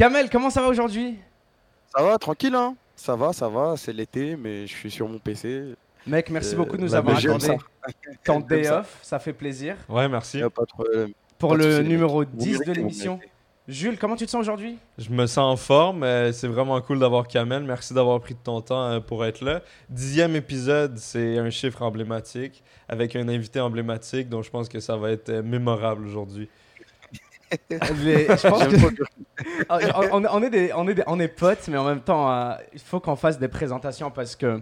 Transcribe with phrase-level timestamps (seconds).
[0.00, 1.18] Kamel, comment ça va aujourd'hui?
[1.94, 5.18] Ça va, tranquille, hein Ça va, ça va, c'est l'été, mais je suis sur mon
[5.18, 5.74] PC.
[6.06, 7.48] Mec, merci Euh, beaucoup de nous bah, avoir accordé
[8.24, 8.80] ton J'aime day ça.
[8.80, 9.76] off, ça fait plaisir.
[9.90, 10.40] Ouais, merci.
[10.40, 11.10] Pas de problème.
[11.38, 12.30] Pour Pas le soucis, numéro mecs.
[12.32, 13.20] Vous 10 de l'émission.
[13.68, 14.78] Jules, comment tu te sens aujourd'hui?
[14.96, 16.02] Je me sens en forme.
[16.02, 17.62] euh, c'est vraiment cool d'avoir Kamel.
[17.64, 19.60] Merci d'avoir pris de ton temps euh, pour être là.
[19.90, 24.96] Dixième épisode, c'est un chiffre emblématique avec un invité emblématique, donc je pense que ça
[24.96, 26.48] va être euh, mémorable aujourd'hui.
[28.04, 29.06] Les- Je pense J'aime que trop dire-
[30.12, 32.52] on, on est des, on, est des- on est potes, mais en même temps, euh,
[32.72, 34.60] il faut qu'on fasse des présentations parce que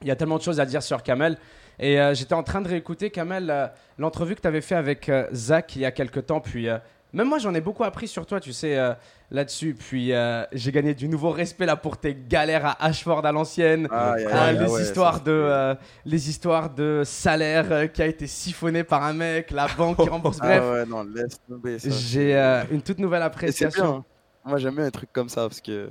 [0.00, 1.36] il y a tellement de choses à dire sur Kamel.
[1.78, 3.66] Et euh, j'étais en train de réécouter, Kamel, euh,
[3.98, 6.40] l'entrevue que tu avais fait avec Zach il y a quelques temps.
[6.40, 6.68] Puis
[7.12, 8.94] même moi, j'en ai beaucoup appris sur toi, tu sais, euh,
[9.30, 9.74] là-dessus.
[9.74, 13.88] Puis euh, j'ai gagné du nouveau respect là pour tes galères à Ashford à l'ancienne.
[13.90, 18.84] Ah, les, ah ouais, histoires de, euh, les histoires de salaire qui a été siphonné
[18.84, 20.38] par un mec, la banque qui rembourse.
[20.40, 21.90] Ah Bref, ouais, non, laisse tomber ça.
[21.90, 22.34] j'ai
[22.70, 23.84] une toute nouvelle appréciation.
[23.84, 23.94] bien.
[23.96, 24.04] hein.
[24.44, 25.90] Moi, j'aime bien un truc comme ça parce que,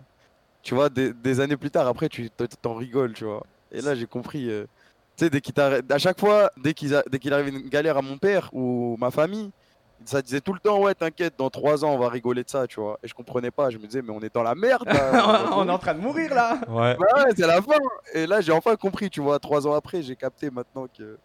[0.63, 2.29] tu vois, des, des années plus tard, après, tu
[2.61, 3.43] t'en rigoles, tu vois.
[3.71, 4.47] Et là, j'ai compris.
[5.17, 7.97] tu sais, dès qu'il à chaque fois, dès qu'il a- dès qu'il arrive une galère
[7.97, 9.51] à mon père ou ma famille,
[10.05, 12.67] ça disait tout le temps, ouais, t'inquiète, dans trois ans, on va rigoler de ça,
[12.67, 12.99] tu vois.
[13.03, 13.69] Et je comprenais pas.
[13.69, 14.85] Je me disais, mais on est dans la merde.
[14.85, 15.49] là.
[15.55, 16.59] on est en train de mourir là.
[16.67, 16.95] Ouais.
[16.95, 17.77] Bah ouais, c'est la fin.
[18.13, 19.39] Et là, j'ai enfin compris, tu vois.
[19.39, 21.17] Trois ans après, j'ai capté maintenant que.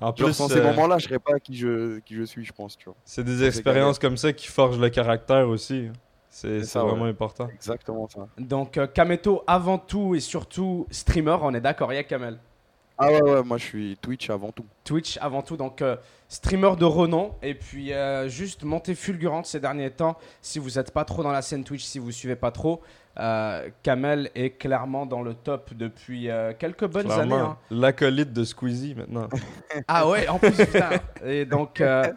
[0.00, 2.52] En plus, sans ces euh, moments-là, je serais pas qui je, qui je suis, je
[2.52, 2.94] pense, tu vois.
[3.04, 5.90] c'est des expériences comme ça qui forgent le caractère aussi.
[6.30, 7.10] C'est vraiment ouais.
[7.10, 7.48] important.
[7.48, 8.28] Exactement ça.
[8.38, 12.38] Donc euh, Kameto avant tout et surtout streamer, on est d'accord, il y a Kamel.
[13.02, 14.66] Ah ouais, ouais, moi, je suis Twitch avant tout.
[14.84, 15.96] Twitch avant tout, donc euh,
[16.28, 20.18] streamer de renom et puis euh, juste montée fulgurante ces derniers temps.
[20.42, 22.82] Si vous n'êtes pas trop dans la scène Twitch, si vous suivez pas trop,
[23.18, 27.22] euh, Kamel est clairement dans le top depuis euh, quelques bonnes Clairement.
[27.36, 27.44] années.
[27.44, 27.56] hein.
[27.70, 29.28] L'acolyte de Squeezie maintenant.
[29.88, 30.90] Ah ouais, en plus, putain.
[31.24, 32.12] Et donc, euh,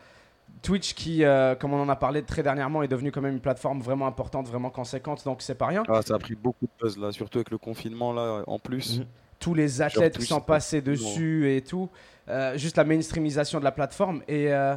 [0.63, 3.39] Twitch qui, euh, comme on en a parlé très dernièrement, est devenu quand même une
[3.41, 5.83] plateforme vraiment importante, vraiment conséquente, donc c'est pas rien.
[5.87, 8.99] Ah, ça a pris beaucoup de buzz là, surtout avec le confinement là, en plus.
[8.99, 9.05] Mhm.
[9.43, 11.89] Tous les athlètes qui sont passés pas- dessus et tout.
[12.29, 14.21] Euh, juste la mainstreamisation de la plateforme.
[14.27, 14.75] Et euh,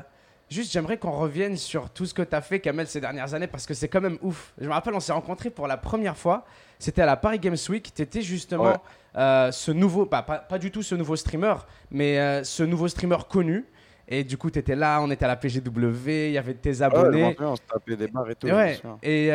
[0.51, 3.47] juste, j'aimerais qu'on revienne sur tout ce que tu as fait, Kamel, ces dernières années,
[3.47, 4.53] parce que c'est quand même ouf.
[4.61, 6.45] Je me rappelle, on s'est rencontrés pour la première fois.
[6.79, 7.93] C'était à la Paris Games Week.
[7.95, 8.77] Tu étais justement Ouais.
[9.17, 11.55] euh, ce nouveau, pas, pas, pas du tout ce nouveau streamer,
[11.91, 13.65] mais ce nouveau streamer connu.
[14.09, 16.81] Et du coup, tu étais là, on était à la PGW, il y avait tes
[16.83, 17.33] Ah abonnés.
[17.35, 18.47] souviens, on se tapait des barres et tout.
[18.49, 19.31] Ouais, et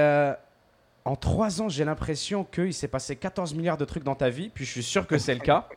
[1.05, 4.49] en trois ans, j'ai l'impression qu'il s'est passé 14 milliards de trucs dans ta vie,
[4.49, 5.67] puis je suis sûr que c'est le cas.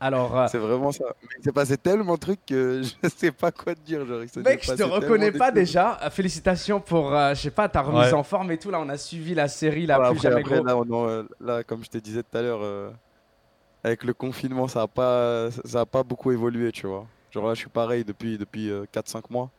[0.00, 1.04] Alors, euh, C'est vraiment ça.
[1.38, 4.04] Il s'est passé tellement de trucs que je sais pas quoi te dire.
[4.06, 5.98] Genre, mec, je te reconnais pas déjà.
[6.02, 8.12] Euh, Félicitations pour, euh, je sais pas, ta remise Ouais.
[8.14, 8.70] en forme et tout.
[8.70, 10.64] Là, on a suivi la série, la plus après, jamais après, gros.
[10.64, 12.90] là, on en- euh, là, comme je te disais tout à l'heure, euh,
[13.84, 17.06] avec le confinement, ça a pas, ça a pas beaucoup évolué, tu vois.
[17.30, 19.50] Genre là, je suis pareil depuis, depuis 4-5 mois.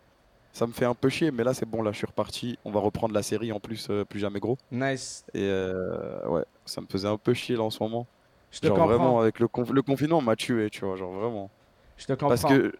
[0.56, 2.58] Ça me fait un peu chier, mais là, c'est bon, là, je suis reparti.
[2.64, 4.58] On va reprendre la série en plus, euh, plus jamais gros.
[4.72, 5.26] Nice.
[5.34, 8.08] Et euh, ouais, ça me faisait un peu chier là en ce moment.
[8.52, 8.88] Je te Genre comprends.
[8.88, 11.52] vraiment, avec le, conf- le confinement, m'a tué, tu vois, genre vraiment.
[11.98, 12.30] Je te comprends.
[12.30, 12.72] Parce que,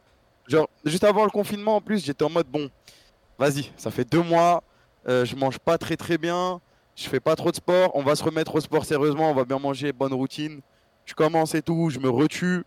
[0.48, 2.70] genre, juste avant le confinement, en plus, j'étais en mode, bon,
[3.38, 4.64] vas-y, ça fait deux mois,
[5.10, 6.62] euh, je mange pas très très bien,
[6.96, 9.44] je fais pas trop de sport, on va se remettre au sport sérieusement, on va
[9.44, 10.62] bien manger, bonne routine.
[11.04, 12.64] Je commence et tout, je me retue.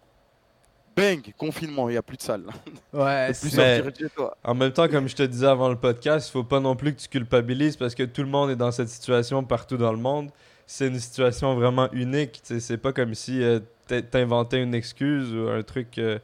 [0.99, 2.45] Bang, confinement, il n'y a plus de salle.
[2.93, 4.37] Ouais, plus c'est- Mais- de toi.
[4.45, 6.95] En même temps, comme je te disais avant le podcast, il faut pas non plus
[6.95, 9.99] que tu culpabilises parce que tout le monde est dans cette situation partout dans le
[9.99, 10.31] monde.
[10.67, 12.41] C'est une situation vraiment unique.
[12.43, 16.19] C'est pas comme si euh, t'a- t'inventais une excuse ou un truc euh,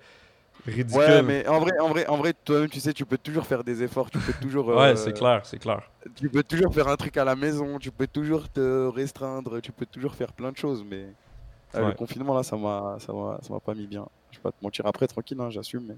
[0.67, 0.99] ridicule.
[1.01, 3.65] Ouais, mais en vrai, en vrai, en vrai, toi-même, tu sais, tu peux toujours faire
[3.65, 4.67] des efforts, tu peux toujours.
[4.69, 5.81] Ouais, euh, c'est clair, c'est clair.
[6.17, 9.73] Tu peux toujours faire un truc à la maison, tu peux toujours te restreindre, tu
[9.73, 11.07] peux toujours faire plein de choses, mais
[11.75, 14.07] euh, le confinement là, ça m'a, ça m'a, ça m'a pas mis bien.
[14.35, 14.85] Je vais pas te mentir.
[14.87, 15.85] Après, tranquille, hein, j'assume.
[15.89, 15.97] Mais...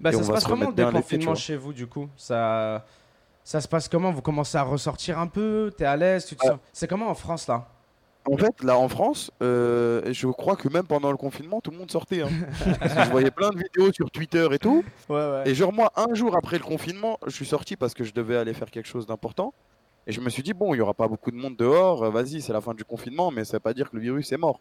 [0.00, 2.08] Bah, ça se passe se comment le déconfinement chez vous, du coup?
[2.16, 2.84] Ça...
[3.44, 4.10] ça se passe comment?
[4.10, 5.72] Vous commencez à ressortir un peu?
[5.76, 6.26] T'es à l'aise?
[6.26, 7.68] Te sens- C'est comment en France, là?
[8.26, 11.76] En fait, là en France, euh, je crois que même pendant le confinement, tout le
[11.76, 12.22] monde sortait.
[12.22, 12.28] hein.
[12.80, 14.82] Parce que je voyais plein de vidéos sur Twitter et tout.
[15.10, 15.42] Ouais, ouais.
[15.44, 18.38] Et genre moi, un jour après le confinement, je suis sorti parce que je devais
[18.38, 19.52] aller faire quelque chose d'important.
[20.06, 22.08] Et je me suis dit, bon, il y aura pas beaucoup de monde dehors, euh,
[22.10, 24.38] vas-y, c'est la fin du confinement, mais ça veut pas dire que le virus est
[24.38, 24.58] mort.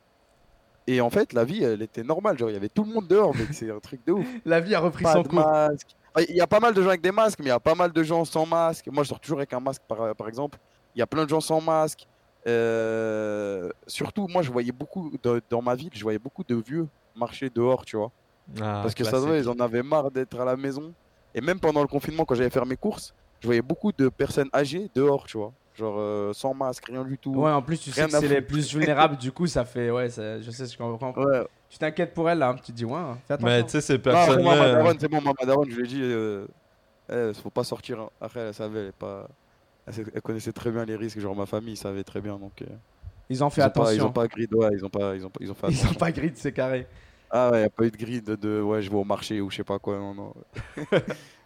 [0.87, 2.37] Et en fait, la vie, elle était normale.
[2.37, 4.27] Genre, il y avait tout le monde dehors, mais c'est un truc de ouf.
[4.45, 5.35] La vie a repris Pas son cours.
[5.39, 5.87] masque.
[6.13, 7.59] Ah, Il y a pas mal de gens avec des masques, mais il y a
[7.59, 8.87] pas mal de gens sans masque.
[8.91, 10.59] Moi, je sors toujours avec un masque, par, par exemple.
[10.95, 12.05] Il y a plein de gens sans masque.
[12.47, 16.87] Euh, Surtout, moi, je voyais beaucoup, de- dans ma ville, je voyais beaucoup de vieux
[17.15, 18.11] marcher dehors, tu vois.
[18.59, 19.27] Ah, Parce que ça classique.
[19.29, 20.93] voit, ils en avaient marre d'être à la maison.
[21.33, 24.49] Et même pendant le confinement, quand j'allais faire mes courses, je voyais beaucoup de personnes
[24.53, 25.51] âgées dehors, tu vois.
[25.75, 27.31] Genre euh, sans masque, rien du tout.
[27.33, 29.89] Ouais, en plus, tu sais que c'est les plus vulnérables, du coup, ça fait.
[29.89, 31.13] Ouais, ça- je sais, je comprends.
[31.15, 31.43] Ouais.
[31.69, 32.49] Tu t'inquiètes pour elle, là.
[32.49, 32.55] hein.
[32.55, 33.47] Tu te dis, ouais, fais attention.
[33.57, 36.45] Mais tu sais, ces daronne, c'est bon, ma daronne, je lui ai dit, euh,
[37.11, 37.99] eh, faut pas sortir.
[38.01, 38.09] hein.
[38.21, 39.27] Après, elle savait, elle pas.
[39.87, 42.37] Elle, sait- elle connaissait très bien les risques, genre ma famille savait très bien.
[42.37, 42.65] Donc, euh,
[43.29, 44.05] Ils ont fait ils, ont pas, ils attention.
[44.09, 45.89] ont pas grid, ouais, ils ont pas, ils ont, pas- ils ont fait Ils attention.
[45.89, 46.85] ont pas grid, c'est carré.
[47.31, 49.41] Ah ouais, y a pas eu de grille de, de, ouais, je vais au marché
[49.41, 50.33] ou je sais pas quoi, non, non.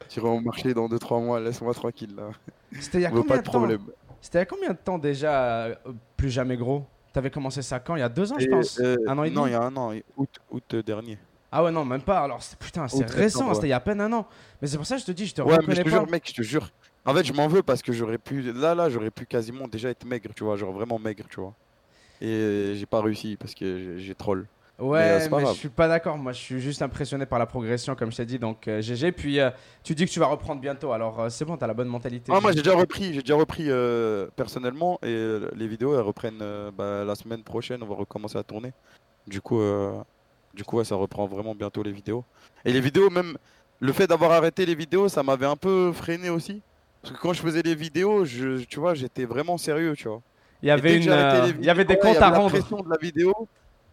[0.09, 2.29] J'irai au marché dans 2-3 mois, laisse-moi tranquille là.
[2.79, 3.81] C'était il y a combien pas de de temps problème.
[4.21, 5.75] C'était il y a combien de temps déjà euh,
[6.17, 6.85] Plus jamais gros?
[7.13, 7.95] T'avais commencé ça quand?
[7.95, 8.79] Il y a deux ans, je pense.
[8.79, 9.51] euh, un an et Non, demi?
[9.51, 11.17] il y a un an, août, août euh, dernier.
[11.51, 12.19] Ah ouais, non, même pas.
[12.19, 13.53] Alors, c'est- putain, c'est Août, récent.
[13.53, 14.27] C'était il y a à peine un an.
[14.61, 15.95] Mais c'est pour ça que je te dis, je te Ouais, mais je te pas.
[15.95, 16.69] jure, mec, je te jure.
[17.05, 18.41] En fait, je m'en veux parce que j'aurais pu.
[18.53, 21.53] Là, là, j'aurais pu quasiment déjà être maigre, tu vois, genre vraiment maigre, tu vois.
[22.21, 24.47] Et j'ai pas réussi parce que j'ai- j'ai troll.
[24.79, 26.17] Ouais, Mais, mais, euh, je suis pas d'accord.
[26.17, 28.37] Moi, je suis juste impressionné par la progression, comme je t'ai dit.
[28.37, 29.11] Donc, euh, GG.
[29.11, 29.49] Puis, euh,
[29.83, 30.91] tu dis que tu vas reprendre bientôt.
[30.91, 32.31] Alors, euh, c'est bon, t'as la bonne mentalité.
[32.35, 36.05] Ah, moi, j'ai déjà repris, j'ai déjà repris euh, personnellement et euh, les vidéos, elles
[36.05, 37.81] reprennent euh, bah, la semaine prochaine.
[37.81, 38.71] On va recommencer à tourner.
[39.25, 39.93] Du coup, euh,
[40.53, 42.23] du coup, ouais, ça reprend vraiment bientôt les vidéos.
[42.63, 43.35] Et les vidéos, même
[43.79, 46.61] le fait d'avoir arrêté les vidéos, ça m'avait un peu freiné aussi.
[47.01, 50.21] Parce que quand je faisais les vidéos, je, tu vois, j'étais vraiment sérieux, tu vois.
[50.61, 52.49] Il y avait, une, euh, les il y avait des vidéos, comptes à la rendre.
[52.49, 53.33] pression de la vidéo.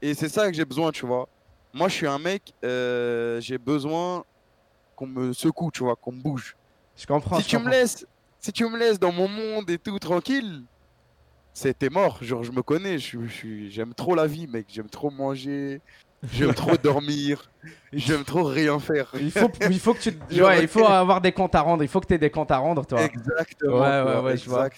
[0.04, 1.26] Et c'est ça que j'ai besoin, tu vois.
[1.72, 4.22] Moi, je suis un mec, euh, j'ai besoin
[4.94, 6.54] qu'on me secoue, tu vois, qu'on me bouge.
[6.94, 7.38] Je comprends.
[7.38, 8.06] si je tu me laisses,
[8.38, 10.62] si tu me laisses dans mon monde et tout tranquille,
[11.54, 12.22] c'était mort.
[12.22, 14.66] Genre, je me connais, je, je j'aime trop la vie, mec.
[14.68, 15.80] J'aime trop manger,
[16.32, 17.50] j'aime trop dormir,
[17.92, 19.10] j'aime trop rien faire.
[19.20, 20.12] Il faut, il faut que tu.
[20.42, 21.82] Ouais, il faut avoir des comptes à rendre.
[21.82, 23.02] Il faut que tu aies des comptes à rendre, toi.
[23.02, 23.80] Exactement.
[23.80, 24.68] Ouais, ouais, je vois.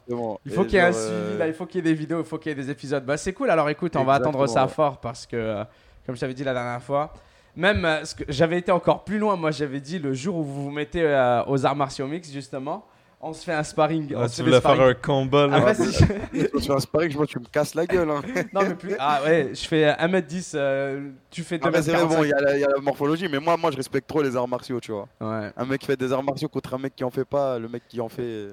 [0.44, 1.98] Il faut qu'il y ait un suivi, euh, là, il faut qu'il y ait des
[1.98, 3.04] vidéos, il faut qu'il y ait des épisodes.
[3.04, 3.50] Bah, c'est cool.
[3.50, 4.72] Alors écoute, on va attendre ça ouais.
[4.72, 5.64] fort parce que, euh,
[6.04, 7.12] comme je t'avais dit la dernière fois,
[7.56, 9.36] même euh, j'avais été encore plus loin.
[9.36, 12.86] Moi, j'avais dit le jour où vous vous mettez euh, aux arts martiaux mix, justement,
[13.28, 14.14] on se fait un sparring.
[14.16, 15.64] on Ah, se tu fait voulais faire un combat là?
[15.68, 15.72] Ah.
[15.74, 18.10] Je fais un sparring, je vois, tu me casses la gueule.
[18.10, 18.22] Hein.
[18.54, 18.94] non, mais plus.
[18.98, 22.08] Ah ouais, je fais 1m10, euh, tu fais Ah, mais c'est vrai, 2m45.
[22.16, 24.08] bon, il y, a la- il y a la morphologie, mais moi, moi, je respecte
[24.08, 25.08] trop les arts martiaux, tu vois.
[25.20, 25.50] Ouais.
[25.56, 27.68] Un mec qui fait des arts martiaux contre un mec qui en fait pas, le
[27.68, 28.48] mec qui en fait.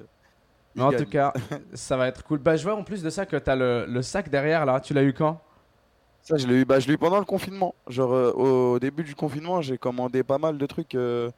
[0.76, 1.04] Mais en gagne.
[1.04, 1.32] tout cas,
[1.74, 2.40] ça va être cool.
[2.40, 4.80] Bah, je vois en plus de ça que t'as le, le sac derrière là.
[4.80, 5.40] Tu l'as eu quand?
[6.24, 7.76] Ça, je l'ai eu, bah, je l'ai eu pendant le confinement.
[7.88, 11.30] Genre, euh, au début du confinement, j'ai commandé pas mal de trucs euh,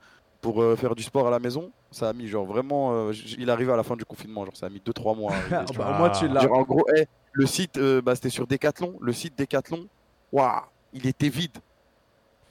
[0.46, 1.72] pour euh, faire du sport à la maison.
[1.90, 2.94] Ça a mis, genre, vraiment.
[2.94, 5.34] euh, il arrivait à la fin du confinement, genre, ça a mis 2-3 mois.
[5.50, 5.96] arriver, Ah, tu bah, vois.
[5.96, 6.52] Au moins, tu l'as.
[6.52, 6.86] En gros,
[7.32, 8.96] le site, euh, bah, c'était sur Decathlon.
[9.02, 9.88] Le site Decathlon,
[10.32, 10.62] waouh,
[10.94, 11.58] il était vide.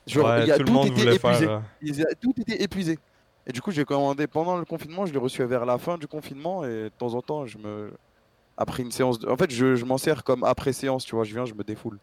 [0.08, 1.19] Genre, Ouais, il y a, tout était épuisé.
[1.19, 1.50] faire.
[1.50, 2.99] euh, Il a- tout était épuisé.
[3.46, 6.08] Et du coup, j'ai commandé pendant le confinement, je l'ai reçu vers la fin du
[6.08, 7.93] confinement et de temps en temps, je me.
[8.56, 9.19] Après une séance.
[9.20, 11.55] de- En fait, je, je m'en sers comme après séance, tu vois, je viens, je
[11.55, 11.99] me défoule.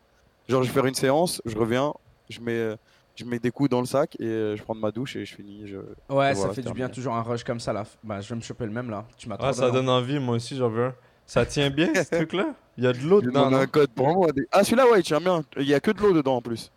[0.47, 1.94] Genre, je vais faire une séance, je reviens,
[2.29, 2.75] je mets,
[3.15, 5.25] je mets des coups dans le sac et euh, je prends de ma douche et
[5.25, 5.63] je finis.
[5.67, 5.77] Je...
[6.13, 7.83] Ouais, Et ça voilà, fait du bien toujours un rush comme ça là.
[8.03, 9.05] Bah, je vais me choper le même là.
[9.17, 10.93] Tu m'as Ah, ça donne envie, moi aussi j'en veux un.
[11.25, 12.53] Ça tient bien ce truc-là?
[12.77, 13.49] Il y a de l'eau Je dedans.
[13.49, 13.57] non?
[13.57, 14.31] un code pour moi.
[14.31, 15.43] des- Ah, celui-là, ouais, il tient bien.
[15.57, 16.71] Il y a que de l'eau dedans en plus.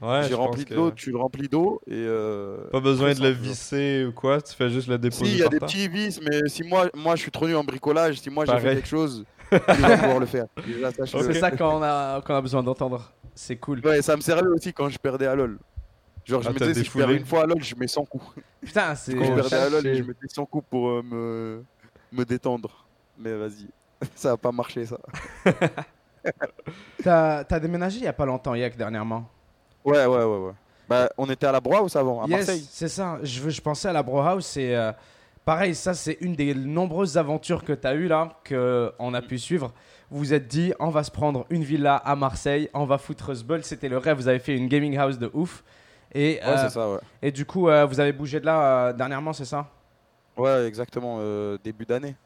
[0.00, 1.92] Ouais, je J'ai rempli de que- l'eau, tu le remplis d'eau et.
[1.94, 5.38] euh, Pas besoin de le visser ou quoi, tu fais juste le déposer Si, il
[5.38, 8.20] y a des petits vis, mais si moi, moi je suis trop nul en bricolage,
[8.20, 10.46] si moi j'ai fait quelque chose, il va pouvoir le faire.
[11.04, 13.10] C'est ça qu'on a, qu'on a besoin d'entendre.
[13.34, 13.80] C'est cool.
[13.84, 15.58] Ouais, ça me servait aussi quand je perdais à LoL.
[16.28, 18.04] Genre, je Ah, me disais, si je perds une fois à LoL, je mets 100
[18.04, 18.26] coups.
[18.62, 19.14] Putain, c'est.
[19.14, 21.64] Quand je perdais à LoL, je mettais 100 coups pour euh, me...
[22.12, 22.84] me détendre.
[23.18, 23.66] Mais vas-y,
[24.14, 24.98] ça a pas marché ça.
[27.02, 29.28] T'as t'as déménagé il y a pas longtemps, Yak, dernièrement?
[29.84, 30.52] Ouais, ouais, ouais, ouais.
[30.88, 32.66] Bah, on était à la Brohouse avant, à yes, Marseille.
[32.70, 33.18] c'est ça.
[33.22, 34.92] Je, veux- je pensais à la Bro House et euh,
[35.44, 39.38] pareil, ça c'est une des nombreuses aventures que tu as eues là, qu'on a pu
[39.38, 39.72] suivre.
[40.10, 43.34] Vous vous êtes dit, on va se prendre une villa à Marseille, on va foutre
[43.34, 43.62] ce bol.
[43.62, 45.62] C'était le rêve, vous avez fait une gaming house de ouf.
[46.14, 46.98] Et, Ouais, euh, c'est ça, ouais.
[47.22, 49.66] et du coup, euh, vous avez bougé de là euh, dernièrement, c'est ça?
[50.36, 52.16] Ouais, exactement, euh, début d'année.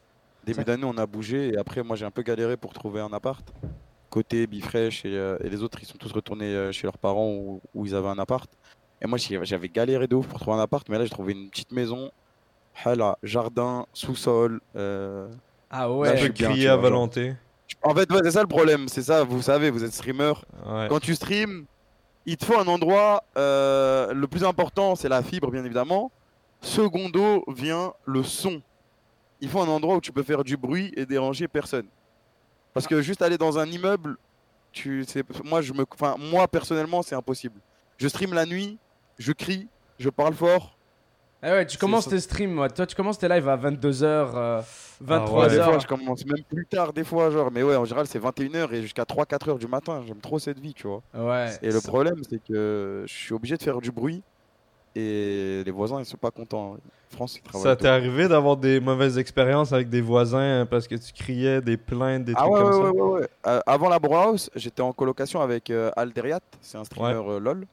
[0.45, 3.11] Début d'année, on a bougé et après, moi j'ai un peu galéré pour trouver un
[3.13, 3.43] appart.
[4.09, 7.29] Côté Bifresh et, euh, et les autres, ils sont tous retournés euh, chez leurs parents
[7.29, 8.49] où, où ils avaient un appart.
[9.01, 11.49] Et moi, j'avais galéré de ouf pour trouver un appart, mais là, j'ai trouvé une
[11.49, 12.11] petite maison.
[12.85, 14.61] Hala, jardin, sous-sol.
[14.75, 15.27] euh,
[15.69, 17.35] Ah Là, je suis à volonté.
[17.81, 18.87] En fait, ouais, c'est ça le problème.
[18.87, 20.33] C'est ça, vous savez, vous êtes streamer.
[20.65, 20.87] Ouais.
[20.89, 21.65] Quand tu stream,
[22.25, 23.23] il te faut un endroit.
[23.37, 26.11] euh, le plus important, c'est la fibre, bien évidemment.
[26.61, 28.61] Secondo vient le son.
[29.41, 31.87] Il faut un endroit où tu peux faire du bruit et déranger personne.
[32.73, 34.17] Parce que juste aller dans un immeuble,
[34.71, 35.83] tu, c'est- moi, je me,
[36.31, 37.59] moi personnellement, c'est impossible.
[37.97, 38.77] Je stream la nuit,
[39.19, 39.67] je crie,
[39.99, 40.72] je parle fort.
[41.45, 42.67] Eh ouais, tu commences tes streams.
[42.73, 44.63] Toi, tu commences tes lives à 22h, Ah
[45.05, 45.17] ouais.
[45.17, 45.49] 23h.
[45.49, 47.51] Des fois, je commence même plus tard, des fois, genre.
[47.51, 50.01] Mais ouais, en général, c'est 21h et jusqu'à 3-4 heures du matin.
[50.07, 51.01] J'aime trop cette vie, tu vois.
[51.13, 51.49] Ouais.
[51.61, 54.23] Et le problème, c'est que je suis obligé de faire du bruit
[54.95, 56.77] et les voisins, ils sont pas contents.
[57.09, 57.63] France, ils travaillent.
[57.63, 61.61] Ça t'est arrivé d'avoir des mauvaises expériences avec des voisins hein, parce que tu criais
[61.61, 62.91] des plaintes, des Ah trucs ouais, comme ouais, ça?
[62.91, 63.27] ouais, ouais, ouais.
[63.47, 67.65] Euh, avant la Browhouse, j'étais en colocation avec euh, Alderiat, c'est un streamer euh, LOL.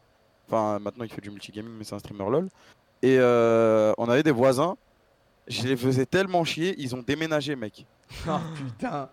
[0.47, 2.49] Enfin, maintenant il fait du multigaming, mais c'est un streamer LOL.
[3.03, 4.77] Et euh, on avait des voisins.
[5.49, 7.87] je les faisais tellement chier, ils ont déménagé, mec.
[8.29, 9.09] Oh putain.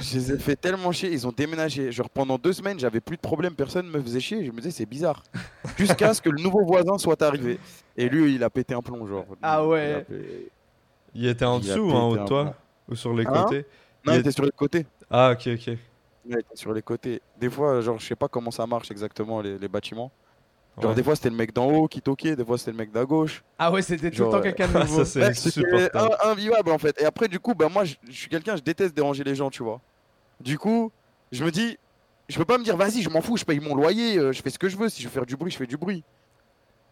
[0.00, 1.90] Je les ai fait tellement chier, ils ont déménagé.
[1.90, 4.44] Genre pendant deux semaines, j'avais plus de problème, personne me faisait chier.
[4.44, 5.22] Je me disais, c'est bizarre.
[5.78, 7.58] Jusqu'à ce que le nouveau voisin soit arrivé.
[7.96, 9.24] Et lui, il a pété un plomb, genre.
[9.42, 10.06] Ah Il ouais.
[10.08, 10.48] pété-
[11.14, 12.54] Il était en Il dessous ou en haut de toi plomb.
[12.90, 13.66] Ou sur les Hein côtés?
[14.06, 14.86] Non, Il était sur les côtés.
[15.10, 15.78] Ah, ok, ok.
[16.26, 17.22] Il était sur les côtés.
[17.38, 20.10] Des fois, genre, je sais pas comment ça marche exactement, les, les bâtiments.
[20.80, 20.96] Genre, Ouais.
[20.96, 23.04] des fois, c'était le mec d'en haut qui toquait, des fois, c'était le mec d'à
[23.04, 23.44] gauche.
[23.58, 25.04] Ah ouais, c'était tout le temps quelqu'un de Ah, nouveau.
[25.04, 27.00] ça, c'est in- invivable en fait.
[27.00, 29.50] Et après, du coup, bah, moi, je, je suis quelqu'un, je déteste déranger les gens,
[29.50, 29.80] tu vois.
[30.40, 30.90] Du coup,
[31.30, 31.78] je me dis,
[32.28, 34.42] je peux pas me dire, vas-y, je m'en fous, je paye mon loyer, euh, je
[34.42, 34.88] fais ce que je veux.
[34.88, 36.02] Si je veux faire du bruit, je fais du bruit.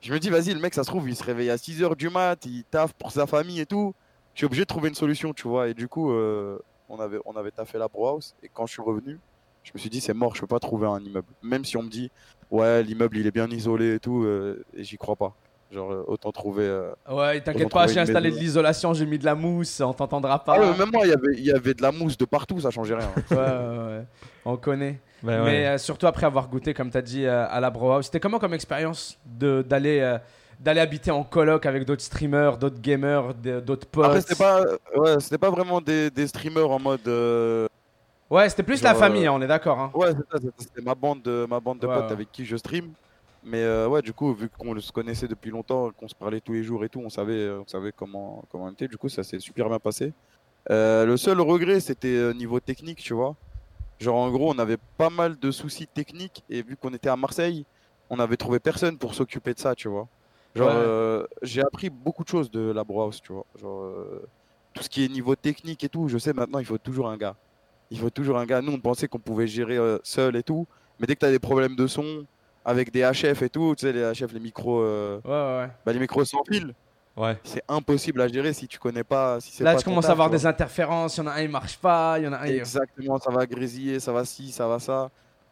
[0.00, 2.08] Je me dis, vas-y, le mec, ça se trouve, il se réveille à 6h du
[2.08, 3.94] mat, il taffe pour sa famille et tout.
[4.34, 5.68] Je suis obligé de trouver une solution, tu vois.
[5.68, 6.58] Et du coup, euh,
[6.88, 8.34] on, avait, on avait taffé la Pro House.
[8.42, 9.18] Et quand je suis revenu,
[9.64, 11.28] je me suis dit, c'est mort, je peux pas trouver un immeuble.
[11.42, 12.10] Même si on me dit,
[12.52, 15.34] ouais, l'immeuble, il est bien isolé et tout, euh, et j'y crois pas.
[15.72, 16.64] Genre, euh, autant trouver.
[16.66, 18.36] euh, Ouais, t'inquiète pas, j'ai installé maison.
[18.36, 20.56] de l'isolation, j'ai mis de la mousse, on t'entendra pas.
[20.56, 22.60] Ah ouais, même moi, il y avait- il y avait de la mousse de partout,
[22.60, 23.08] ça changeait rien.
[23.30, 24.04] Ouais, ouais, ouais.
[24.44, 25.00] On connaît.
[25.22, 27.92] Ben Mais euh, surtout après avoir goûté, comme tu as dit, euh, à la Bro
[27.92, 28.04] House.
[28.06, 30.18] C'était comment comme expérience de- d'aller euh,
[30.60, 34.04] d'aller habiter en coloc avec d'autres streamers, d'autres gamers, d'autres potes?
[34.04, 34.62] Après, c'était pas,
[34.96, 37.08] ouais, c'était pas vraiment des, des streamers en mode.
[38.32, 39.78] Euh, Ouais, c'était plus la famille, euh, hein, on est d'accord.
[39.78, 39.90] hein.
[39.94, 40.12] Ouais,
[40.58, 42.12] c'était- ma bande de, ma bande de Ouais, potes ouais.
[42.12, 42.92] avec qui je stream.
[43.44, 46.52] Mais euh, ouais, du coup, vu qu'on se connaissait depuis longtemps, qu'on se parlait tous
[46.52, 48.86] les jours et tout, on savait, on savait comment, comment on était.
[48.86, 50.12] Du coup, ça s'est super bien passé.
[50.70, 53.34] Euh, le seul regret, c'était euh, niveau technique, tu vois.
[53.98, 57.16] Genre, en gros, on avait pas mal de soucis techniques et vu qu'on était à
[57.16, 57.66] Marseille,
[58.10, 60.08] on avait trouvé personne pour s'occuper de ça, tu vois.
[60.54, 60.74] Genre, Ouais.
[60.76, 63.46] euh, j'ai appris beaucoup de choses de la House, tu vois.
[63.56, 64.24] Genre, euh,
[64.72, 67.16] tout ce qui est niveau technique et tout, je sais maintenant, il faut toujours un
[67.16, 67.36] gars.
[67.92, 68.60] Il faut toujours un gars.
[68.62, 70.66] Nous, on pensait qu'on pouvait gérer euh, seul et tout.
[70.98, 72.24] Mais dès que tu as des problèmes de son,
[72.64, 75.70] avec des HF et tout, tu sais, les HF, les micros, euh, Ouais, ouais, ouais.
[75.84, 76.74] bah, les micros sans fil,
[77.16, 77.36] Ouais.
[77.44, 79.38] c'est impossible à gérer si tu connais pas.
[79.40, 81.16] Si Là, pas tu commences à avoir des interférences.
[81.18, 82.18] Il y en a un, il marche pas.
[82.18, 82.44] Il y en a un.
[82.44, 85.10] Exactement, ça va grésiller, ça va ci, ça va ça.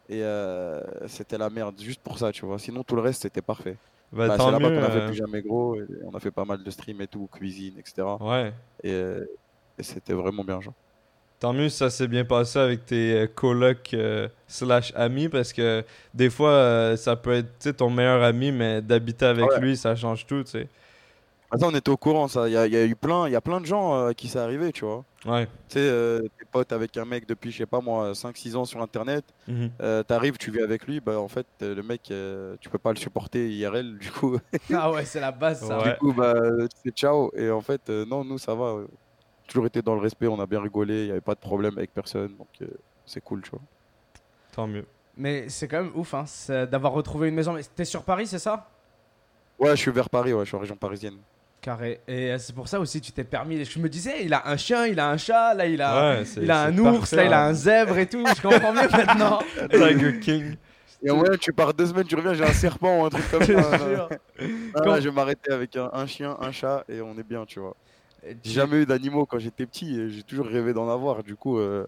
[0.09, 2.57] Et euh, c'était la merde, juste pour ça, tu vois.
[2.57, 3.77] Sinon, tout le reste, c'était parfait.
[4.11, 5.75] Bah, tant c'est là-bas qu'on a fait plus jamais gros.
[5.75, 8.07] Et on a fait pas mal de streams et tout, cuisine, etc.
[8.19, 8.51] Ouais.
[8.83, 8.91] Et,
[9.77, 10.73] et c'était vraiment bien, genre.
[11.41, 15.51] Tant mieux si ça s'est bien passé avec tes euh, colocs euh, slash amis parce
[15.51, 15.83] que
[16.13, 19.59] des fois euh, ça peut être ton meilleur ami mais d'habiter avec Ouais.
[19.59, 20.67] lui ça change tout tu sais.
[21.61, 22.47] On était au courant, ça.
[22.47, 24.09] Il y, a- il y a eu plein, il y a plein de gens euh,
[24.11, 25.03] à qui c'est arrivé, tu vois.
[25.25, 25.47] Ouais.
[25.67, 28.63] Tu sais, euh, t'es potes avec un mec depuis, je sais pas moi, 5-6 ans
[28.63, 29.25] sur internet.
[29.49, 29.69] Mhm.
[29.81, 32.91] Euh, T'arrives, tu vis avec lui, bah en fait, le mec, euh, tu peux pas
[32.93, 34.37] le supporter IRL, du coup,
[34.73, 35.77] Ah ouais, c'est la base, ça.
[35.79, 35.91] Ouais.
[35.91, 36.33] du coup bah,
[36.73, 37.31] tu fais ciao.
[37.35, 38.75] Et en fait, euh, non, nous, ça va.
[39.51, 41.77] Toujours été dans le respect, on a bien rigolé, il y avait pas de problème
[41.77, 42.67] avec personne, donc euh,
[43.05, 43.61] c'est cool, tu vois.
[44.53, 44.85] Tant mieux.
[45.17, 46.25] Mais c'est quand même ouf hein,
[46.65, 47.53] d'avoir retrouvé une maison.
[47.53, 48.69] Mais T'es sur Paris, c'est ça?
[49.59, 51.17] Ouais, je suis vers Paris, ouais, je suis en région parisienne.
[51.61, 51.99] Carré.
[52.07, 53.63] Et euh, c'est pour ça aussi tu t'es permis.
[53.63, 56.23] Je me disais, il a un chien, il a un chat, là il a, Ouais,
[56.41, 57.49] il a un ours, parfait, là il a hein.
[57.49, 58.25] un zèbre et tout.
[58.25, 59.39] Je comprends mieux maintenant.
[59.69, 60.55] Tiger King.
[61.03, 63.29] Et en moyenne, tu pars deux semaines, tu reviens, j'ai un serpent ou un truc
[63.29, 63.77] comme Je ça.
[63.89, 64.09] jure.
[64.73, 67.23] Ah, Quand- là, je vais m'arrêter avec un, un chien, un chat, et on est
[67.23, 67.75] bien, tu vois.
[68.23, 71.23] J'ai jamais eu d'animaux quand j'étais petit et j'ai toujours rêvé d'en avoir.
[71.23, 71.87] Du coup, euh,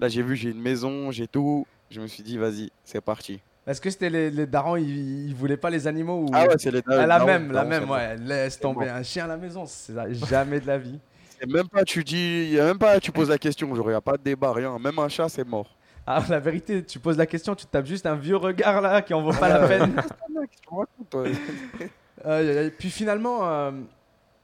[0.00, 1.66] là j'ai vu, j'ai une maison, j'ai tout.
[1.90, 3.40] Je me suis dit, vas-y, c'est parti.
[3.66, 6.26] Est-ce que c'était les, les darons, ils, ils voulaient pas les animaux ou...
[6.32, 8.16] Ah ouais, c'est les Ah, la darons, même, la darons, même, ouais.
[8.16, 8.92] Laisse tomber bon.
[8.92, 9.92] un chien à la maison, c'est
[10.28, 10.98] jamais de la vie.
[11.42, 13.94] Et même pas, tu dis, y a même pas, tu poses la question, genre, y
[13.94, 14.78] a pas de débat, rien.
[14.78, 15.76] Même un chat, c'est mort.
[16.06, 19.12] Ah, la vérité, tu poses la question, tu tapes juste un vieux regard là qui
[19.12, 19.96] en vaut pas la peine.
[22.78, 23.72] Puis finalement, euh,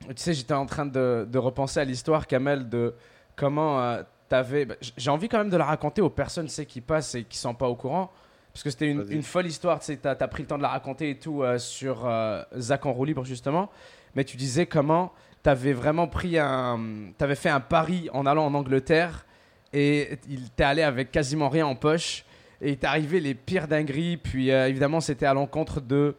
[0.08, 2.94] tu sais, j'étais en train de, de repenser à l'histoire, Kamel, de
[3.36, 4.64] comment euh, t'avais.
[4.64, 7.38] bah, J'ai envie quand même de la raconter aux personnes sais, qui passent et qui
[7.38, 8.10] sont pas au courant.
[8.52, 10.68] Parce que c'était une folle histoire, tu sais, t'as as pris le temps de la
[10.68, 13.70] raconter et tout euh, sur euh, Zach en roue libre, justement.
[14.14, 16.78] Mais tu disais comment t'avais vraiment pris un.
[17.16, 19.24] T'avais fait un pari en allant en Angleterre
[19.72, 22.24] et il t'est allé avec quasiment rien en poche.
[22.60, 24.18] Et il t'est arrivé les pires dingueries.
[24.18, 26.14] Puis euh, évidemment, c'était à l'encontre de.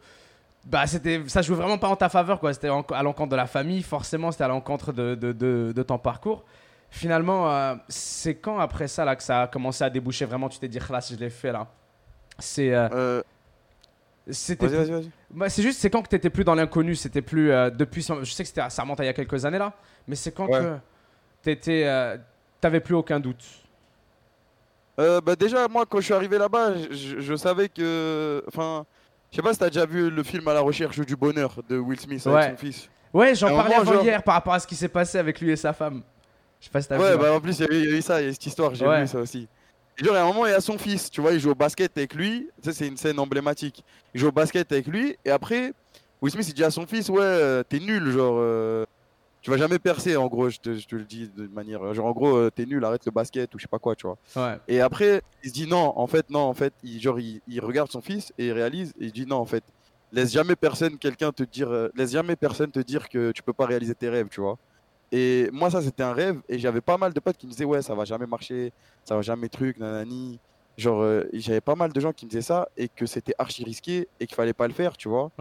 [0.66, 2.54] Bah, c'était, ça jouait vraiment pas en ta faveur, quoi.
[2.54, 5.98] C'était à l'encontre de la famille, forcément, c'était à l'encontre de, de, de, de ton
[5.98, 6.44] parcours.
[6.90, 10.26] Finalement, euh, c'est quand après ça là, que ça a commencé à déboucher?
[10.26, 11.68] Vraiment Tu t'es dit, là, je l'ai fait là.
[12.40, 13.22] C'est, euh, Euh,
[14.30, 15.10] c'était, Vas-y, vas-y, vas-y.
[15.32, 16.96] Bah, c'est juste, c'est quand que t'étais plus dans l'inconnu?
[16.96, 18.02] C'était plus euh, depuis.
[18.22, 19.74] Je sais que c'était, ça remonte à il y a quelques années là,
[20.08, 20.60] mais c'est quand Ouais.
[20.60, 20.78] que
[21.42, 22.16] t'étais, euh,
[22.62, 23.44] t'avais plus aucun doute?
[24.98, 28.44] Bah déjà, moi, quand je suis arrivé là-bas, je, je- je savais que.
[28.48, 28.86] Enfin,
[29.34, 31.78] je sais pas si t'as déjà vu le film À la recherche du bonheur de
[31.78, 32.50] Will Smith avec Ouais.
[32.52, 32.90] son fils.
[33.14, 35.50] Ouais, j'en parlais avant genre- hier par rapport à ce qui s'est passé avec lui
[35.52, 36.04] et sa femme.
[36.60, 37.16] Je sais pas si t'as Ouais, vu.
[37.16, 37.18] hein.
[37.20, 39.02] bah en plus, il y, a eu ça, il y a cette histoire, j'ai Ouais.
[39.02, 39.48] vu ça aussi.
[40.00, 41.56] Et genre, à un moment, il y a son fils, tu vois, il joue au
[41.56, 42.48] basket avec lui.
[42.62, 43.84] Tu sais, c'est une scène emblématique.
[44.14, 45.74] Il joue au basket avec lui, et après,
[46.22, 48.36] Will Smith, il dit à son fils, ouais, euh, t'es nul, genre.
[48.38, 48.86] euh,
[49.44, 51.94] tu vas jamais percer, en gros, je te, je te le dis de manière.
[51.94, 54.08] Genre, en gros, euh, t'es nul, arrête le basket ou je sais pas quoi, tu
[54.08, 54.18] vois.
[54.38, 54.58] Ouais.
[54.70, 57.60] Et après, il se dit non, en fait, non, en fait, il, genre, il, il
[57.60, 59.66] regarde son fils et il réalise et il dit non, en fait,
[60.14, 63.52] laisse jamais personne, quelqu'un te dire, euh, laisse jamais personne te dire que tu peux
[63.52, 64.58] pas réaliser tes rêves, tu vois.
[65.12, 67.66] Et moi, ça, c'était un rêve et j'avais pas mal de potes qui me disaient
[67.66, 68.72] ouais, ça va jamais marcher,
[69.04, 70.40] ça va jamais truc, nanani.
[70.78, 73.66] Genre, euh, j'avais pas mal de gens qui me disaient ça et que c'était archi
[73.66, 75.32] risqué et qu'il fallait pas le faire, tu vois.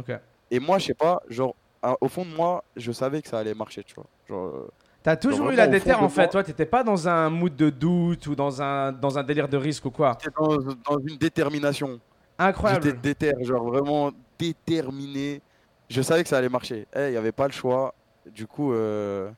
[0.51, 3.39] Et moi, je sais pas, genre, à- au fond de moi, je savais que ça
[3.39, 4.07] allait marcher, tu vois.
[4.29, 4.69] Genre, euh,
[5.03, 6.29] T'as toujours eu la déterre en fait.
[6.29, 9.57] Toi, t'étais pas dans un mood de doute ou dans un, dans un délire de
[9.57, 10.17] risque ou quoi.
[10.23, 11.89] j'étais dans, dans une détermination.
[11.89, 12.01] J'étais
[12.39, 13.01] Incroyable.
[13.01, 15.43] déter, genre vraiment déterminé.
[15.91, 16.87] Je savais que ça allait marcher.
[16.97, 17.95] Il n'y avait pas le choix.
[18.27, 19.31] Du coup, euh,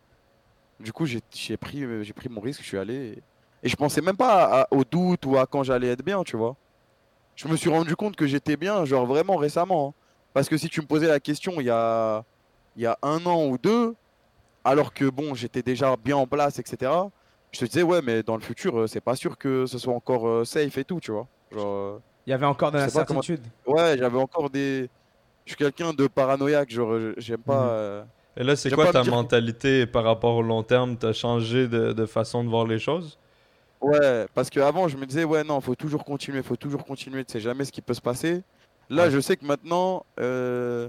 [0.80, 2.94] du coup j'ai j'ai pris, euh, j'ai pris mon risque, je suis allé.
[2.94, 3.22] Et,
[3.62, 6.36] et je pensais même pas à- au doute ou à quand j'allais être bien, tu
[6.36, 6.56] vois.
[7.36, 9.88] Je me suis rendu compte que j'étais bien, genre vraiment récemment.
[9.98, 10.00] hein.
[10.34, 12.24] Parce que si tu me posais la question il y a,
[12.76, 13.94] il y a un an ou deux,
[14.64, 16.90] alors que bon, j'étais déjà bien en place, etc.
[17.52, 19.94] Je te disais, ouais, mais dans le futur, euh, c'est pas sûr que ce soit
[19.94, 21.26] encore euh, safe et tout, tu vois.
[21.52, 23.42] Genre, euh, Il y avait encore de pas comment- l'incertitude.
[23.66, 24.88] Ouais, j'avais encore des.
[25.44, 27.62] Je suis quelqu'un de paranoïaque, genre je- j'aime pas.
[27.64, 27.68] Mhm.
[27.70, 28.04] euh,
[28.38, 30.96] Et là, c'est quoi ta dire mentalité par rapport au long terme?
[30.96, 33.18] T'as changé de, de façon de voir les choses?
[33.80, 37.32] Ouais, parce qu'avant je me disais, ouais, non, faut toujours continuer, faut toujours continuer, tu
[37.32, 38.42] sais jamais ce qui peut se passer.
[38.88, 39.10] Là, Ouais.
[39.10, 40.88] je sais que maintenant, euh...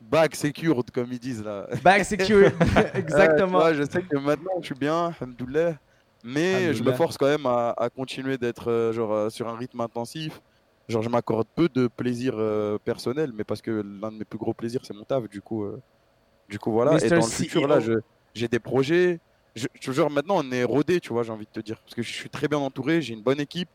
[0.00, 1.66] bag secured, comme ils disent là.
[1.82, 2.54] Back secured.
[2.94, 3.58] Exactement.
[3.58, 5.76] vois, je sais que maintenant je suis bien, alhamdoulilah,
[6.24, 9.56] mais je me force quand même à, à continuer d'être euh, genre euh, sur un
[9.56, 10.40] rythme intensif.
[10.88, 14.38] Genre, je m'accorde peu de plaisir euh, personnel, mais parce que l'un de mes plus
[14.38, 15.82] gros plaisirs, c'est mon taf, du coup, euh,
[16.48, 16.92] du coup voilà.
[16.92, 17.08] Et Mr.
[17.10, 17.92] dans le futur, là, je-
[18.34, 19.20] j'ai des projets.
[19.54, 21.78] Je, je- genre, maintenant, on est rodé, tu vois, j'ai envie de te dire.
[21.82, 23.68] Parce que je suis très bien entouré, j'ai une bonne équipe,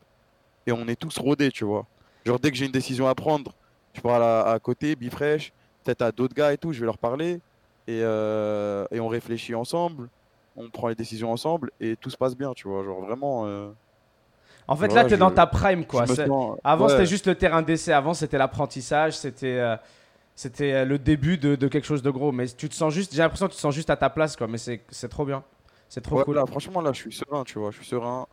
[0.66, 1.86] et on est tous rodés, tu vois.
[2.26, 3.54] Genre, dès que j'ai une décision à prendre,
[3.92, 5.52] je parle à, à côté, Bifresh,
[5.84, 7.40] peut-être à d'autres gars et tout, je vais leur parler,
[7.86, 10.08] et, euh, et on réfléchit ensemble,
[10.56, 12.84] on prend les décisions ensemble, et tout se passe bien, tu vois.
[12.84, 13.46] Genre, vraiment.
[13.46, 13.70] euh,
[14.66, 16.06] En fait, Voilà, là, t'es je- dans ta prime, quoi.
[16.06, 16.20] sens-
[16.64, 16.90] Avant, ouais.
[16.90, 17.92] c'était juste le terrain d'essai.
[17.92, 19.16] Avant, c'était l'apprentissage.
[19.16, 19.76] C'était euh,
[20.36, 22.32] c'était le début de, de quelque chose de gros.
[22.32, 24.36] Mais tu te sens juste, j'ai l'impression que tu te sens juste à ta place,
[24.36, 24.46] quoi.
[24.48, 25.44] Mais c'est c'est trop bien.
[25.88, 26.36] C'est trop Ouais, cool.
[26.36, 27.70] là, franchement, là, je suis serein, tu vois.
[27.70, 28.26] Je suis serein,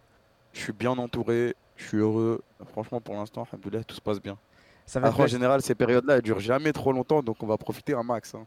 [0.54, 2.42] je suis bien entouré, je suis heureux.
[2.72, 3.46] Franchement, pour l'instant,
[3.88, 4.38] tout se passe bien.
[4.86, 7.58] Ça va Après, en général, ces périodes-là, elles durent jamais trop longtemps, donc on va
[7.58, 8.36] profiter un max.
[8.36, 8.46] hein.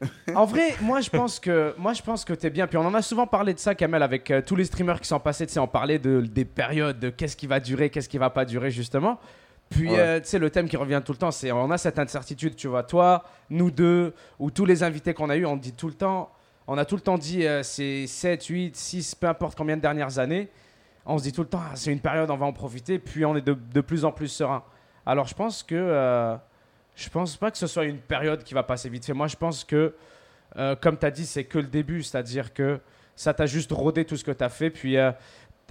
[0.34, 2.66] En vrai, moi je pense que moi je pense que t'es bien.
[2.66, 5.06] Puis on en a souvent parlé de ça, Kamel, avec euh, tous les streamers qui
[5.08, 5.46] sont passés.
[5.46, 8.30] Tu sais, on parlait de des périodes, de qu'est-ce qui va durer, qu'est-ce qui va
[8.30, 9.18] pas durer justement.
[9.68, 9.98] Puis Ouais.
[9.98, 12.56] euh, tu sais, le thème qui revient tout le temps, c'est on a cette incertitude.
[12.56, 15.88] Tu vois, toi, nous deux, ou tous les invités qu'on a eu, on dit tout
[15.88, 16.30] le temps,
[16.66, 19.82] on a tout le temps dit euh, c'est 7, 8, 6, peu importe combien de
[19.82, 20.48] dernières années.
[21.04, 22.98] On se dit tout le temps, ah, c'est une période, on va en profiter.
[22.98, 24.62] Puis on est de, de plus en plus serein.
[25.06, 26.36] Alors je pense que euh,
[27.00, 29.14] je pense pas que ce soit une période qui va passer vite fait.
[29.14, 29.94] Moi, je pense que,
[30.56, 32.02] euh, comme tu as dit, c'est que le début.
[32.02, 32.78] C'est-à-dire que
[33.16, 34.70] ça t'a juste rodé tout ce que tu as fait.
[34.70, 35.10] Puis, euh,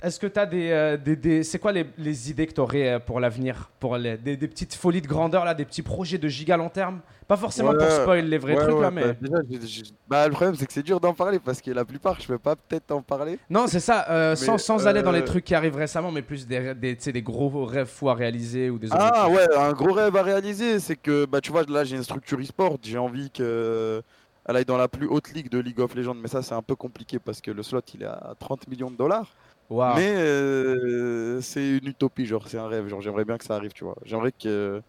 [0.02, 0.70] est-ce que tu as des.
[0.72, 3.70] euh, des, des- c'est quoi les, les idées que tu aurais pour l'avenir?
[3.80, 6.70] Pour les, des, des petites folies de grandeur, là, des petits projets de giga long
[6.70, 7.02] terme?
[7.28, 9.02] Pas forcément pour Ouais, spoil les vrais Ouais, trucs, ouais, là, mais.
[9.02, 11.72] bah, déjà, j'ai- j'ai- bah, le problème, c'est que c'est dur d'en parler parce que
[11.72, 13.40] la plupart, je peux pas peut-être en parler.
[13.50, 14.10] Non, c'est ça.
[14.10, 16.74] euh, sans Mais, sans aller dans les euh, trucs qui arrivent récemment, mais plus des,
[16.76, 19.30] des, tu sais, des gros rêves fous à réaliser ou des Ah objectifs.
[19.30, 22.40] ouais, un gros rêve à réaliser, c'est que bah tu vois là j'ai une structure
[22.40, 24.02] e-sport, j'ai envie que
[24.46, 26.64] elle aille dans la plus haute ligue de League of Legends, mais ça c'est un
[26.64, 29.36] peu compliqué parce que le slot il est à 30 millions de dollars.
[29.70, 33.72] Mais euh, c'est une utopie, genre c'est un rêve, genre j'aimerais bien que ça arrive,
[33.72, 33.96] tu vois.
[34.04, 34.82] J'aimerais que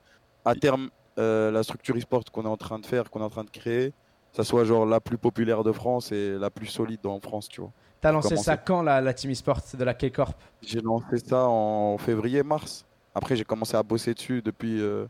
[0.45, 0.88] à terme
[1.19, 3.51] euh, la structure e-sport qu'on est en train de faire, qu'on est en train de
[3.51, 3.93] créer,
[4.33, 7.61] ça soit genre la plus populaire de France et la plus solide en France, tu
[7.61, 7.73] vois.
[8.01, 10.40] T'as lancé ça quand, la, la Team eSport de la K-Corp?
[10.62, 12.87] J'ai lancé ça en février-mars.
[13.14, 15.07] Après j'ai commencé à bosser dessus depuis euh,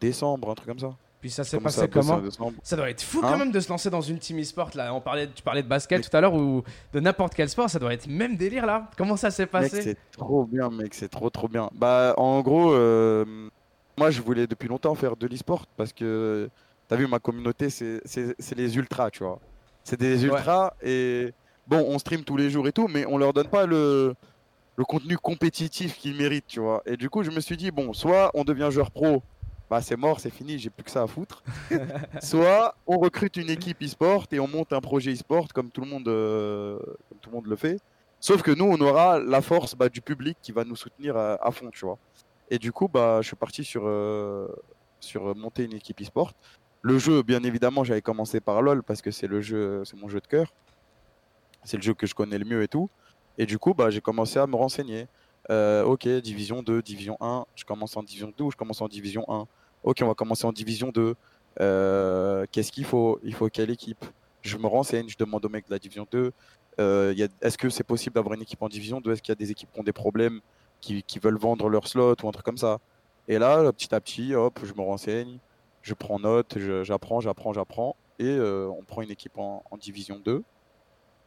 [0.00, 0.96] décembre, un truc comme ça.
[1.20, 2.20] Puis ça s'est passé comment.
[2.62, 4.94] Ça doit être fou Hein quand même de se lancer dans une team e-sport là.
[4.94, 6.62] On parlait, tu parlais de basket tout à l'heure ou
[6.94, 8.88] de n'importe quel sport, ça doit être même délire là.
[8.96, 11.68] Comment ça s'est passé c'est trop bien, mec, c'est trop trop bien.
[11.74, 13.24] Bah, en gros, euh,
[13.98, 16.48] moi je voulais depuis longtemps faire de l'e-sport parce que
[16.88, 18.00] t'as vu, ma communauté, c'est
[18.56, 19.38] les ultras, tu vois.
[19.84, 21.32] C'est des ultras et
[21.66, 24.14] bon, on stream tous les jours et tout, mais on leur donne pas le,
[24.76, 26.82] le contenu compétitif qu'ils méritent, tu vois.
[26.86, 29.22] Et du coup, je me suis dit, bon, soit on devient joueur pro,
[29.70, 31.44] bah c'est mort, c'est fini, j'ai plus que ça à foutre.
[32.22, 35.86] soit on recrute une équipe e-sport et on monte un projet e-sport comme tout le
[35.86, 36.76] monde, euh,
[37.20, 37.78] tout le monde le fait.
[38.18, 41.34] Sauf que nous, on aura la force bah, du public qui va nous soutenir à,
[41.46, 41.98] à fond, tu vois.
[42.50, 44.48] Et du coup, bah, je suis parti sur, euh,
[44.98, 46.32] sur monter une équipe e-sport.
[46.82, 50.08] Le jeu, bien évidemment, j'avais commencé par LoL parce que c'est le jeu, c'est mon
[50.08, 50.52] jeu de cœur.
[51.62, 52.90] C'est le jeu que je connais le mieux et tout.
[53.38, 55.06] Et du coup, bah, j'ai commencé à me renseigner.
[55.50, 57.46] Euh, ok, division 2, division 1.
[57.54, 59.46] Je commence en division 2 ou je commence en division 1.
[59.82, 61.14] Ok, on va commencer en division 2.
[61.60, 64.04] Euh, Qu'est-ce qu'il faut Il faut quelle équipe?
[64.42, 66.32] Je me renseigne, je demande aux mecs de la division 2,
[66.78, 69.36] euh, est-ce que c'est possible d'avoir une équipe en division 2 Est-ce qu'il y a
[69.36, 70.40] des équipes qui ont des problèmes,
[70.80, 72.78] qui, veulent vendre leur slot ou un truc comme ça?
[73.28, 75.38] Et là, petit à petit, hop, je me renseigne,
[75.82, 80.42] je prends note, j'apprends, j'apprends, j'apprends, et euh, on prend une équipe en, division 2.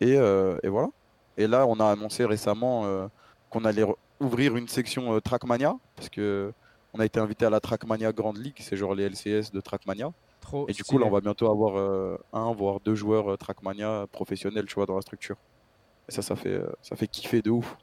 [0.02, 0.90] Et, et voilà.
[1.38, 3.10] Et là, on a annoncé récemment
[3.50, 3.86] qu'on allait
[4.20, 6.52] ouvrir une section Trackmania, parce que
[6.94, 10.12] on a été invité à la Trackmania Grand League, c'est genre les LCS de Trackmania.
[10.42, 10.68] Trop.
[10.68, 14.06] Et du coup, là, on va bientôt avoir euh, un, voire deux joueurs euh, Trackmania
[14.12, 15.38] professionnels, tu vois, dans la structure.
[16.08, 17.76] Et ça, ça fait, euh, ça fait kiffer de ouf.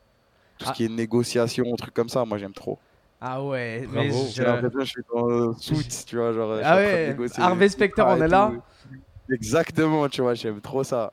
[0.59, 0.73] Tout Ah.
[0.73, 2.79] ce qui est négociation, trucs comme ça, moi, j'aime trop.
[3.21, 4.09] Ah ouais, Bravo.
[4.09, 6.53] mais J'ai je- l'impression que je suis dans euh, Suits, tu vois, genre.
[6.57, 8.53] je suis Ah en train de ouais, négocier Harvey Specter, on est là.
[8.55, 9.33] tout.
[9.35, 11.13] Exactement, tu vois, j'aime trop ça.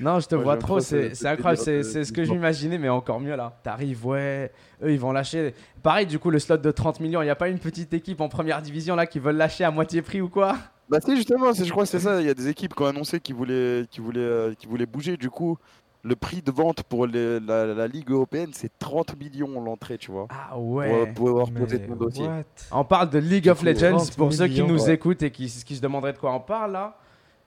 [0.00, 2.78] Non, je te Moi, vois trop, c'est ce- c'est ce incroyable, c'est ce que j'imaginais,
[2.78, 3.58] mais encore mieux là.
[3.64, 5.54] T'arrives, ouais, eux ils vont lâcher.
[5.82, 8.20] Pareil, du coup, le slot de 30 millions, il n'y a pas une petite équipe
[8.20, 10.56] en première division là qui veulent lâcher à moitié prix ou quoi?
[10.88, 12.20] Bah si justement, je crois que c'est ça.
[12.20, 14.86] Il y a des équipes qui ont annoncé qu'ils voulaient, qu'ils voulaient, euh, qu'ils voulaient
[14.86, 15.16] bouger.
[15.16, 15.58] Du coup,
[16.04, 20.12] le prix de vente pour les- la, la Ligue européenne, c'est 30 millions l'entrée, tu
[20.12, 20.28] vois.
[20.30, 21.06] Ah ouais.
[21.12, 22.24] pour pouvoir poser Mais ton dossier.
[22.26, 22.44] what?
[22.70, 24.94] On parle de League of coup, Legends 30 pour ceux qui millions, nous ouais.
[24.94, 26.96] écoutent et qui, qui se demanderaient de quoi on parle là.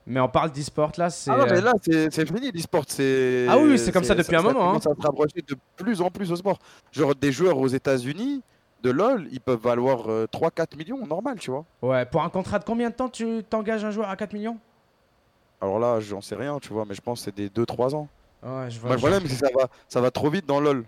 [0.06, 1.30] Mais on parle d'e-sport là, c'est.
[1.30, 2.84] Ah non, mais euh, là, c'est fini l'e-sport.
[2.88, 6.00] c'est- Ah oui, c'est comme ça depuis un moment, commence à se rapprocher de plus
[6.00, 6.58] en plus au sport.
[6.90, 8.42] Genre, des joueurs aux États-Unis
[8.82, 11.64] de LoL, ils peuvent valoir euh, 3-4 millions, normal, tu vois.
[11.82, 14.58] Ouais, pour un contrat de combien de temps tu t'engages un joueur à 4 millions?
[15.60, 18.08] Alors là, j'en sais rien, tu vois, mais je pense que c'est des 2-3 ans.
[18.42, 18.88] Ouais, je vois.
[18.88, 20.84] Moi, le problème, c'est que ça va, ça va trop vite dans LoL.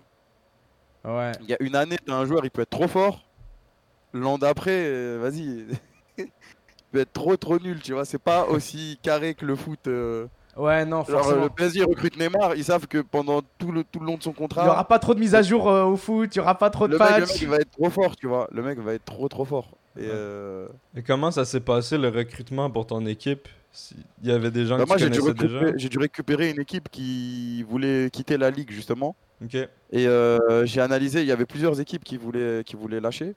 [1.04, 1.30] Ouais.
[1.42, 3.24] Il y a une année, un joueur, il peut être trop fort.
[4.12, 5.64] L'an d'après, euh, vas-y.
[6.94, 8.04] il peut être trop trop nul, tu vois.
[8.04, 9.80] C'est pas aussi carré que le foot.
[9.88, 10.26] euh.
[10.56, 11.42] Ouais, non, Genre, forcément.
[11.42, 14.30] le PSG recrute Neymar, ils savent que pendant tout le, tout le long de son
[14.30, 16.42] Il contrat, n'y aura pas trop de mise à jour euh, au foot, il n'y
[16.42, 18.48] aura pas trop de le mec, le mec, il va être trop fort, tu vois.
[18.52, 19.70] Le mec va être trop trop fort.
[19.98, 23.48] Et euh, Et comment ça s'est passé le recrutement pour ton équipe?
[24.22, 25.22] Il y avait des gens bah, que moi, dû, déjà?
[25.26, 29.16] récupérer, j'ai dû récupérer une équipe qui voulait quitter la ligue, justement.
[29.44, 29.56] Ok.
[29.56, 33.34] Et euh, j'ai analysé, il y avait plusieurs équipes qui voulaient, qui voulaient lâcher.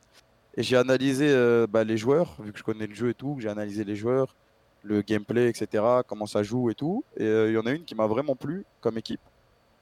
[0.57, 3.37] Et j'ai analysé euh, bah, les joueurs, vu que je connais le jeu et tout,
[3.39, 4.35] j'ai analysé les joueurs,
[4.83, 7.05] le gameplay, etc., comment ça joue et tout.
[7.17, 9.21] Et euh, il y en a une qui m'a vraiment plu comme équipe.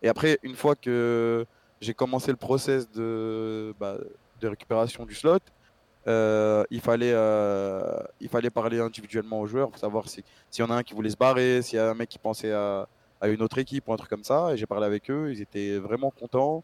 [0.02, 1.46] Et après, une fois que
[1.82, 3.98] j'ai commencé le process de, bah,
[4.42, 5.40] de récupération du slot,
[6.08, 7.14] euh, il, fallait,
[8.20, 10.94] il fallait parler individuellement aux joueurs pour savoir si- s'il y en a un qui
[10.94, 12.88] voulait se barrer, s'il y a un mec qui pensait à,
[13.22, 14.54] à une autre équipe ou un truc comme ça.
[14.54, 16.64] Et j'ai parlé avec eux, ils étaient vraiment contents.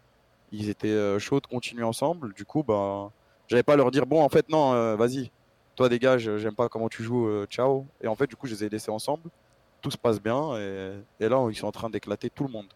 [0.51, 2.33] Ils étaient chauds de continuer ensemble.
[2.33, 3.11] Du coup, bah,
[3.51, 5.29] j'avais pas à leur dire bon, en fait, non, euh, vas-y,
[5.75, 7.85] toi dégage, j'aime pas comment tu joues, euh, ciao.
[8.01, 9.29] Et en fait, du coup, je les ai laissés ensemble.
[9.81, 10.57] Tout se passe bien.
[10.57, 12.67] Et, et là, ils sont en train d'éclater tout le monde.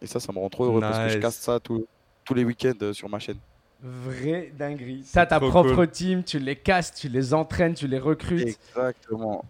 [0.00, 1.84] Et ça, ça me rend trop heureux parce que je casse ça tous-
[2.24, 3.38] tous les week-ends euh, sur ma chaîne.
[3.82, 5.04] Vrai dinguerie.
[5.12, 5.90] T'as ta propre cool.
[5.90, 8.46] team, tu les casses, tu les entraînes, tu les recrutes.
[8.46, 9.44] Exactement.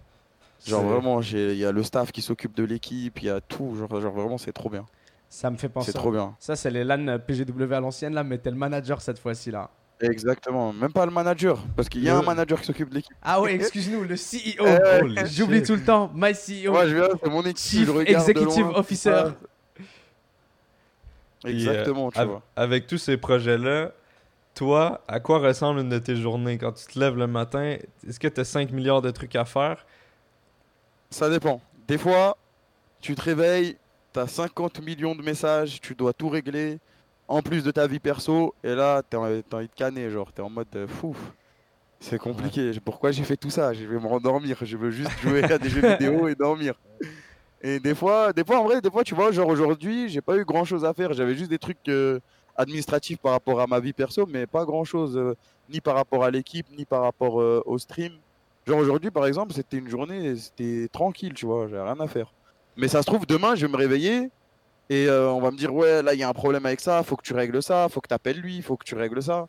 [0.66, 3.40] Genre vraiment, j'ai- il y a le staff qui s'occupe de l'équipe, il y a
[3.40, 3.74] tout.
[3.76, 4.86] Genre, genre vraiment, c'est trop bien.
[5.28, 5.90] Ça me fait penser.
[5.92, 6.34] C'est trop bien.
[6.38, 9.70] Ça, c'est les LAN PGW à l'ancienne là, mais t'es le manager cette fois-ci là.
[10.00, 10.72] Exactement.
[10.72, 13.14] Même pas le manager, parce qu'il y a Le- un manager qui s'occupe de l'équipe.
[13.22, 14.64] Ah ouais, excuse-nous, le CEO.
[14.66, 15.66] Euh, Holy J'oublie shit.
[15.66, 16.10] tout le temps.
[16.14, 16.72] My CEO.
[16.72, 17.58] Moi, je viens, c'est mon équipe.
[17.58, 19.22] Chief Executive loin, Officer.
[21.44, 22.42] Puis, Exactement, euh, tu av- vois.
[22.56, 23.92] Avec tous ces projets-là,
[24.54, 26.58] toi, à quoi ressemble une de tes journées?
[26.58, 29.44] Quand tu te lèves le matin Est-ce que tu as 5 milliards de trucs à
[29.44, 29.86] faire?
[31.10, 31.60] Ça dépend.
[31.88, 32.36] Des fois,
[33.00, 33.76] tu te réveilles,
[34.12, 36.78] t'as 50 millions de messages, tu dois tout régler,
[37.30, 40.50] en plus de ta vie perso, et là, t'as envie de canner, genre, t'es en
[40.50, 41.16] mode euh, fou.
[42.00, 42.72] C'est compliqué.
[42.84, 43.72] Pourquoi j'ai fait tout ça?
[43.72, 44.56] Je vais me rendormir.
[44.62, 46.74] Je veux juste jouer à des jeux vidéo et dormir.
[47.62, 50.36] Et des fois, des fois, en vrai, des fois, tu vois, genre aujourd'hui, j'ai pas
[50.36, 51.12] eu grand chose à faire.
[51.12, 52.18] J'avais juste des trucs euh,
[52.56, 55.36] administratifs par rapport à ma vie perso, mais pas grand chose, euh,
[55.68, 58.14] ni par rapport à l'équipe, ni par rapport euh, au stream.
[58.66, 62.32] Genre aujourd'hui, par exemple, c'était une journée, c'était tranquille, tu vois, j'avais rien à faire.
[62.76, 64.30] Mais ça se trouve, demain, je vais me réveiller
[64.90, 67.02] et euh, on va me dire, ouais, là, il y a un problème avec ça,
[67.02, 69.46] faut que tu règles ça, faut que tu appelles lui, faut que tu règles ça.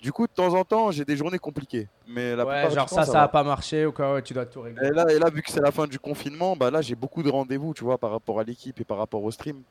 [0.00, 1.88] Du coup, de temps en temps, j'ai des journées compliquées.
[2.06, 3.22] Mais la Ouais, genre temps, ça, ça, va.
[3.22, 4.86] a pas marché ou quoi, ouais, tu dois tout régler.
[4.86, 7.22] Et là, et là, vu que c'est la fin du confinement, bah là, j'ai beaucoup
[7.22, 9.62] de rendez-vous, tu vois, par rapport à l'équipe et par rapport au stream.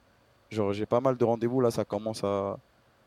[0.49, 2.57] Genre, j'ai pas mal de rendez-vous, là, ça commence à,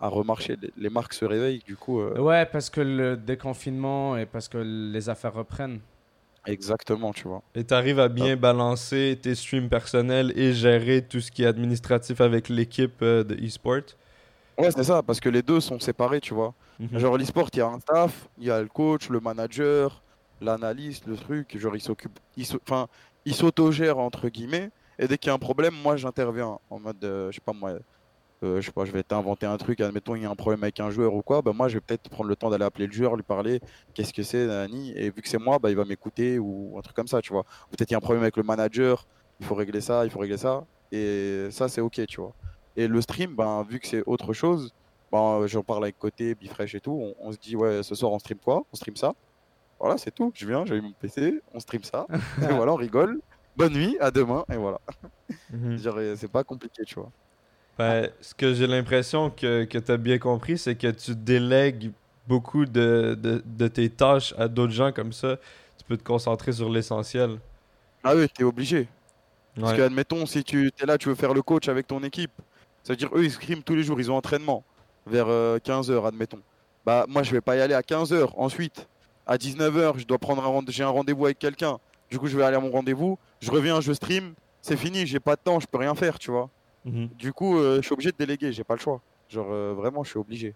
[0.00, 0.56] à remarcher.
[0.62, 2.00] Les, les marques se réveillent, du coup.
[2.00, 5.80] euh, Ouais, parce que le déconfinement et parce que les affaires reprennent.
[6.46, 7.42] Exactement, tu vois.
[7.56, 11.46] Et tu arrives à bien balancer tes streams personnels et gérer tout ce qui est
[11.46, 13.82] administratif avec l'équipe euh, de e-sport
[14.58, 16.54] Ouais, c'est ça, parce que les deux sont séparés, tu vois.
[16.78, 16.98] Mhm.
[16.98, 20.02] Genre, l'e-sport, il y a un staff, il y a le coach, le manager,
[20.40, 21.56] l'analyste, le truc.
[21.58, 22.86] Genre, il s'occupe, il s'au- enfin,
[23.26, 24.70] il s'autogère, entre guillemets.
[24.98, 27.52] Et dès qu'il y a un problème, moi, j'interviens en mode, euh, je sais pas,
[27.52, 27.74] moi,
[28.42, 30.62] euh, je sais pas, je vais t'inventer un truc, admettons, il y a un problème
[30.62, 32.86] avec un joueur ou quoi, bah, moi, je vais peut-être prendre le temps d'aller appeler
[32.86, 33.60] le joueur, lui parler,
[33.94, 36.82] qu'est-ce que c'est, nanani, et vu que c'est moi, bah, il va m'écouter ou un
[36.82, 37.44] truc comme ça, tu vois.
[37.70, 39.06] Peut-être il y a un problème avec le manager,
[39.40, 40.64] il faut régler ça, il faut régler ça.
[40.92, 42.34] Et ça, c'est ok, tu vois.
[42.76, 44.72] Et le stream, ben, vu que c'est autre chose,
[45.10, 46.92] ben, j'en parle avec Côté, Bifresh et tout.
[46.92, 48.64] On, on se dit, ouais, ce soir, on stream quoi?
[48.72, 49.14] On stream ça.
[49.78, 50.32] Voilà, c'est tout.
[50.34, 52.06] Je viens, j'ai mon PC, on stream ça.
[52.42, 53.20] et voilà, on rigole.
[53.56, 54.80] Bonne nuit, à demain, et voilà.
[55.50, 55.78] Mhm.
[56.16, 57.10] C'est pas compliqué, tu vois.
[57.78, 61.92] Ben, ce que j'ai l'impression que, que tu as bien compris, c'est que tu délègues
[62.26, 65.36] beaucoup de, de, de tes tâches à d'autres gens comme ça.
[65.78, 67.38] Tu peux te concentrer sur l'essentiel.
[68.02, 68.88] Ah oui, t'es obligé.
[69.60, 69.78] Parce Ouais.
[69.78, 72.32] que, admettons, si tu es là, tu veux faire le coach avec ton équipe,
[72.82, 74.64] ça veut dire eux, ils scriment tous les jours, ils ont entraînement
[75.06, 76.40] vers 15h, admettons.
[76.84, 78.30] Bah, moi, je vais pas y aller à 15h.
[78.36, 78.86] Ensuite,
[79.26, 81.78] à 19h, je dois prendre un j'ai un rendez-vous avec quelqu'un.
[82.10, 85.20] Du coup, je vais aller à mon rendez-vous, je reviens, je stream, c'est fini, j'ai
[85.20, 86.48] pas de temps, je peux rien faire, tu vois.
[86.86, 87.08] Mhm.
[87.18, 89.02] Du coup, euh, je suis obligé de déléguer, j'ai pas le choix.
[89.28, 90.54] Genre, euh, vraiment, je suis obligé.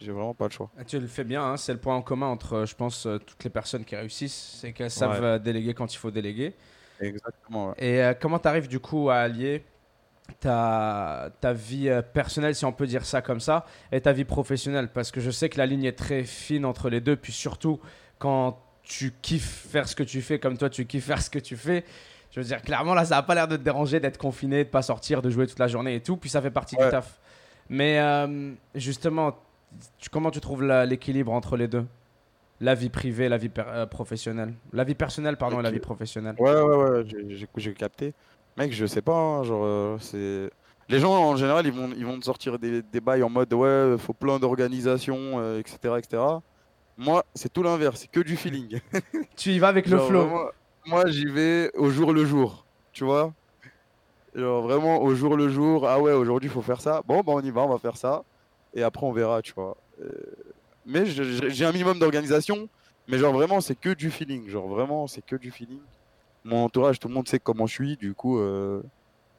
[0.00, 0.70] J'ai vraiment pas le choix.
[0.78, 3.06] Ah, Tu le fais bien, hein, c'est le point en commun entre, euh, je pense,
[3.26, 5.38] toutes les personnes qui réussissent, c'est qu'elles savent Ouais.
[5.40, 6.54] déléguer quand il faut déléguer.
[7.00, 7.74] Exactement, ouais.
[7.78, 9.64] Et euh, comment tu arrives du coup à allier
[10.40, 14.88] ta, ta vie personnelle, si on peut dire ça comme ça, et ta vie professionnelle?
[14.92, 17.80] Parce que je sais que la ligne est très fine entre les deux, puis surtout
[18.18, 21.38] quand tu kiffes faire ce que tu fais, comme toi tu kiffes faire ce que
[21.38, 21.84] tu fais.
[22.30, 24.68] Je veux dire, clairement, là, ça n'a pas l'air de te déranger d'être confiné, de
[24.68, 27.18] pas sortir, de jouer toute la journée et tout, puis ça fait partie du taf.
[27.68, 29.36] Mais euh, justement,
[29.98, 31.84] tu- comment tu trouves l'équilibre entre les deux?
[32.60, 34.52] La vie privée, la vie per- euh, professionnelle.
[34.72, 36.36] La vie personnelle, pardon, et la vie professionnelle.
[36.38, 37.04] Ouais, ouais, ouais,
[37.56, 38.12] j'ai- capté.
[38.56, 40.50] Mec, je sais pas, hein, genre, euh, c'est.
[40.88, 43.52] Les gens en général, ils vont, ils vont te sortir des, des bails en mode
[43.54, 46.22] ouais, faut plein d'organisation, euh, etc., etc.
[46.98, 48.80] Moi, c'est tout l'inverse, c'est que du feeling.
[49.36, 50.26] Tu y vas avec le flow.
[50.26, 50.44] vraiment,
[50.86, 53.32] moi, j'y vais au jour le jour, tu vois?
[54.34, 55.88] Genre, vraiment au jour le jour.
[55.88, 57.02] Ah ouais, aujourd'hui, il faut faire ça.
[57.06, 58.22] Bon, bah, on y va, on va faire ça.
[58.74, 59.76] Et après, on verra, tu vois.
[60.02, 60.08] Euh,
[60.86, 62.68] Mais j'ai un minimum d'organisation.
[63.08, 64.48] Mais genre, vraiment, c'est que du feeling.
[64.48, 65.80] Genre, vraiment, c'est que du feeling.
[66.44, 67.96] Mon entourage, tout le monde sait comment je suis.
[67.96, 68.82] Du coup, euh,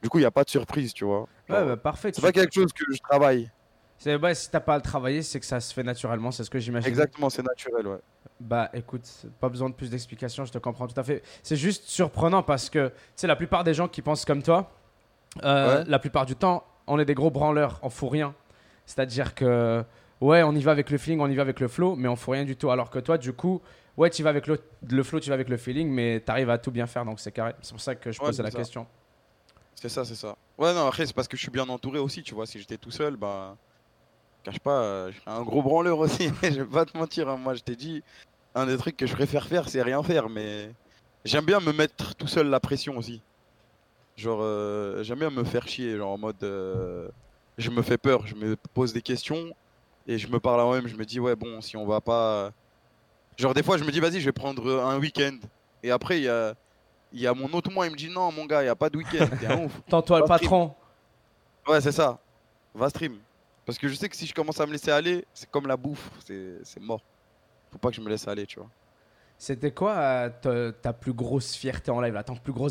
[0.02, 1.22] du coup, il n'y a pas de surprise, tu vois.
[1.22, 2.10] Ouais, Genre, bah, parfait.
[2.14, 3.50] c'est pas quelque chose que je travaille.
[3.96, 6.42] C'est ouais, si t'as pas à le travailler, c'est que ça se fait naturellement, c'est
[6.44, 6.88] ce que j'imagine.
[6.88, 7.98] Exactement, c'est naturel, ouais.
[8.44, 9.08] Bah écoute,
[9.40, 11.22] pas besoin de plus d'explications, je te comprends tout à fait.
[11.44, 14.72] C'est juste surprenant parce que tu sais la plupart des gens qui pensent comme toi,
[15.44, 15.84] euh, Ouais.
[15.88, 18.34] la plupart du temps, on est des gros branleurs, on fout rien.
[18.84, 19.84] C'est-à-dire que
[20.20, 22.16] ouais, on y va avec le feeling, on y va avec le flow, mais on
[22.16, 22.70] fout rien du tout.
[22.70, 23.62] Alors que toi, du coup,
[23.96, 24.58] ouais, tu vas avec le,
[24.90, 27.30] le flow, tu vas avec le feeling, mais t'arrives à tout bien faire, donc c'est
[27.32, 27.54] carré.
[27.60, 28.58] C'est pour ça que je Ouais, la ça.
[28.58, 28.86] question.
[29.76, 30.36] C'est ça, c'est ça.
[30.58, 32.46] Ouais, non, après, c'est parce que je suis bien entouré aussi, tu vois.
[32.46, 33.56] Si j'étais tout seul, bah.
[34.44, 36.28] Cache pas, euh, je un gros branleur aussi.
[36.42, 37.36] je vais pas te mentir, hein.
[37.36, 38.02] moi, je t'ai dit,
[38.54, 40.70] un des trucs que je préfère faire, c'est rien faire, mais.
[41.24, 43.22] J'aime bien me mettre tout seul la pression aussi.
[44.16, 46.42] Genre, euh, j'aime bien me faire chier, genre en mode.
[46.42, 47.08] euh,
[47.58, 49.52] Je me fais peur, je me pose des questions
[50.08, 52.50] et je me parle à moi-même, je me dis, ouais, bon, si on va pas.
[53.38, 55.38] Genre, des fois, je me dis, vas-y, je vais prendre un week-end.
[55.82, 56.54] Et après, il y a.
[57.14, 58.74] Il y a mon autre moi, il me dit non mon gars, il n'y a
[58.74, 59.72] pas de week-end, t'es un ouf.
[59.90, 60.74] Tant-toi le patron.
[61.68, 62.18] Ouais, c'est ça.
[62.74, 63.18] Va stream.
[63.66, 65.76] Parce que je sais que si je commence à me laisser aller, c'est comme la
[65.76, 67.02] bouffe, c'est c'est mort.
[67.72, 68.68] Faut pas que je me laisse aller, tu vois.
[69.38, 72.68] C'était quoi euh, ta, ta plus grosse fierté en live, là, ton plus gros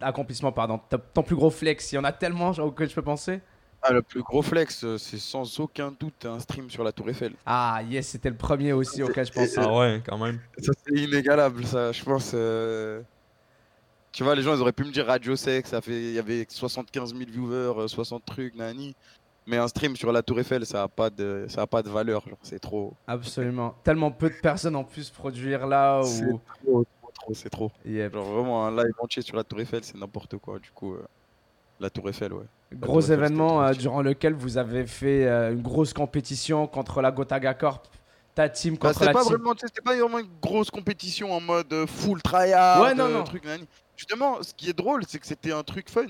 [0.00, 1.90] accomplissement, pardon, ta- ton plus gros flex?
[1.92, 3.40] Il y en a tellement genre, auquel je peux penser.
[3.80, 7.08] Ah, le plus gros flex, euh, c'est sans aucun doute un stream sur la Tour
[7.08, 7.32] Eiffel.
[7.46, 9.60] Ah yes, c'était le premier aussi auquel je pensais.
[9.60, 10.38] Ah ouais, quand même.
[10.58, 12.32] Ça, c'est inégalable, ça, je pense.
[12.34, 13.00] euh,
[14.12, 15.92] Tu vois, les gens, ils auraient pu me dire Radio Sex, ça fait...
[16.00, 18.94] il y avait 75 000 viewers, euh, 60 trucs, nani.
[19.46, 21.88] Mais un stream sur la Tour Eiffel, ça a pas de, ça a pas de
[21.90, 22.94] valeur, c'est trop.
[23.08, 23.74] Absolument.
[23.82, 26.40] Tellement peu de personnes en plus produire là C'est ou.
[26.64, 27.72] trop, trop, trop, c'est trop.
[27.84, 28.12] Yep.
[28.14, 30.60] Genre vraiment un live entier sur la Tour Eiffel, c'est n'importe quoi.
[30.60, 31.04] Du coup, euh,
[31.80, 32.44] la Tour Eiffel, ouais.
[32.74, 37.10] Gros Eiffel, événement euh, durant lequel vous avez fait euh, une grosse compétition contre la
[37.10, 37.88] Gotaga Corp,
[38.36, 39.32] ta team Bah, contre c'était la pas team.
[39.34, 43.24] vraiment, c'était pas vraiment une grosse compétition en mode full tryhard, Ouais, non, non.
[43.24, 43.42] truc.
[43.96, 46.06] Justement, ce qui est drôle, c'est que c'était un truc fun.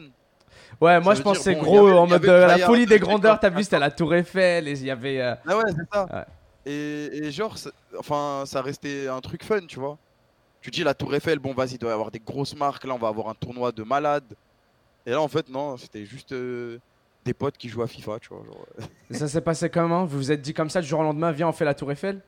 [0.80, 3.38] Ouais, moi je dire, pensais bon, gros avait- en mode euh, la folie des grandeurs.
[3.38, 5.20] T'as vu, c'était la Tour Eiffel et il y avait.
[5.20, 6.06] euh, Ah ouais, c'est ça.
[6.12, 6.24] Ouais.
[6.64, 9.98] Et, et genre, c'est- enfin, ça restait un truc fun, tu vois.
[10.60, 12.84] Tu dis la Tour Eiffel, bon, vas-y, il doit y avoir des grosses marques.
[12.84, 14.34] Là, on va avoir un tournoi de malades.
[15.04, 16.78] Et là, en fait, non, c'était juste euh,
[17.24, 18.44] des potes qui jouent à FIFA, tu vois.
[18.44, 18.66] genre.
[19.10, 20.04] Ça s'est passé comment?
[20.04, 21.90] Vous vous êtes dit comme ça du jour au lendemain, viens, on fait la Tour
[21.90, 22.20] Eiffel?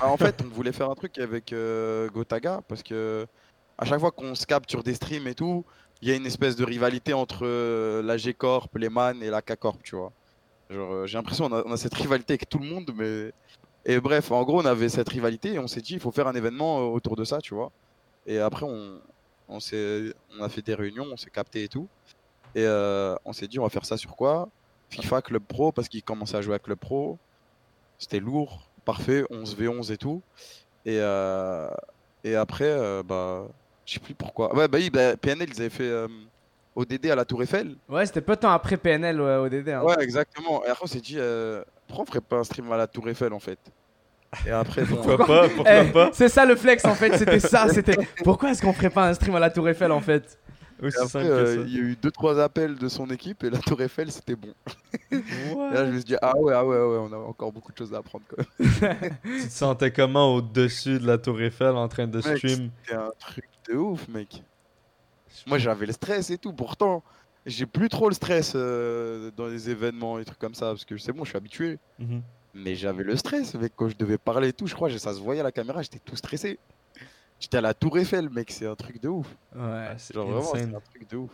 [0.00, 3.24] Ah, en fait, on voulait faire un truc avec euh, Gotaga parce que
[3.78, 5.64] à chaque fois qu'on se capte sur des streams et tout,
[6.02, 9.30] il y a une espèce de rivalité entre euh, la G Corp, les Man et
[9.30, 10.12] la K Corp, tu vois.
[10.68, 13.32] Genre, euh, j'ai l'impression qu'on a, on a cette rivalité avec tout le monde, mais.
[13.84, 16.26] Et bref, en gros, on avait cette rivalité et on s'est dit, il faut faire
[16.26, 17.70] un événement euh, autour de ça, tu vois.
[18.26, 19.00] Et après, on,
[19.48, 21.88] on, on a fait des réunions, on s'est capté et tout.
[22.56, 22.66] Et
[23.24, 24.48] on s'est dit, on va faire ça sur quoi?
[24.88, 27.18] FIFA Club Pro, parce qu'ils commençaient à jouer à Club Pro.
[27.98, 30.22] C'était lourd, parfait, 11v11 et tout.
[30.86, 30.96] Et,
[32.24, 33.46] et après, bah,
[33.86, 34.54] Je sais plus pourquoi.
[34.54, 36.08] Ouais, bah oui, bah, PNL, ils avaient fait euh,
[36.74, 37.76] ODD à la Tour Eiffel.
[37.88, 39.70] Ouais, c'était peu de temps après PNL euh, au DD.
[39.70, 39.82] hein.
[39.82, 40.64] Ouais, exactement.
[40.64, 43.08] Et après, on s'est dit, euh, pourquoi on ferait pas un stream à la Tour
[43.08, 43.58] Eiffel en fait?
[44.46, 46.10] Et après, bon, Pourquoi pas Pourquoi Eh, pas?
[46.12, 49.14] c'est ça le flex en fait, c'était ça, c'était pourquoi est-ce qu'on ferait pas un
[49.14, 50.38] stream à la Tour Eiffel en fait?
[50.82, 54.36] Euh, il y a eu 2-3 appels de son équipe et la Tour Eiffel, c'était
[54.36, 54.52] bon.
[55.10, 55.16] Et
[55.72, 57.72] là, je me suis dit, ah ouais, ah ouais, ah ouais, on a encore beaucoup
[57.72, 59.16] de choses à apprendre quand même.
[59.24, 62.70] Tu te sentais comment au-dessus de la Tour Eiffel en train de stream?
[62.84, 64.42] C'était un truc de ouf, mec.
[65.46, 66.52] Moi, j'avais le stress et tout.
[66.52, 67.02] Pourtant,
[67.44, 70.96] j'ai plus trop le stress euh, dans les événements et trucs comme ça parce que
[70.98, 71.78] c'est bon, je suis habitué.
[71.98, 72.22] Mhm.
[72.54, 74.66] Mais j'avais le stress, mec, quand je devais parler et tout.
[74.66, 76.58] Je crois que ça se voyait à la caméra, j'étais tout stressé.
[77.38, 79.26] J'étais à la Tour Eiffel, mec, c'est un truc de ouf.
[79.54, 81.32] Ouais, c'est vraiment, un truc de ouf.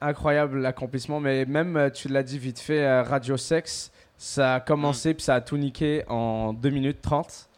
[0.00, 4.60] incroyable l'accomplissement, mais même euh, tu l'as dit vite fait, euh, Radio Sex, ça a
[4.60, 7.48] commencé puis ça a tout niqué en 2 minutes 30.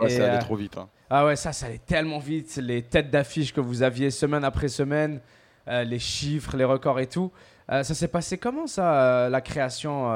[0.00, 0.76] Ouais, c'est allé euh, trop vite.
[0.76, 0.88] Hein.
[1.08, 2.56] Ah ouais, ça, ça allait tellement vite.
[2.56, 5.20] Les têtes d'affiche que vous aviez semaine après semaine,
[5.68, 7.30] euh, les chiffres, les records et tout.
[7.70, 10.12] Euh, ça s'est passé comment ça, la création,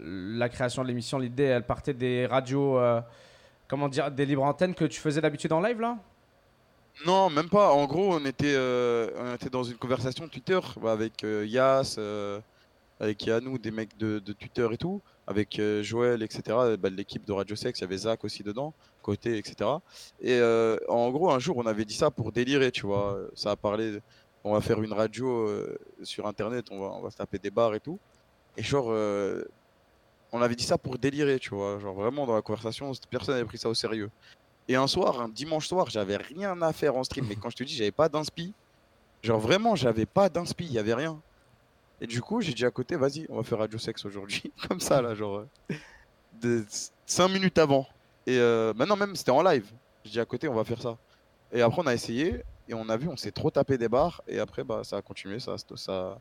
[0.00, 2.78] la création de l'émission L'idée, elle partait des radios,
[3.68, 5.96] comment dire, des libres antennes que tu faisais d'habitude en live là?
[7.06, 7.70] Non, même pas.
[7.70, 11.98] En gros, on était, on était dans une conversation Twitter bah, avec Yas,
[12.98, 16.42] avec Yanou, des mecs de, de Twitter et tout, avec Joël, etc.
[16.78, 19.70] Bah, l'équipe de Radio Sex, il y avait Zach aussi dedans, côté, etc.
[20.20, 23.18] Et euh, en gros, un jour, on avait dit ça pour délirer, tu vois.
[23.34, 24.00] Ça a parlé,
[24.44, 27.50] on va faire une radio euh, sur Internet, on va, on va se taper des
[27.50, 27.98] bars et tout.
[28.56, 29.44] Et genre, euh,
[30.32, 31.78] on avait dit ça pour délirer, tu vois.
[31.78, 34.10] Genre vraiment dans la conversation, personne n'avait pris ça au sérieux.
[34.68, 37.26] Et un soir, un dimanche soir, j'avais rien à faire en stream.
[37.28, 38.54] Mais quand je te dis, j'avais pas d'inspi.
[39.22, 41.20] Genre vraiment, j'avais pas d'inspi, il y avait rien.
[42.00, 44.52] Et du coup, j'ai dit à côté, vas-y, on va faire Radio Sex aujourd'hui.
[44.68, 45.44] Comme ça, là, genre.
[47.06, 47.86] 5 minutes avant.
[48.26, 49.66] Et euh, maintenant, même, c'était en live.
[50.04, 50.96] J'ai dit à côté, on va faire ça.
[51.52, 52.42] Et après, on a essayé.
[52.68, 54.22] Et on a vu, on s'est trop tapé des barres.
[54.28, 55.40] Et après, bah, ça a continué.
[55.40, 56.18] Ça, ça,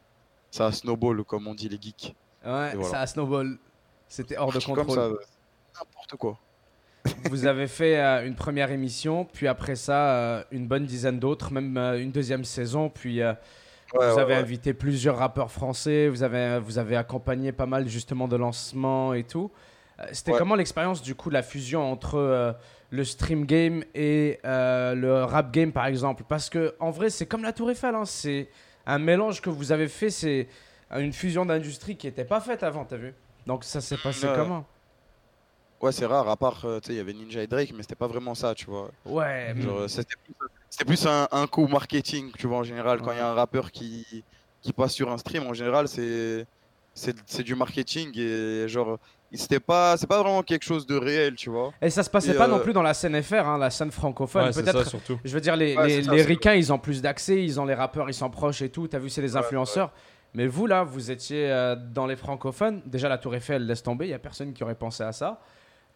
[0.49, 2.15] ça a snowball, comme on dit les geeks.
[2.45, 2.89] Ouais, voilà.
[2.89, 3.57] ça a snowball.
[4.07, 4.85] C'était hors de contrôle.
[4.85, 5.09] Comme ça,
[5.77, 6.39] n'importe quoi.
[7.29, 11.51] Vous avez fait euh, une première émission, puis après ça, euh, une bonne dizaine d'autres,
[11.51, 13.21] même euh, une deuxième saison, puis
[13.93, 14.39] Ouais, vous ouais, avez ouais.
[14.39, 19.23] invité plusieurs rappeurs français, vous avez, vous avez accompagné pas mal justement de lancements et
[19.23, 19.49] tout.
[19.99, 20.37] Euh, C'était Ouais.
[20.37, 22.53] comment l'expérience du coup, la fusion entre euh,
[22.89, 26.23] le stream game et euh, le rap game par exemple?
[26.27, 28.49] Parce que en vrai, c'est comme la Tour Eiffel, hein, c'est
[28.85, 30.47] un mélange que vous avez fait, c'est
[30.95, 33.13] une fusion d'industrie qui n'était pas faite avant, t'as vu?
[33.45, 34.65] Donc ça s'est passé comment?
[35.81, 37.83] Ouais, c'est rare, à part, euh, tu sais, il y avait Ninja et Drake, mais
[37.83, 38.91] c'était pas vraiment ça, tu vois.
[39.05, 43.01] Ouais, Genre, euh, c'était plus, un, un coup marketing, tu vois, en général.
[43.01, 44.25] Quand il y a un rappeur qui,
[44.61, 46.45] qui passe sur un stream, en général, c'est
[47.43, 48.97] du marketing et genre,
[49.37, 51.71] c'était pas, c'est pas vraiment quelque chose de réel, tu vois.
[51.81, 53.69] Et ça se passait Et, pas euh, non plus dans la scène FR, hein, la
[53.69, 54.45] scène francophone.
[54.45, 55.19] Ouais, c'est ça Peut-être, surtout.
[55.23, 57.65] je veux dire, les, Ouais, les, ça, les ricains, ils ont plus d'accès, ils ont
[57.65, 58.87] les rappeurs, ils sont proches et tout.
[58.87, 59.91] T'as vu, c'est les Ouais, influenceurs.
[60.33, 62.81] Mais vous, là, vous étiez euh, dans les francophones.
[62.85, 65.39] Déjà, la Tour Eiffel laisse tomber, il y a personne qui aurait pensé à ça.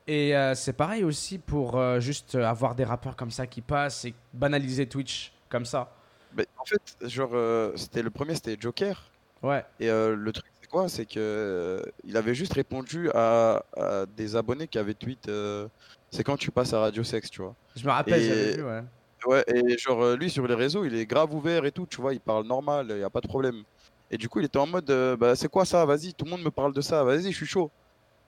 [0.06, 3.62] Et euh, c'est pareil aussi pour euh, juste euh, avoir des rappeurs comme ça qui
[3.62, 5.96] passent et banaliser Twitch comme ça.
[6.36, 9.02] Mais en fait, genre, euh, c'était le premier, c'était Joker.
[9.44, 9.64] Ouais.
[9.80, 14.36] Et euh, le truc, quoi C'est que euh, il avait juste répondu à, à des
[14.36, 15.30] abonnés qui avaient tweet.
[15.30, 15.68] euh,
[16.12, 17.56] c'est quand tu passes à Radio Sex, tu vois.
[17.76, 18.82] Je me rappelle, Et- j'avais vu, ouais.
[19.26, 22.02] Ouais, et genre, euh, lui, sur les réseaux, il est grave ouvert et tout, tu
[22.02, 23.64] vois, il parle normal, il a pas de problème.
[24.12, 25.86] Et du coup, il était en mode, euh, bah, c'est quoi ça?
[25.86, 27.72] Vas-y, tout le monde me parle de ça, vas-y, je suis chaud.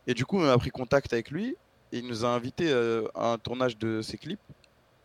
[0.07, 1.57] Et du coup, on a pris contact avec lui,
[1.91, 4.39] et il nous a invités euh, à un tournage de ses clips.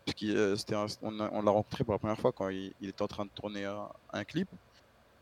[0.07, 3.09] Parce euh, un- on l'a rencontré pour la première fois quand il, il était en
[3.09, 4.48] train de tourner un, un clip.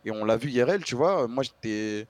[0.05, 1.27] Et on l'a vu IRL, tu vois.
[1.29, 2.07] Moi, j'étais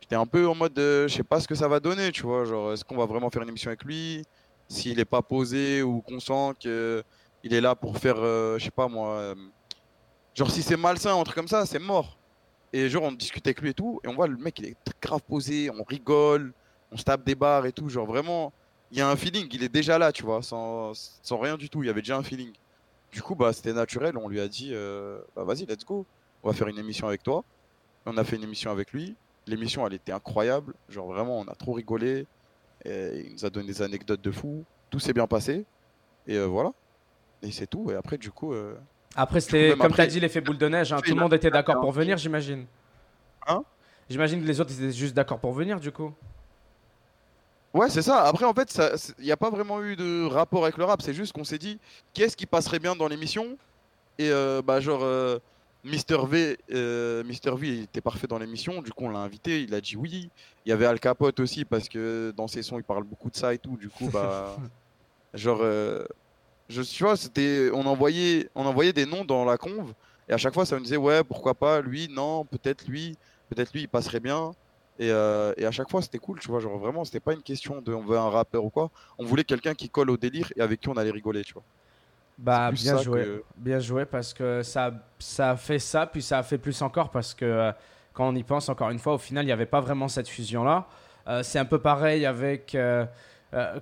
[0.00, 2.22] j'étais un peu en mode, euh, je sais pas ce que ça va donner, tu
[2.22, 2.44] vois.
[2.44, 4.22] Genre, est-ce qu'on va vraiment faire une émission avec lui?
[4.68, 7.04] S'il est pas posé ou qu'on sent que
[7.44, 9.34] il est là pour faire, euh, je sais pas moi, euh,
[10.34, 12.18] genre si c'est malsain, un truc comme ça, c'est mort.
[12.72, 14.76] Et genre on discute avec lui et tout, et on voit le mec il est
[15.00, 16.54] grave posé, on rigole,
[16.90, 18.52] on se tape des barres et tout, genre vraiment,
[18.90, 21.68] il y a un feeling, il est déjà là, tu vois, sans, sans rien du
[21.68, 22.52] tout, il y avait déjà un feeling.
[23.12, 26.06] Du coup, bah c'était naturel, on lui a dit, euh, bah vas-y, let's go,
[26.42, 27.44] on va faire une émission avec toi.
[28.06, 29.14] On a fait une émission avec lui,
[29.46, 32.26] l'émission elle était incroyable, genre vraiment on a trop rigolé,
[32.84, 35.64] et il nous a donné des anecdotes de fou, tout s'est bien passé,
[36.26, 36.72] et euh, voilà.
[37.42, 37.90] Et c'est tout.
[37.90, 38.76] Et après, du coup, euh,
[39.16, 40.92] Après, c'était, comme tu as dit, l'effet boule de neige.
[40.92, 41.00] hein.
[41.04, 42.66] Tout le monde était d'accord pour venir, j'imagine.
[43.48, 43.64] Hein?
[44.08, 46.12] J'imagine que les autres étaient juste d'accord pour venir, du coup.
[47.74, 48.22] ouais, c'est ça.
[48.24, 48.80] Après, en fait,
[49.18, 51.02] il n'y a pas vraiment eu de rapport avec le rap.
[51.02, 51.80] C'est juste qu'on s'est dit,
[52.14, 53.56] qu'est-ce qui passerait bien dans l'émission?
[54.18, 55.00] Et euh, bah, genre,
[55.84, 57.56] Mister V, euh, Mr.
[57.56, 58.82] V, il était parfait dans l'émission.
[58.82, 59.62] Du coup, on l'a invité.
[59.62, 60.30] Il a dit oui.
[60.64, 63.36] Il y avait Al Capote aussi parce que dans ses sons, il parle beaucoup de
[63.36, 63.76] ça et tout.
[63.76, 64.56] Du coup, bah,
[65.34, 66.04] genre, euh,
[66.68, 69.92] Je, tu vois, c'était, on envoyait, on envoyait des noms dans la conve,
[70.28, 73.16] et à chaque fois, ça me disait, ouais, pourquoi pas, lui, non, peut-être lui,
[73.50, 74.52] peut-être lui, il passerait bien.
[74.98, 76.60] Et, euh, et à chaque fois, c'était cool, tu vois.
[76.60, 78.90] Genre, vraiment, c'était pas une question de on veut un rappeur ou quoi.
[79.18, 81.64] On voulait quelqu'un qui colle au délire et avec qui on allait rigoler, tu vois.
[82.38, 83.22] Bah, bien joué.
[83.24, 86.80] que- Bien joué parce que ça, ça a fait ça, puis ça a fait plus
[86.82, 87.72] encore parce que euh,
[88.12, 90.28] quand on y pense, encore une fois, au final, il n'y avait pas vraiment cette
[90.28, 90.86] fusion-là.
[91.28, 93.06] Euh, c'est un peu pareil avec, euh,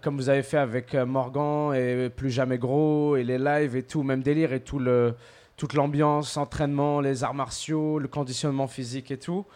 [0.02, 4.02] comme vous avez fait avec Morgan et Plus Jamais Gros et les lives et tout,
[4.02, 5.14] même délire et tout le,
[5.56, 9.46] toute l'ambiance, entraînement, les arts martiaux, le conditionnement physique et tout.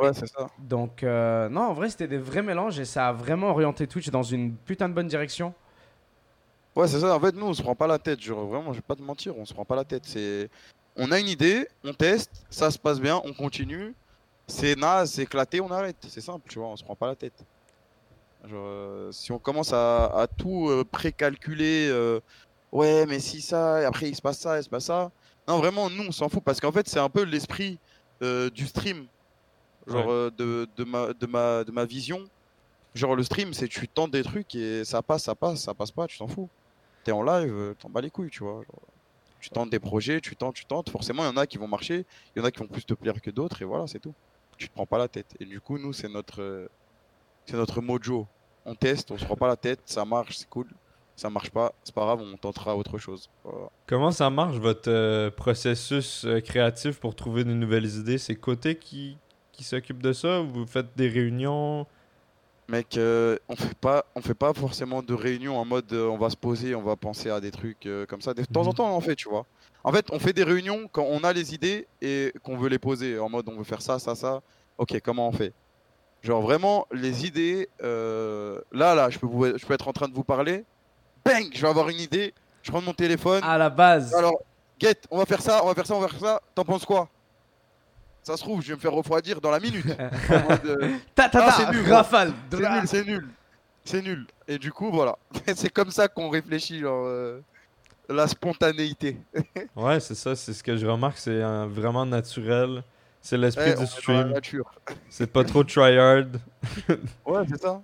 [0.00, 0.48] Ouais, c'est ça.
[0.58, 4.22] Donc, non, en vrai, c'était des vrais mélanges et ça a vraiment orienté Twitch dans
[4.22, 5.54] une putain de bonne direction.
[6.76, 7.14] Ouais, c'est ça.
[7.14, 8.20] En fait, nous, on se prend pas la tête.
[8.20, 10.02] Genre, vraiment, je vais pas te mentir, on se prend pas la tête.
[10.06, 10.48] C'est,
[10.96, 13.94] on a une idée, on teste, ça se passe bien, on continue.
[14.46, 15.96] C'est naze, c'est éclaté, on arrête.
[16.08, 17.44] C'est simple, tu vois, on se prend pas la tête.
[18.44, 22.20] Genre, euh, si on commence à, à tout euh, précalculer, euh,
[22.72, 25.10] ouais, mais si ça, et après il se passe ça, il se passe ça.
[25.48, 27.78] Non, vraiment, nous, on s'en fout parce qu'en fait, c'est un peu l'esprit
[28.22, 29.06] euh, du stream.
[29.86, 30.30] Genre, Ouais.
[30.36, 32.24] de, de, ma, de, ma, de ma vision.
[32.94, 35.90] Genre, le stream, c'est tu tentes des trucs et ça passe, ça passe, ça passe
[35.90, 36.48] pas, tu t'en fous.
[37.04, 38.62] T'es en live, euh, t'en bats les couilles, tu vois.
[39.38, 40.88] tu tentes des projets, tu tentes, tu tentes.
[40.88, 42.84] Forcément, il y en a qui vont marcher, il y en a qui vont plus
[42.84, 44.14] te plaire que d'autres, et voilà, c'est tout.
[44.56, 45.34] Tu te prends pas la tête.
[45.38, 46.68] Et du coup, nous, c'est notre, euh,
[47.44, 48.26] c'est notre mojo.
[48.64, 50.66] On teste, on se prend pas la tête, ça marche, c'est cool.
[51.16, 53.28] Ça marche pas, c'est pas grave, on tentera autre chose.
[53.86, 58.18] Comment ça marche votre euh, processus créatif pour trouver de nouvelles idées?
[58.18, 59.18] C'est Côté qui,
[59.52, 61.86] qui s'occupe de ça ou vous faites des réunions?
[62.68, 66.16] Mec, euh, on fait pas, on fait pas forcément de réunion en mode euh, on
[66.16, 68.32] va se poser, on va penser à des trucs euh, comme ça.
[68.32, 68.74] De temps en Mhm.
[68.74, 69.44] temps, on en fait, tu vois.
[69.82, 72.78] En fait, on fait des réunions quand on a les idées et qu'on veut les
[72.78, 74.40] poser en mode on veut faire ça, ça, ça.
[74.78, 75.52] Ok, comment on fait?
[76.22, 80.08] Genre vraiment, les idées, euh, là, là, je peux, vous- je peux être en train
[80.08, 80.64] de vous parler.
[81.22, 82.32] Bang, je vais avoir une idée.
[82.62, 83.42] Je prends mon téléphone.
[83.44, 84.14] À la base.
[84.14, 84.40] Alors,
[84.80, 86.40] get, on va faire ça, on va faire ça, on va faire ça.
[86.54, 87.10] T'en penses quoi?
[88.24, 89.84] Ça se trouve, je vais me faire refroidir dans la minute.
[90.64, 92.32] Euh, Ta ta Ah, c'est nul, rafale.
[92.50, 93.28] c'est nul, c'est nul.
[93.84, 94.26] C'est nul.
[94.48, 95.16] Et du coup, voilà.
[95.54, 97.40] c'est comme ça qu'on réfléchit, genre, euh,
[98.08, 99.18] la spontanéité.
[99.76, 102.82] Ouais, c'est ça, c'est ce que je remarque, c'est euh, vraiment naturel.
[103.20, 104.34] C'est l'esprit Ouais, on du stream.
[105.08, 106.24] C'est pas trop tryhard.
[107.26, 107.80] Ouais, c'est ça.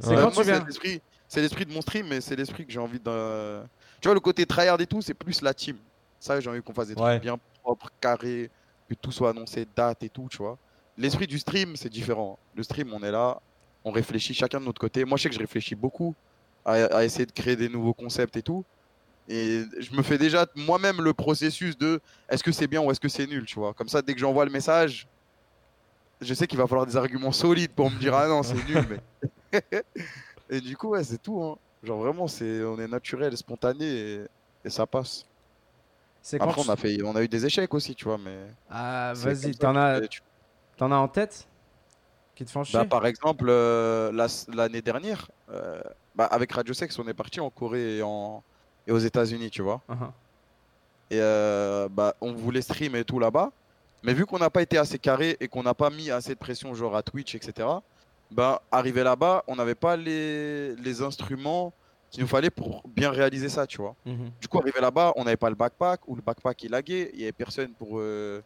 [0.00, 0.14] C'est Ouais.
[0.16, 0.64] quand Moi, tu c'est viens.
[0.64, 3.60] l'esprit, c'est l'esprit de mon stream, mais c'est l'esprit que j'ai envie de.
[4.00, 5.76] Tu vois, le côté tryhard et tout, c'est plus la team.
[6.18, 7.18] Ça, j'ai envie qu'on fasse des trucs Ouais.
[7.20, 8.50] bien propres, carrés,
[8.96, 10.58] que tout soit annoncé, date et tout, tu vois.
[10.98, 12.38] L'esprit du stream, c'est différent.
[12.54, 13.40] Le stream, on est là,
[13.84, 15.04] on réfléchit chacun de notre côté.
[15.04, 16.14] Moi, je sais que je réfléchis beaucoup
[16.64, 18.64] à, essayer de créer des nouveaux concepts et tout.
[19.28, 23.00] Et je me fais déjà moi-même le processus de est-ce que c'est bien ou est-ce
[23.00, 23.72] que c'est nul, tu vois.
[23.72, 25.06] Comme ça, dès que j'envoie le message,
[26.20, 28.84] je sais qu'il va falloir des arguments solides pour me dire ah non, c'est nul,
[28.90, 29.62] mais.
[30.50, 31.42] et du coup, ouais, c'est tout.
[31.42, 31.56] Hein.
[31.82, 34.26] Genre vraiment, c'est on est naturel, spontané
[34.64, 35.29] et ça passe.
[36.32, 38.36] Quand Après, tu- on a, fait, on a eu des échecs aussi, tu vois, mais.
[38.70, 40.20] Ah, vas-y, t'en as, tu-
[40.76, 41.46] t'en as en tête
[42.34, 45.80] Qui te font chier Bah, par exemple, euh, la- l'année dernière, euh,
[46.14, 48.42] bah, avec Radio Sex, on est parti en Corée et, en,
[48.86, 49.80] et aux États-Unis, tu vois.
[49.88, 50.10] Uh-huh.
[51.10, 53.50] Et euh, bah, on voulait stream et tout là-bas.
[54.02, 56.38] Mais vu qu'on n'a pas été assez carré et qu'on n'a pas mis assez de
[56.38, 57.68] pression, genre à Twitch, etc.,
[58.30, 61.72] bah, arrivé là-bas, on n'avait pas les, les instruments
[62.10, 63.94] qu'il nous fallait pour bien réaliser ça, tu vois.
[64.04, 64.30] Mhm.
[64.40, 67.18] Du coup, arrivé là-bas, on n'avait pas le backpack ou le backpack est lagué, il
[67.18, 68.42] n'y avait personne pour euh,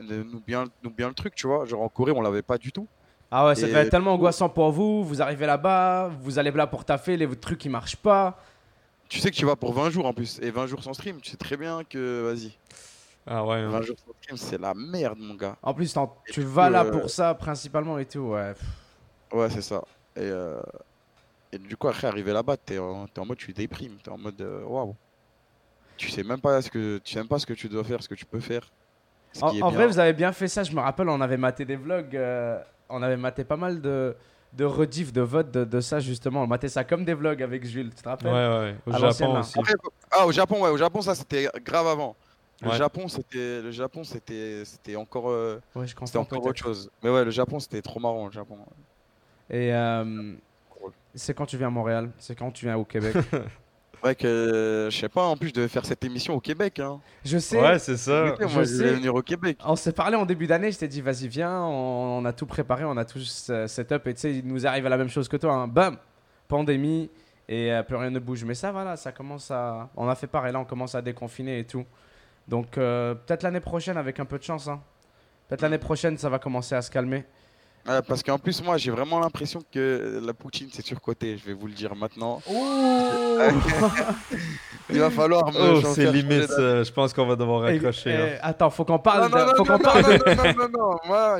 [0.00, 1.66] nous, bien, nous bien le truc, tu vois.
[1.66, 2.86] Genre en Corée, on l'avait pas du tout.
[3.30, 5.04] Ah ouais, ça devait être tellement angoissant pour vous.
[5.04, 8.38] Vous arrivez là-bas, vous allez là pour taffer, les trucs qui marchent pas.
[9.08, 11.20] Tu sais que tu vas pour 20 jours en plus, et 20 jours sans stream,
[11.20, 12.56] tu sais très bien que, vas-y,
[13.26, 13.56] Ah ouais.
[13.56, 13.68] hein.
[13.68, 15.56] 20 jours sans stream, c'est la merde, mon gars.
[15.62, 15.94] En plus,
[16.30, 18.20] tu vas coup, là euh, pour ça principalement et tout.
[18.20, 18.54] Ouais.
[19.32, 19.82] Ouais, c'est ça.
[20.16, 20.60] Et, euh,
[21.52, 24.18] et du coup, après, arrivé là-bas, t'es en, t'es en mode, tu déprimes, t'es en
[24.18, 24.96] mode, euh, waouh.
[25.96, 28.02] Tu sais même pas ce que tu sais même pas ce que tu dois faire,
[28.02, 28.72] ce que tu peux faire.
[29.40, 30.62] En, vrai, vous avez bien fait ça.
[30.64, 32.16] Je me rappelle, on avait maté des vlogs.
[32.16, 34.16] euh, on avait maté pas mal de,
[34.52, 36.42] de rediff, de votes de, de ça justement.
[36.42, 37.90] On matait ça comme des vlogs avec Jules.
[37.94, 38.76] Tu te Ouais, rappelles ouais.
[38.86, 39.58] Au À l'ancienne, Japon aussi.
[39.58, 39.74] Après,
[40.10, 42.16] ah, au Japon, ouais, au Japon, ça c'était grave avant.
[42.62, 42.76] Le Ouais.
[42.76, 46.90] Japon, c'était, le Japon, c'était, c'était encore, euh, Ouais, je c'était comprends encore autre chose.
[47.02, 48.56] Mais ouais, le Japon, c'était trop marrant, le Japon.
[49.50, 50.34] Et euh,
[51.14, 53.16] c'est quand tu viens à Montréal C'est quand tu viens au Québec
[54.04, 57.00] Ouais que, je sais pas, en plus, je devais faire cette émission au Québec, hein.
[57.24, 57.60] Je sais.
[57.60, 58.28] Ouais, c'est ça.
[58.28, 58.78] Écoutez, je moi, je sais.
[58.78, 59.58] devais venir au Québec.
[59.64, 62.46] On s'est parlé en début d'année, je t'ai dit vas-y viens, on, on a tout
[62.46, 65.08] préparé, on a tout euh, setup et tu sais, il nous arrive à la même
[65.08, 65.68] chose que toi, hein.
[65.68, 65.96] bam,
[66.48, 67.10] pandémie
[67.48, 68.44] et euh, plus rien ne bouge.
[68.44, 71.60] Mais ça voilà, ça commence à, on a fait pareil là, on commence à déconfiner
[71.60, 71.84] et tout.
[72.48, 74.82] Donc euh, peut-être l'année prochaine avec un peu de chance, hein.
[75.48, 77.24] peut-être l'année prochaine ça va commencer à se calmer.
[77.88, 81.36] Ouais, parce qu'en plus, moi, j'ai vraiment l'impression que la poutine, c'est surcoté.
[81.36, 82.40] Je vais vous le dire maintenant.
[82.48, 83.38] Ouh
[84.90, 85.78] Il va falloir me.
[85.84, 86.82] Oh, c'est limite, ça.
[86.84, 88.10] Je pense qu'on va devoir Eh, raccrocher.
[88.10, 88.38] eh, hein.
[88.42, 89.22] Attends, faut qu'on Non, parle.
[89.22, 90.02] non, de- non, faut non, qu'on non, parle.
[90.02, 91.38] non, non, non, non, Moi,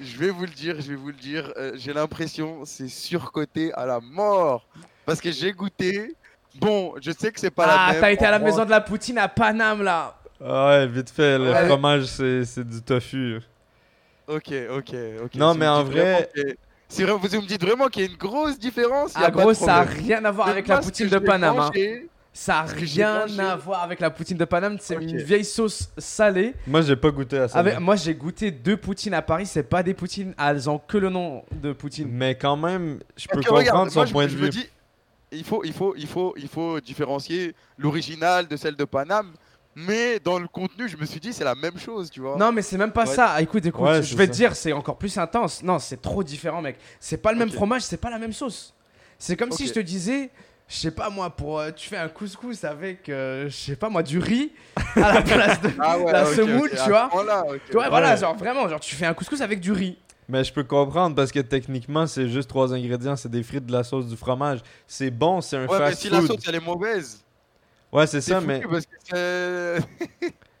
[0.00, 1.52] je vais vous le dire, je vais vous le dire.
[1.56, 4.66] euh, j'ai l'impression c'est surcoté à la mort.
[5.06, 6.14] Parce que j'ai goûté.
[6.60, 8.00] Bon, je sais que c'est pas la Ah, même.
[8.02, 10.14] t'as été à la maison de la poutine à Paname là.
[10.44, 11.66] Ah ouais, vite fait, le Ouais.
[11.66, 13.40] fromage, c'est c'est du tofu.
[14.28, 14.94] Ok, ok,
[15.24, 15.34] ok.
[15.34, 16.28] Non, Si mais en vrai-
[16.88, 19.76] Si vous me dites vraiment qu'il y a une grosse différence, Ah gros, de ça
[19.76, 21.58] a rien à voir avec la poutine de Paname.
[21.58, 21.66] hein.
[21.74, 24.78] mangé, Ça a rien à voir avec la poutine de Paname.
[24.80, 26.54] C'est une vieille sauce salée.
[26.66, 27.58] Moi, j'ai pas goûté à ça.
[27.58, 29.44] Avec- moi, j'ai goûté deux poutines à Paris.
[29.46, 30.34] C'est pas des poutines.
[30.38, 32.08] Elles ont que le nom de poutine.
[32.10, 34.48] Mais quand même, je peux comprendre regarde, son moi, point je de vue.
[34.50, 34.66] dis,
[35.32, 39.32] il faut, il faut, il faut, il faut différencier l'original de celle de Paname.
[39.74, 42.36] Mais dans le contenu, je me suis dit, c'est la même chose, tu vois.
[42.36, 43.14] Non, mais c'est même pas Ouais.
[43.14, 43.40] ça.
[43.40, 45.62] Écoute, écoute, Ouais, je vais te dire, c'est encore plus intense.
[45.62, 46.76] Non, c'est trop différent, mec.
[47.00, 48.74] C'est pas le même fromage, c'est pas la même sauce.
[49.18, 50.30] C'est comme si je te disais,
[50.68, 53.88] je sais pas moi, pour euh, tu fais un couscous avec, euh, je sais pas
[53.88, 54.52] moi, du riz
[54.96, 55.70] à la place de.
[55.80, 57.08] Ah ouais, La semoule, tu vois.
[57.70, 58.16] Tu voilà, Ouais.
[58.18, 59.96] genre vraiment, genre tu fais un couscous avec du riz.
[60.28, 63.16] Mais je peux comprendre parce que techniquement, c'est juste trois ingrédients.
[63.16, 64.60] C'est des frites, de la sauce, du fromage.
[64.86, 67.22] C'est bon, c'est un Ouais, mais fast si la sauce elle est mauvaise,
[67.92, 68.62] Ouais, c'est ça, mais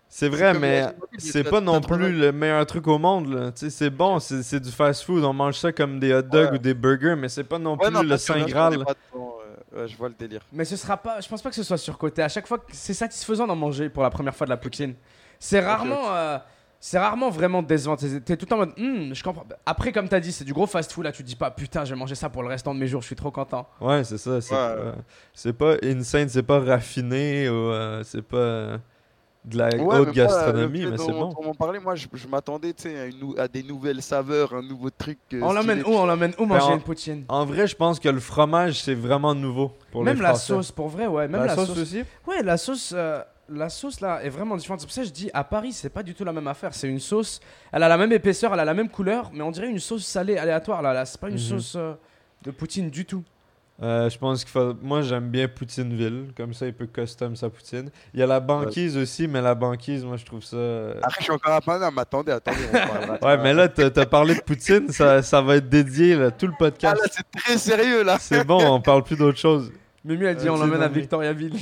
[0.08, 0.28] c'est.
[0.28, 0.84] vrai, mais
[1.18, 3.32] c'est pas non plus le meilleur truc au monde.
[3.32, 3.52] là.
[3.52, 5.24] Tu sais, c'est bon, c'est c'est du fast food.
[5.24, 6.54] On mange ça comme des hot dogs Ouais.
[6.56, 8.84] ou des burgers, mais c'est pas non Ouais, plus non, le Saint Graal.
[9.14, 10.42] euh, ouais, je vois le délire.
[10.52, 12.22] Mais ce sera pas, je pense pas que ce soit surcoté.
[12.22, 14.94] À chaque fois, que- c'est satisfaisant d'en manger pour la première fois de la poutine.
[15.38, 16.38] C'est rarement, euh,
[16.84, 17.94] c'est rarement vraiment décevant.
[17.94, 19.44] T'es t'es tout en mode, Hmm, je comprends.
[19.64, 21.04] Après, comme t'as dit, c'est du gros fast-food.
[21.04, 23.00] Là, tu te dis pas, putain, j'ai mangé ça pour le restant de mes jours.
[23.02, 23.68] Je suis trop content.
[23.80, 24.40] Ouais, c'est ça.
[24.40, 24.74] C'est Ouais.
[24.76, 24.94] pas,
[25.32, 28.78] c'est pas insane, c'est pas raffiné ou euh, c'est pas
[29.44, 31.34] de la Ouais, haute mais gastronomie, mais dont- c'est bon.
[31.36, 34.00] on m'en parlait, moi je, je m'attendais tu sais, à, une nou- à des nouvelles
[34.00, 35.18] saveurs, un nouveau truc.
[35.34, 35.88] euh, On l'emmène où?
[35.90, 37.24] On l'emmène où Ben, manger en- une poutine?
[37.28, 40.70] En vrai, je pense que le fromage, c'est vraiment nouveau pour Même les la sauce,
[40.70, 41.26] pour vrai, ouais.
[41.26, 41.78] Même la, la, sauce, sauce.
[41.78, 42.04] aussi?
[42.26, 44.80] Ouais, la sauce, euh, la sauce là est vraiment différente.
[44.80, 46.72] C'est pour ça que je dis à Paris, c'est pas du tout la même affaire.
[46.74, 47.40] C'est une sauce,
[47.72, 50.04] elle a la même épaisseur, elle a la même couleur, mais on dirait une sauce
[50.06, 50.92] salée aléatoire là.
[50.92, 51.04] là.
[51.04, 51.40] C'est pas une Mhm.
[51.40, 51.94] sauce euh,
[52.42, 53.22] de poutine du tout.
[53.82, 54.74] Euh, je pense qu'il faut.
[54.80, 56.28] Moi, j'aime bien Poutineville.
[56.36, 57.90] Comme ça, il peut custom sa poutine.
[58.14, 60.56] Il y a la banquise aussi, mais la banquise, moi, je trouve ça.
[61.02, 63.18] Après, je suis encore à Paname, attendez, attendez, on parlera.
[63.26, 66.52] Ouais, mais là, t'as parlé de Poutine, ça, ça va être dédié, là, tout le
[66.54, 67.00] Ah podcast.
[67.02, 68.18] là, c'est très sérieux là.
[68.20, 69.72] C'est bon, on parle plus d'autre chose.
[70.04, 70.88] Mimi elle dit Euh, on l'emmène à.
[70.88, 71.54] Victoriaville.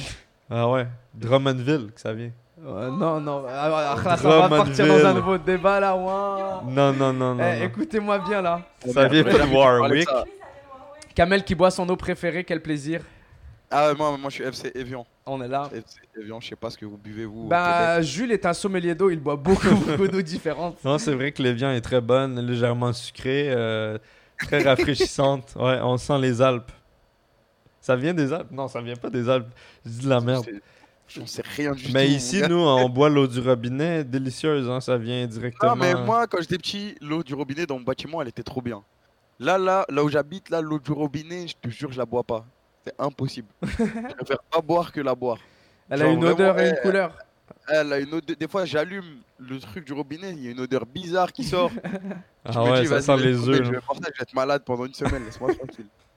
[0.50, 2.32] Ah ouais, Drummondville, que ça vient.
[2.62, 5.96] Ouais, non, non, ah, ah, là, ça va partir dans un nouveau débat là.
[5.96, 6.62] ouah.
[6.66, 7.42] Non, non, non, non.
[7.42, 7.64] Eh, non.
[7.66, 8.60] Écoutez-moi bien là.
[8.86, 10.08] Ça vient de Warwick.
[11.14, 13.02] Kamel qui boit son eau préférée, quel plaisir.
[13.70, 15.06] Ah ouais, moi, moi je suis FC Evian.
[15.24, 15.70] On est là.
[15.72, 17.46] FC Evian, je sais pas ce que vous buvez vous.
[17.46, 20.84] Bah, Jules est un sommelier d'eau, il boit beaucoup, beaucoup d'eau différente.
[20.84, 23.96] Non, c'est vrai que l'évian est très bonne, légèrement sucrée, euh,
[24.38, 25.54] très rafraîchissante.
[25.56, 26.72] Ouais, on sent les Alpes.
[27.80, 29.48] Ça vient des Alpes Non, ça vient pas des Alpes.
[29.84, 30.46] Je dis de la merde.
[31.08, 31.90] J'en sais rien du tout.
[31.92, 35.74] Mais ici, nous, on boit l'eau du robinet, délicieuse, hein, ça vient directement.
[35.74, 38.62] Non, mais moi, quand j'étais petit, l'eau du robinet dans mon bâtiment, elle était trop
[38.62, 38.82] bien.
[39.40, 42.22] Là, là, là où j'habite, là, l'eau du robinet, je te jure, je la bois
[42.22, 42.44] pas.
[42.84, 43.48] C'est impossible.
[43.62, 45.38] je préfère pas boire que la boire.
[45.88, 47.18] Elle a une vraiment, odeur et une couleur.
[47.66, 48.36] Elle a une odeur...
[48.36, 51.70] Des fois, j'allume le truc du robinet, il y a une odeur bizarre qui sort.
[52.46, 53.56] Je Ah me ouais, dis, ça sent les œufs.
[53.56, 55.86] Je vais je vais être malade pendant une semaine, laisse-moi tranquille.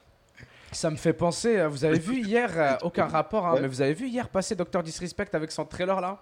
[0.73, 3.61] Ça me fait penser, euh, vous avez vu hier, euh, aucun rapport, hein, Ouais.
[3.61, 6.19] mais vous avez vu hier passer Dr Disrespect avec son trailer là?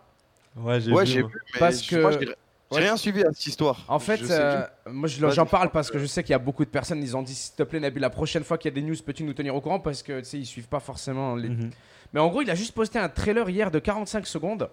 [0.57, 1.25] Ouais, j'ai Ouais, vu.
[1.59, 2.25] Parce moi, que-
[2.73, 3.83] j'ai rien suivi à cette histoire.
[3.87, 6.65] En fait, Je euh, moi j'en parle parce que je sais qu'il y a beaucoup
[6.65, 8.75] de personnes, ils ont dit s'il te plaît Nabil, la prochaine fois qu'il y a
[8.75, 9.79] des news, peux-tu nous tenir au courant?
[9.79, 11.49] Parce que tu sais, ils suivent pas forcément les...
[11.49, 11.69] Mhm.
[12.13, 14.69] Mais en gros, il a juste posté un trailer hier de 45 secondes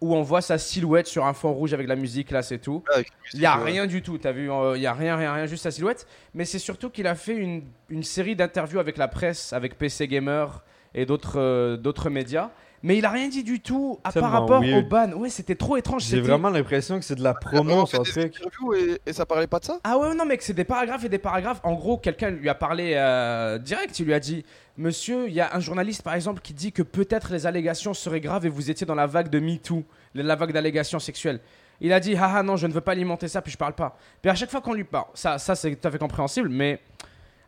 [0.00, 2.82] où on voit sa silhouette sur un fond rouge avec la musique là, c'est tout.
[2.94, 3.64] la Il y a ouais.
[3.64, 6.06] rien du tout, t'as vu, euh, il y a rien, rien, rien, juste sa silhouette.
[6.34, 10.08] Mais c'est surtout qu'il a fait une, une série d'interviews avec la presse, avec PC
[10.08, 10.62] Gamer
[10.94, 12.50] et d'autres euh, d'autres médias.
[12.86, 14.84] Mais il a rien dit du tout à par rapport weird.
[14.84, 15.12] au ban.
[15.14, 16.04] Ouais, c'était trop étrange.
[16.04, 18.38] J'ai vraiment l'impression que c'est de la Ah, promo, truc.
[18.76, 21.08] et, et ça parlait pas de ça Ah ouais, non, mec, c'est des paragraphes et
[21.08, 21.60] des paragraphes.
[21.62, 23.98] En gros, quelqu'un lui a parlé euh, direct.
[24.00, 24.44] Il lui a dit
[24.76, 28.20] Monsieur, il y a un journaliste par exemple qui dit que peut-être les allégations seraient
[28.20, 29.82] graves et vous étiez dans la vague de MeToo,
[30.14, 31.40] la vague d'allégations sexuelles.
[31.80, 33.96] Il a dit Haha, non, je ne veux pas alimenter ça, puis je parle pas.
[34.20, 36.80] Puis à chaque fois qu'on lui parle, ça, ça c'est tout à fait compréhensible, mais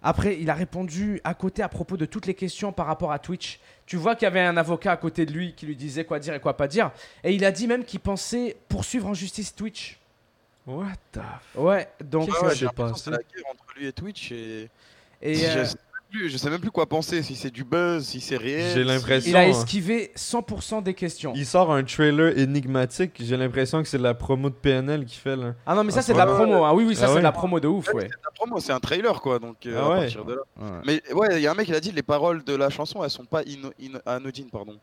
[0.03, 3.19] après, il a répondu à côté à propos de toutes les questions par rapport à
[3.19, 3.59] Twitch.
[3.87, 6.19] Tu vois qu'il y avait un avocat à côté de lui qui lui disait quoi
[6.19, 6.91] dire et quoi pas dire.
[7.23, 9.99] Et il a dit même qu'il pensait poursuivre en justice Twitch.
[10.67, 11.57] What the f...
[11.57, 12.27] Ouais, donc.
[12.27, 14.69] Qu'est-ce Ouais, j'ai l'impression que passé C'est la guerre entre lui et Twitch et.
[15.25, 15.77] Euh, sais
[16.17, 18.73] plus, je sais même plus quoi penser, si c'est du buzz, si c'est réel.
[18.75, 19.49] J'ai si- l'impression- Il a hein.
[19.49, 21.33] esquivé 100% des questions.
[21.37, 23.13] Il sort un trailer énigmatique.
[23.21, 25.55] J'ai l'impression que c'est la promo de PNL qu'il fait là.
[25.67, 26.65] Ah non, mais ça, Ah, c'est de la ouais, promo.
[26.65, 26.73] hein.
[26.75, 28.09] Oui, oui, ça, Ah c'est de la promo de ouf, ouais.
[28.25, 30.81] La promo, c'est un trailer quoi, donc euh, Ah à partir de là.
[30.87, 33.03] Mais ouais, il y a un mec, il a dit les paroles de la chanson,
[33.05, 33.43] elles sont pas
[34.07, 34.79] anodines, pardon.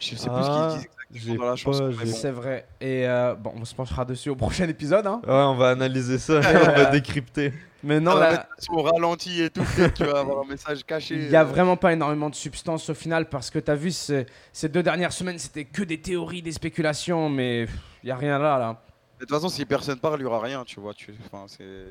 [0.00, 1.90] Je sais plus ce Ah, qu'il dit J'ai exactement dans la chanson.
[1.90, 2.06] bon.
[2.06, 2.66] C'est vrai.
[2.80, 5.06] Et euh, bon, on se penchera dessus au prochain épisode.
[5.06, 5.20] Hein.
[5.24, 6.34] Ouais, on va analyser ça.
[6.38, 7.52] on va décrypter.
[7.82, 10.48] Mais non, va là, mettre le son au ralenti et tout, tu vas avoir un
[10.48, 11.14] message caché.
[11.14, 11.44] il y a euh.
[11.44, 14.82] vraiment pas énormément de substance au final parce que tu as vu, ces, ces deux
[14.82, 17.66] dernières semaines, c'était que des théories, des spéculations, mais
[18.02, 18.58] il y a rien là.
[18.58, 18.82] là.
[19.18, 20.92] De toute façon, si personne parle, il y aura rien, tu vois.
[20.94, 21.14] Tu...
[21.30, 21.86] Enfin, c'est.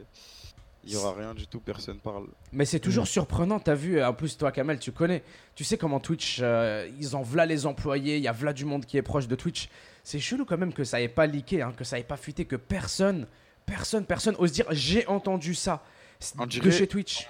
[0.86, 2.28] Il y aura rien du tout, personne parle.
[2.54, 3.08] Mais c'est toujours Mm.
[3.08, 5.24] surprenant, t'as vu, en plus toi Kamel, tu connais,
[5.56, 8.64] tu sais comment Twitch, euh, ils en v'là les employés, il y a v'là du
[8.66, 9.70] monde qui est proche de Twitch.
[10.04, 12.46] C'est chelou quand même que ça ait pas leaké, hein, que ça ait pas fuité,
[12.46, 13.28] que personne,
[13.66, 15.84] personne, personne ose dire j'ai entendu ça
[16.38, 17.28] On de dirait- chez Twitch.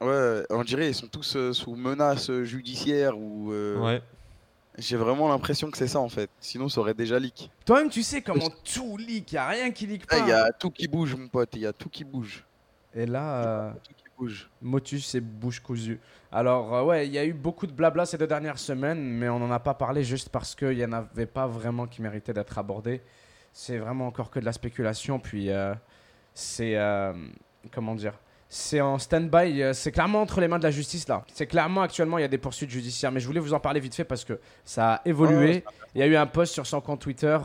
[0.00, 3.52] Ouais, on dirait ils sont tous euh, sous menace judiciaire ou.
[3.52, 4.02] euh, Ouais.
[4.78, 6.28] J'ai vraiment l'impression que c'est ça en fait.
[6.40, 7.48] Sinon, ça aurait déjà leak.
[7.64, 10.18] Toi-même tu sais comment tout leak, y a rien qui leak Eh, pas.
[10.18, 11.50] Il y a tout qui bouge, mon pote.
[11.54, 12.44] Il y a tout qui bouge.
[12.94, 13.70] Et là, euh,
[14.18, 14.50] bouge.
[14.62, 16.00] Motus et bouche cousue.
[16.30, 19.28] Alors, euh, ouais, il y a eu beaucoup de blabla ces deux dernières semaines, mais
[19.28, 22.32] on n'en a pas parlé juste parce qu'il n'y en avait pas vraiment qui méritaient
[22.32, 23.02] d'être abordés.
[23.52, 25.74] C'est vraiment encore que de la spéculation, puis euh,
[26.34, 26.76] c'est.
[26.76, 27.12] euh,
[27.72, 28.14] comment dire
[28.48, 31.24] C'est en stand-by, c'est clairement entre les mains de la justice là.
[31.32, 33.80] C'est clairement actuellement, il y a des poursuites judiciaires, mais je voulais vous en parler
[33.80, 35.64] vite fait parce que ça a évolué.
[35.94, 37.38] Il y a eu un post sur son compte Twitter.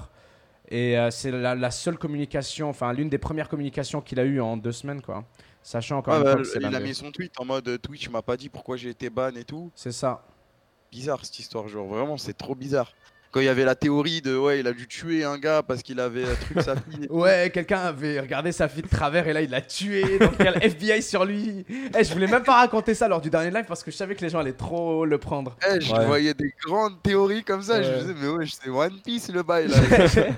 [0.70, 4.39] Et euh, c'est la, la seule communication, enfin l'une des premières communications qu'il a eues
[4.39, 5.26] en deux semaines, quoi.
[5.63, 7.67] Sachant encore Ouais, une bah, fois que c'est il a mis son tweet en mode
[7.67, 9.72] euh, Twitch m'a pas dit pourquoi j'ai été ban et tout.
[9.76, 10.26] C'est ça.
[10.91, 12.93] Bizarre cette histoire, genre vraiment, c'est trop bizarre.
[13.32, 15.84] Quand il y avait la théorie de ouais, il a dû tuer un gars parce
[15.84, 17.07] qu'il avait un truc sa fille.
[17.11, 20.17] Ouais, quelqu'un avait regardé sa fille de travers et là il l'a tué.
[20.17, 21.63] Donc il y a le FBI sur lui.
[21.97, 24.15] Eh, je voulais même pas raconter ça lors du dernier live parce que je savais
[24.15, 25.55] que les gens allaient trop le prendre.
[25.71, 26.05] Eh, je Ouais.
[26.07, 27.84] voyais des grandes théories comme ça.
[27.84, 27.95] Je Ouais.
[27.97, 29.77] me disais, mais ouais, c'est One Piece le bail là.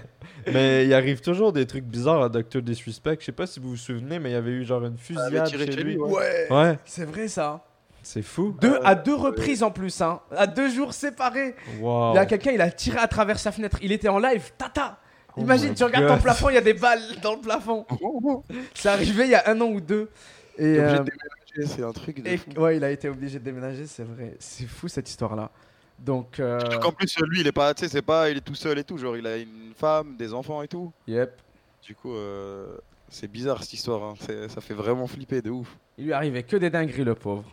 [0.51, 2.61] Mais il arrive toujours des trucs bizarres à Dr.
[2.63, 3.17] Disrespect.
[3.19, 5.45] Je sais pas si vous vous souvenez, mais il y avait eu genre une fusillade
[5.47, 5.93] tiré chez chez lui.
[5.93, 7.63] lui, Ouais, Ouais, c'est vrai ça.
[8.04, 8.56] C'est fou.
[8.62, 8.80] Deux, Ouais.
[8.84, 10.20] à deux reprises en plus, hein.
[10.36, 11.56] À deux jours séparés.
[11.80, 12.14] Wow.
[12.14, 13.78] Il y a quelqu'un, il a tiré à travers sa fenêtre.
[13.82, 14.52] Il était en live.
[14.58, 14.97] Tata
[15.38, 16.18] Oh Imagine, tu regardes God.
[16.18, 17.86] ton plafond, il y a des balles dans le plafond.
[18.74, 20.10] C'est arrivé il y a un an ou deux.
[20.58, 22.49] Et, euh, de déménager, c'est un truc de et- fou.
[22.58, 24.36] ouais, il a été obligé de déménager, c'est vrai.
[24.39, 25.49] C'est fou cette histoire-là.
[25.97, 28.56] Donc, euh, qu'en plus, lui, il est pas, tu sais, c'est pas, il est tout
[28.56, 28.97] seul et tout.
[28.97, 30.91] Genre, il a une femme, des enfants et tout.
[31.08, 31.32] yep.
[31.82, 32.76] Du coup, euh,
[33.08, 34.04] c'est bizarre cette histoire.
[34.04, 34.14] hein.
[34.49, 35.68] Ça fait vraiment flipper de ouf.
[35.97, 37.45] Il lui arrivait que des dingueries, le pauvre.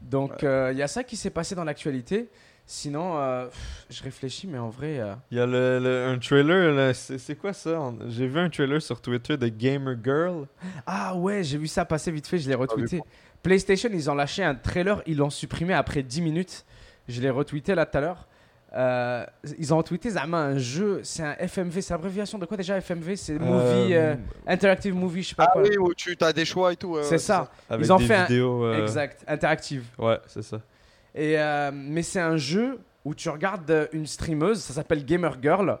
[0.00, 2.28] Donc, euh, il y a ça qui s'est passé dans l'actualité.
[2.70, 4.98] Sinon, euh, pff, je réfléchis, mais en vrai.
[5.00, 7.92] euh, Il y a le, le- un trailer, là, c'est quoi ça?
[8.08, 10.46] J'ai vu un trailer sur Twitter de Gamer Girl.
[10.86, 13.00] Ah ouais, j'ai vu ça passer vite fait, je l'ai retweeté.
[13.42, 16.66] PlayStation, ils ont lâché un trailer, ils l'ont supprimé après 10 minutes.
[17.08, 18.28] Je l'ai retweeté là tout à l'heure.
[18.76, 19.24] Euh,
[19.58, 23.16] ils ont tweeté Zama un jeu, c'est un FMV, c'est l'abréviation de quoi déjà FMV
[23.16, 24.14] C'est Movie, euh,
[24.46, 25.62] Interactive Movie, je sais pas Ah quoi.
[25.62, 26.98] oui, où tu as des choix et tout.
[27.02, 28.64] c'est ça, avec ils ont des fait un- vidéos.
[28.64, 29.84] euh, exact, interactive.
[29.98, 30.60] Ouais, c'est ça.
[31.14, 35.36] Et, euh, mais c'est un jeu où tu regardes euh, une streameuse, ça s'appelle Gamer
[35.40, 35.78] Girl.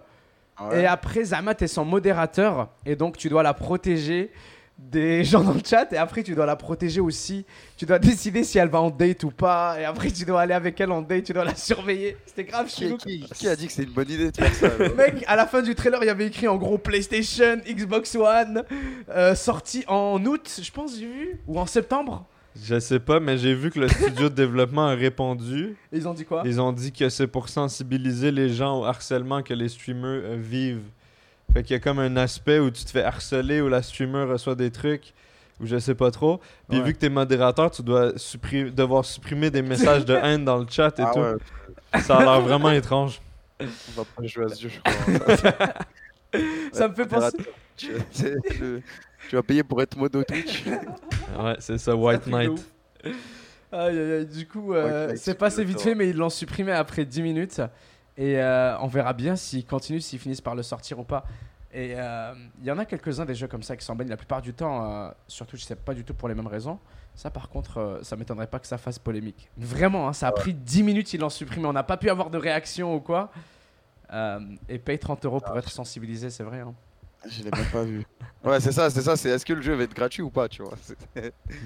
[0.58, 0.82] Ouais.
[0.82, 2.70] Et après, Zama, t'es son modérateur.
[2.86, 4.32] Et donc, tu dois la protéger
[4.78, 5.92] des gens dans le chat.
[5.92, 7.44] Et après, tu dois la protéger aussi.
[7.76, 9.76] Tu dois décider si elle va en date ou pas.
[9.80, 11.24] Et après, tu dois aller avec elle en date.
[11.24, 12.16] Tu dois la surveiller.
[12.26, 12.96] C'était grave Qui, chelou.
[12.96, 15.36] qui- qui a dit que c'est une bonne idée de faire ça alors Mec, à
[15.36, 18.62] la fin du trailer, il y avait écrit en gros PlayStation, Xbox One,
[19.10, 22.24] euh, sorti en août, je pense, j'ai vu, ou en septembre.
[22.60, 25.76] Je sais pas, mais j'ai vu que le studio de développement a répondu.
[25.92, 26.42] Ils ont dit quoi?
[26.44, 30.36] Ils ont dit que c'est pour sensibiliser les gens au harcèlement que les streamers euh,
[30.38, 30.82] vivent.
[31.58, 34.22] Fait qu'il y a comme un aspect où tu te fais harceler, où la streamer
[34.30, 35.12] reçoit des trucs,
[35.58, 36.40] ou je sais pas trop.
[36.68, 36.84] Puis Ouais.
[36.84, 40.66] vu que t'es modérateur, tu dois suppri- devoir supprimer des messages de haine dans le
[40.70, 41.18] chat et Ah tout.
[41.18, 43.20] ouais, Ça a l'air vraiment étrange.
[43.60, 43.64] on
[43.96, 45.56] va pas jouer à ce jeu, je crois.
[46.72, 47.38] Ça me fait penser.
[47.76, 47.90] Tu,
[49.32, 50.62] vas payer pour être modo Twitch.
[51.40, 52.52] Ouais, c'est ça, White Knight.
[53.72, 54.26] Aïe, aïe, aïe.
[54.26, 57.60] Du coup, euh, c'est passé vite fait, mais ils l'ont supprimé après 10 minutes.
[58.18, 61.24] Et euh, on verra bien s'ils continuent, s'ils finissent par le sortir ou pas.
[61.72, 64.16] Et euh, il y en a quelques-uns des jeux comme ça qui s'en baignent la
[64.16, 66.78] plupart du temps, euh, surtout je sais pas du tout pour les mêmes raisons.
[67.14, 69.48] Ça par contre, euh, ça m'étonnerait pas que ça fasse polémique.
[69.56, 72.30] Vraiment, hein, ça a pris 10 minutes, ils l'ont supprimé, on n'a pas pu avoir
[72.30, 73.30] de réaction ou quoi.
[74.12, 76.60] Euh, et paye 30 euros pour être sensibilisé, c'est vrai.
[76.60, 76.74] hein.
[77.28, 78.04] Je l'ai même pas vu.
[78.44, 79.16] Ouais, c'est ça, c'est ça.
[79.16, 80.72] C'est est-ce que le jeu va être gratuit ou pas, tu vois?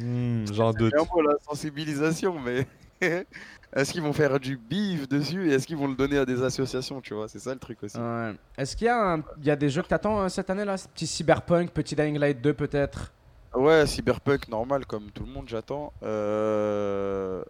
[0.00, 0.92] Hmm, J'en doute.
[0.96, 2.66] c'est un mot la sensibilisation, mais
[3.74, 6.42] est-ce qu'ils vont faire du bif dessus et est-ce qu'ils vont le donner à des
[6.42, 7.28] associations, tu vois?
[7.28, 7.96] C'est ça le truc aussi.
[7.98, 8.34] Ouais.
[8.59, 10.64] Est-ce qu'il y, a un- il y a des jeux que t'attends euh, cette année
[10.64, 13.12] là Petit Cyberpunk, petit Dying Light 2 peut-être?
[13.55, 15.92] Ouais, Cyberpunk normal comme tout le monde, j'attends.
[16.03, 17.42] Euh,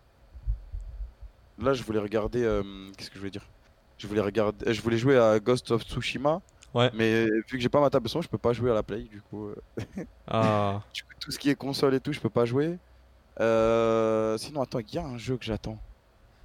[1.58, 2.42] Là, je voulais regarder.
[2.42, 2.62] euh,
[2.96, 3.46] Qu'est-ce que je voulais dire?
[3.98, 4.72] Je voulais regarder.
[4.72, 6.40] Je voulais jouer à Ghost of Tsushima.
[6.74, 6.90] Ouais.
[6.94, 8.82] Mais vu que j'ai pas ma table de son, je peux pas jouer à la
[8.82, 9.02] Play.
[9.02, 9.54] Du coup, euh,
[10.26, 10.80] Ah.
[10.94, 12.78] du coup, tout ce qui est console et tout, je peux pas jouer.
[13.40, 15.78] Euh, Sinon, attends, il y a un jeu que j'attends.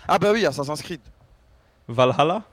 [0.07, 1.01] Ah bah oui, Assassin's Creed.
[1.87, 2.43] Valhalla?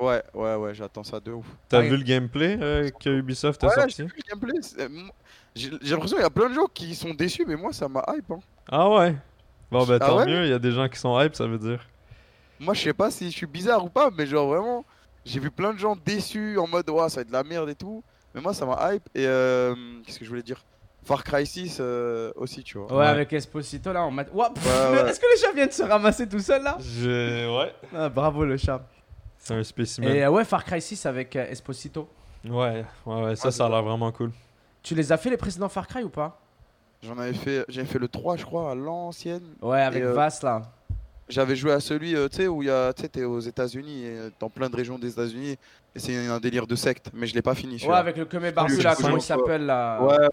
[0.00, 1.46] Ouais, ouais, ouais, j'attends ça de ouf.
[1.68, 4.02] T'as Ah, vu le gameplay euh, que Ubisoft a Ouais, sorti?
[4.06, 4.88] j'ai vu le gameplay.
[4.88, 5.10] moi,
[5.54, 8.04] J'ai l'impression qu'il y a plein de gens qui sont déçus, mais moi, ça m'a
[8.08, 8.30] hype.
[8.30, 8.40] hein.
[8.70, 9.16] Ah ouais.
[9.70, 10.26] Bon, ben Ah tant ouais?
[10.26, 11.90] mieux, il y a des gens qui sont hype, ça veut dire.
[12.58, 14.84] Moi, je sais pas si je suis bizarre ou pas, mais genre vraiment,
[15.24, 17.68] j'ai vu plein de gens déçus en mode, ouais, ça va être de la merde
[17.68, 18.04] et tout.
[18.34, 19.08] Mais moi, ça m'a hype.
[19.14, 19.74] Et euh,
[20.04, 20.64] qu'est-ce que je voulais dire?
[21.04, 22.90] Far Cry 6 euh, aussi, tu vois.
[22.92, 23.06] Ouais, Ouais.
[23.06, 24.24] avec Esposito là, on m'a.
[24.32, 25.10] Ouah, pff, Ouais, ouais.
[25.10, 27.58] Est-ce que le chat vient de se ramasser tout seul là Je...
[27.58, 27.72] Ouais.
[27.94, 28.82] Ah, Bravo le chat.
[29.38, 30.08] C'est un spécimen.
[30.10, 32.08] Et euh, ouais, Far Cry 6 avec euh, Esposito.
[32.44, 34.32] Ouais, ouais, ouais, ça, Ouais, ça a l'air vraiment cool.
[34.82, 36.40] Tu les as fait les précédents Far Cry ou pas
[37.02, 39.42] J'en avais fait, j'avais fait le 3, je crois, à l'ancienne.
[39.60, 40.62] Ouais, avec euh, Vass là.
[41.28, 43.40] J'avais joué à celui, euh, tu sais, où il y a, tu sais, t'es aux
[43.40, 45.56] États-Unis, et, dans plein de régions des États-Unis,
[45.94, 47.82] et c'est un délire de secte, mais je l'ai pas fini.
[47.86, 50.28] Ouais, avec le j'ai là, fait comment il s'appelle là Ouais,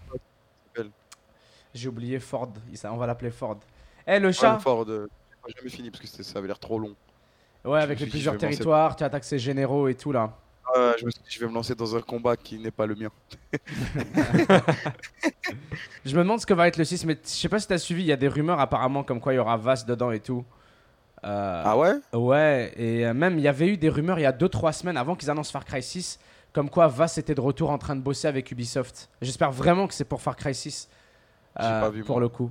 [1.74, 2.52] J'ai oublié Ford,
[2.84, 3.58] on va l'appeler Ford.
[4.06, 5.08] Eh le chat le Ford, euh,
[5.46, 6.94] j'ai jamais fini parce que ça avait l'air trop long.
[7.64, 10.36] Ouais, avec les plusieurs territoires, tu attaques ses généraux et tout là.
[10.74, 12.86] Ouais, je me suis dit, je vais me lancer dans un combat qui n'est pas
[12.86, 13.10] le mien.
[16.04, 17.78] Je me demande ce que va être le 6, mais je sais pas si t'as
[17.78, 20.20] suivi, il y a des rumeurs apparemment comme quoi il y aura Vass dedans et
[20.20, 20.44] tout.
[21.24, 21.94] Euh, Ah ouais?
[22.12, 24.96] Ouais, et euh, même il y avait eu des rumeurs il y a 2-3 semaines
[24.96, 26.18] avant qu'ils annoncent Far Cry 6,
[26.52, 29.08] comme quoi Vass était de retour en train de bosser avec Ubisoft.
[29.20, 30.88] J'espère vraiment que c'est pour Far Cry 6.
[31.54, 32.20] Pas vu, pour moi.
[32.22, 32.50] le coup.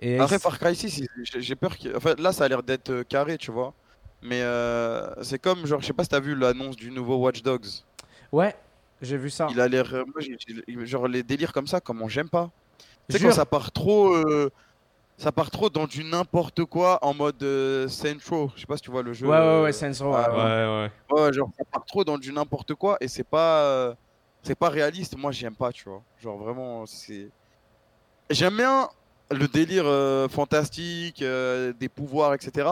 [0.00, 1.94] Et Après Far Cry 6, il- j'ai peur qu'il.
[1.96, 3.72] En fait, là, ça a l'air d'être euh, carré, tu vois.
[4.20, 7.42] Mais euh, c'est comme, genre, je sais pas si t'as vu l'annonce du nouveau Watch
[7.42, 7.66] Dogs.
[8.32, 8.54] Ouais,
[9.00, 9.48] j'ai vu ça.
[9.50, 9.92] Il a l'air.
[9.94, 10.04] euh,
[10.84, 12.50] genre, les délires comme ça, comment j'aime pas.
[13.08, 14.14] Tu sais, quand ça part trop.
[14.14, 14.50] euh,
[15.18, 17.86] Ça part trop dans du n'importe quoi en mode euh,
[18.28, 18.50] Row.
[18.56, 19.26] Je sais pas si tu vois le jeu.
[19.26, 19.70] Ouais, ouais, euh, ouais,
[20.00, 20.14] Row.
[20.14, 20.42] ah, ouais, ouais.
[20.44, 21.22] Ouais, ouais.
[21.26, 23.64] Ouais, genre, ça part trop dans du n'importe quoi et c'est pas.
[23.64, 23.94] euh,
[24.42, 25.16] C'est pas réaliste.
[25.16, 26.02] Moi, j'aime pas, tu vois.
[26.20, 27.28] Genre, vraiment, c'est.
[28.32, 28.88] J'aime bien
[29.30, 32.68] le délire euh, fantastique, euh, des pouvoirs, etc.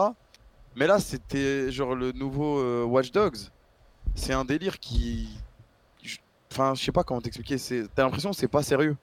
[0.75, 3.37] Mais là, c'était genre le nouveau euh, Watch Dogs.
[4.15, 5.29] C'est un délire qui.
[6.03, 6.17] je-
[6.51, 7.57] Enfin, je sais pas comment t'expliquer.
[7.57, 8.95] c'est- T'as l'impression que c'est pas sérieux.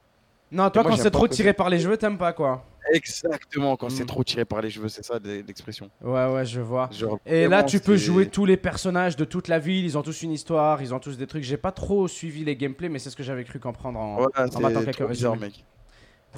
[0.50, 2.64] Non, toi, moi, quand j'aime c'est pas trop tiré par les cheveux, t'aimes pas quoi
[2.90, 4.06] Exactement, quand c'est Mm.
[4.06, 5.90] trop tiré par les cheveux, c'est ça l'e- l'expression.
[6.02, 6.88] Ouais, ouais, je vois.
[6.90, 9.84] Genre, Et là, vraiment, tu peux c'est- jouer tous les personnages de toute la ville.
[9.84, 11.42] Ils ont tous une histoire, ils ont tous des trucs.
[11.44, 14.14] J'ai pas trop suivi les gameplays, mais c'est ce que j'avais cru comprendre en.
[14.16, 15.48] Voilà, c'est quelques trop bizarre, résumés.
[15.48, 15.64] mec.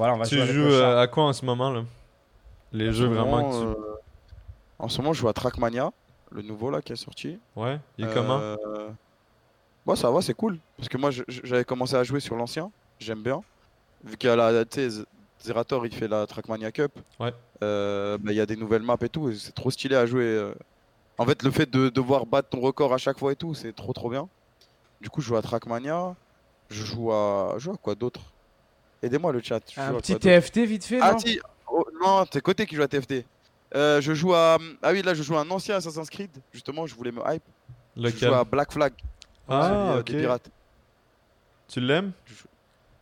[0.00, 1.82] Voilà, on va Tu jouer joues euh, à quoi en ce moment, là?
[2.72, 3.78] Les jeux vraiment que tu.
[3.80, 3.94] euh,
[4.78, 5.90] En ce moment, je joue à Trackmania,
[6.32, 7.38] le nouveau là qui est sorti.
[7.56, 8.38] Ouais, il est comment?
[8.40, 8.88] Euh,
[9.86, 10.58] Moi, ça va, c'est cool.
[10.76, 12.70] Parce que moi, j'avais commencé à jouer sur l'ancien.
[12.98, 13.40] J'aime bien.
[14.04, 14.64] Vu qu'il y a la.
[14.64, 15.04] Z-
[15.42, 16.92] Zerator, il fait la Trackmania Cup.
[17.18, 17.32] Ouais.
[17.62, 19.28] Euh, bah, Il y a des nouvelles maps et tout.
[19.30, 20.24] et C'est trop stylé à jouer.
[20.24, 20.54] euh.
[21.18, 23.74] En fait, le fait de devoir battre ton record à chaque fois et tout, c'est
[23.74, 24.28] trop trop bien.
[25.00, 26.14] Du coup, je joue à Trackmania.
[26.70, 27.54] Je joue à.
[27.56, 28.20] Je joue à quoi d'autre?
[29.02, 29.60] Aidez-moi le chat.
[29.76, 31.40] Un petit TFT vite fait, Ah non si,
[31.70, 33.24] oh, non, c'est côté qui joue à TFT.
[33.74, 34.58] Euh, je joue à.
[34.82, 36.30] Ah oui, là je joue à un ancien Assassin's Creed.
[36.52, 37.42] Justement, je voulais me hype.
[37.96, 38.92] Je joue à Black Flag.
[39.48, 40.06] Ah, euh, ok.
[40.06, 40.50] des pirates.
[41.68, 42.12] Tu l'aimes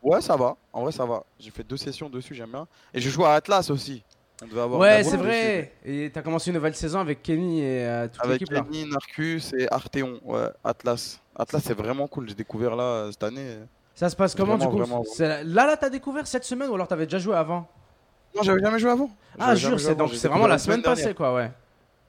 [0.01, 0.55] Ouais, ça va.
[0.71, 1.23] En vrai, ça va.
[1.39, 2.67] J'ai fait deux sessions dessus, j'aime bien.
[2.93, 4.03] Et je joue à Atlas aussi.
[4.41, 4.79] On devait avoir.
[4.79, 5.73] Ouais, c'est vrai.
[5.83, 8.23] Et t'as commencé une nouvelle saison avec Kenny et euh, toute.
[8.23, 8.61] Avec l'équipe là.
[8.61, 10.19] Kenny, Narcus et Arteon.
[10.23, 11.19] Ouais, Atlas.
[11.35, 12.29] Atlas, c'est vraiment cool.
[12.29, 13.57] J'ai découvert là euh, cette année.
[13.99, 16.75] Ça se passe comment Vraiment, du coup vraiment, Là, là, t'as découvert cette semaine ou
[16.75, 17.67] alors t'avais déjà joué avant
[18.33, 19.09] Non, j'avais jamais joué avant.
[19.37, 21.51] Ah, jure, c'est donc vraiment la semaine passée quoi, ouais.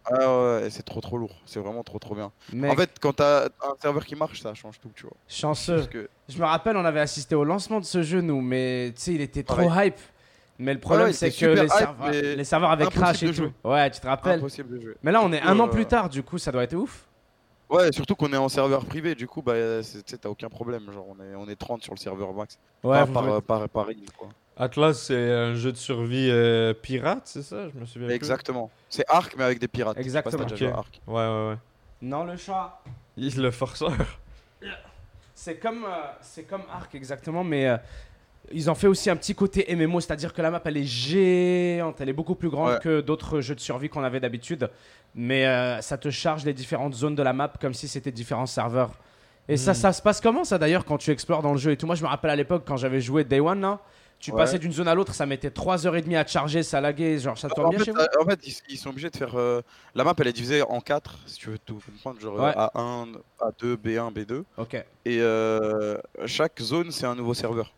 [0.05, 1.34] Ah ouais, ouais, c'est trop trop lourd.
[1.47, 2.30] C'est vraiment trop trop bien.
[2.53, 5.16] Mec, En fait, quand t'as un serveur qui marche, ça change tout, tu vois.
[5.26, 5.84] chanceux.
[5.86, 9.03] Que Je me rappelle, on avait assisté au lancement de ce jeu, nous, mais tu
[9.03, 9.99] sais, il était trop hype.
[10.61, 13.26] Mais le problème, ouais, c'est que les hype, serveurs, mais les serveurs avaient crash et
[13.26, 13.32] tout.
[13.32, 13.53] jouer.
[13.64, 14.95] Ouais, tu te rappelles impossible de jouer.
[15.03, 17.09] Mais là, on est un an Euh, plus tard, du coup, ça doit être ouf.
[17.71, 19.55] Ouais, surtout qu'on est en serveur privé, du coup, bah,
[20.21, 20.91] t'as aucun problème.
[20.93, 22.59] Genre, on est, on est 30 sur le serveur max.
[22.83, 24.29] Ouais, par, par, par île, quoi.
[24.57, 27.71] Atlas, c'est un jeu de survie euh, pirate, c'est ça?
[27.71, 28.11] Je me souviens.
[28.11, 28.71] Exactement.
[28.91, 29.97] C'est Arc, mais avec des pirates.
[29.97, 30.45] Exactement.
[30.77, 31.01] Arc.
[31.07, 31.57] Ouais, ouais, ouais.
[32.03, 32.79] Non, le chat.
[33.16, 33.93] Il le forceur.
[35.35, 37.79] C'est comme, euh, c'est comme Ark exactement, mais euh,
[38.53, 42.01] ils ont fait aussi un petit côté MMO, c'est-à-dire que la map elle est géante,
[42.01, 42.78] elle est beaucoup plus grande Ouais.
[42.80, 44.70] que d'autres jeux de survie qu'on avait d'habitude,
[45.14, 48.47] mais euh, ça te charge les différentes zones de la map comme si c'était différents
[48.47, 48.93] serveurs.
[49.49, 49.74] Et ça, Hmm.
[49.74, 51.86] ça se passe comment ça d'ailleurs quand tu explores dans le jeu et tout?
[51.86, 53.80] Moi je me rappelle à l'époque quand j'avais joué Day One là,
[54.20, 54.36] tu Ouais.
[54.36, 57.49] passais d'une zone à l'autre, ça mettait 3h30 à te charger, ça laguait, genre ça
[57.49, 58.01] tourne En bien fait, chez vous?
[58.01, 59.34] euh, en fait, ils, ils sont obligés de faire.
[59.36, 59.62] euh,
[59.95, 62.20] La map, elle est divisée en 4, si tu veux tout comprendre.
[62.20, 62.53] Genre Ouais.
[62.57, 64.45] euh, A1, A2, B1, B2.
[64.59, 64.74] Ok.
[65.07, 67.72] Et euh, chaque zone, c'est un nouveau serveur.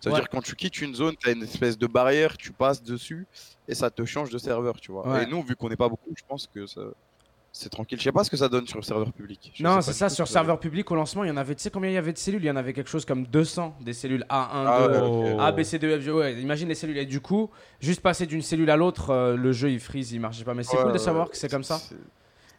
[0.00, 0.28] C'est-à-dire Ouais.
[0.30, 3.26] quand tu quittes une zone, tu as une espèce de barrière, tu passes dessus
[3.68, 5.06] et ça te change de serveur, tu vois.
[5.06, 5.24] Ouais.
[5.24, 6.80] Et nous, vu qu'on n'est pas beaucoup, je pense que ça...
[7.52, 7.98] c'est tranquille.
[7.98, 9.52] Je sais pas ce que ça donne sur le serveur public.
[9.54, 11.70] Je Non, c'est ça, sur serveur public au lancement, il y en avait, tu sais
[11.70, 12.42] combien il y avait de cellules?
[12.42, 15.40] Il y en avait quelque chose comme 200 des cellules A1, Ah 2, ouais, ok.
[15.40, 16.96] A, B, C, D, E, F, G, ouais, imagine les cellules.
[16.98, 20.20] Et du coup, juste passer d'une cellule à l'autre, euh, le jeu il freeze, il
[20.20, 20.54] marchait pas.
[20.54, 21.80] Mais c'est cool de savoir que c'est comme ça.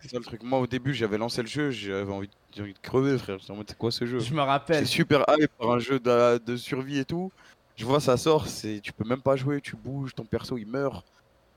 [0.01, 0.43] C'est c'est ça le truc.
[0.43, 3.37] Moi, au début, j'avais lancé le jeu, j'avais envie, j'ai envie de crever, frère.
[3.39, 4.87] J'étais en mode, c'est quoi ce jeu Je me C'est rappelle.
[4.87, 7.31] super hype pour un jeu de, de survie et tout.
[7.75, 10.67] Je vois ça sort, c'est tu peux même pas jouer, tu bouges, ton perso il
[10.67, 11.05] meurt,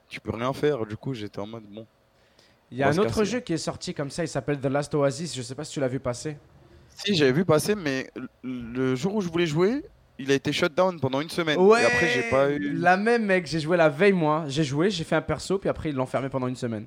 [0.09, 0.87] tu peux rien faire.
[0.87, 1.87] Du coup, j'étais en mode bon.
[2.71, 3.25] Il y a un autre casser.
[3.27, 5.35] jeu qui est sorti comme ça, il s'appelle The Last Oasis.
[5.37, 6.39] Je sais pas si tu l'as vu passer.
[6.89, 8.11] Si j'avais vu passer, mais
[8.43, 9.83] le jour où je voulais jouer,
[10.19, 11.59] il a été shut down pendant une semaine.
[11.59, 12.73] Ouais, Et après, j'ai pas eu.
[12.75, 14.45] La même, mec, j'ai joué la veille, moi.
[14.49, 16.87] J'ai joué, j'ai fait un perso, puis après ils l'ont fermé pendant une semaine.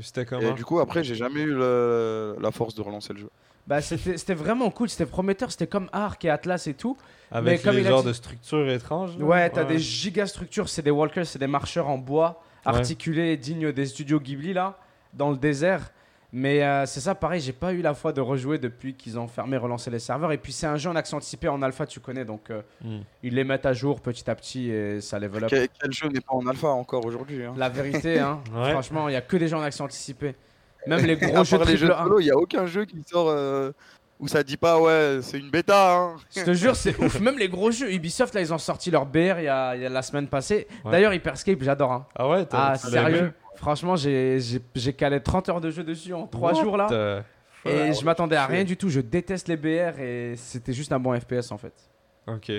[0.00, 3.30] C'était Et du coup, après, j'ai jamais eu le- la force de relancer le jeu.
[3.66, 6.96] Bah, c'était c'était vraiment cool, c'était prometteur, c'était comme Ark et Atlas et tout.
[7.30, 9.16] Avec comme les il a genres dit- de structures étranges.
[9.16, 12.74] Ouais, t'as des giga structures, c'est des walkers, c'est des marcheurs en bois, Ouais.
[12.76, 14.78] articulés, dignes des studios Ghibli là,
[15.12, 15.90] dans le désert.
[16.30, 19.28] Mais euh, c'est ça, pareil, j'ai pas eu la foi de rejouer depuis qu'ils ont
[19.28, 20.30] fermé, relancé les serveurs.
[20.32, 22.98] Et puis c'est un jeu en accent anticipé en alpha, tu connais, donc euh, Hmm.
[23.22, 25.50] ils les mettent à jour petit à petit et ça level up.
[25.50, 28.72] Quel, quel jeu n'est pas en alpha encore aujourd'hui hein La vérité, hein, Ouais.
[28.72, 30.34] franchement, il y a que des jeux en accent anticipé.
[30.86, 33.28] Même les gros jeux les jeux de solo, il y a aucun jeu qui sort
[33.30, 33.72] euh,
[34.20, 35.94] où ça dit pas ouais, c'est une bêta.
[35.96, 36.16] Hein.
[36.36, 37.20] Je te jure, c'est ouf.
[37.20, 39.82] Même les gros jeux, Ubisoft, là, ils ont sorti leur BR il y a, il
[39.82, 40.66] y a la semaine passée.
[40.84, 40.92] Ouais.
[40.92, 41.92] D'ailleurs, Hyperscape, j'adore.
[41.92, 42.06] hein.
[42.14, 43.32] Ah ouais, t'as- Ah, sérieux?
[43.58, 44.38] Franchement, j'ai-
[44.96, 46.88] calé 30 heures de jeu dessus en 3 jours là.
[46.92, 47.20] Euh,
[47.64, 48.88] Et je m'attendais à rien du tout.
[48.88, 51.74] Je déteste les BR et c'était juste un bon FPS en fait.
[52.26, 52.52] Ok.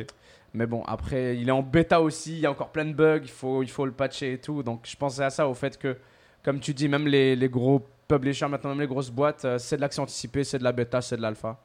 [0.53, 2.33] Mais bon, après, il est en bêta aussi.
[2.33, 3.21] Il y a encore plein de bugs.
[3.23, 4.61] Il faut, il faut le patcher et tout.
[4.63, 5.95] Donc, je pensais à ça au fait que,
[6.43, 9.75] comme tu dis, même les, les gros publishers, maintenant, même les grosses boîtes, euh, c'est
[9.77, 11.59] de l'accès anticipé, c'est de la bêta, c'est de l'alpha.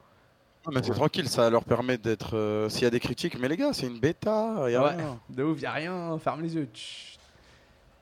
[0.65, 2.35] Non, mais c'est tranquille, ça leur permet d'être.
[2.37, 4.89] euh, S'il y a des critiques, mais les gars, c'est une bêta, y a Ouais.
[4.95, 5.19] rien.
[5.29, 6.67] De ouf, y a rien, ferme les yeux.
[6.73, 7.19] Chut.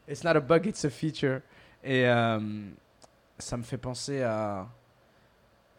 [0.07, 1.39] It's not a bug, it's a feature.
[1.83, 2.39] Et euh,
[3.37, 4.67] ça me fait penser à.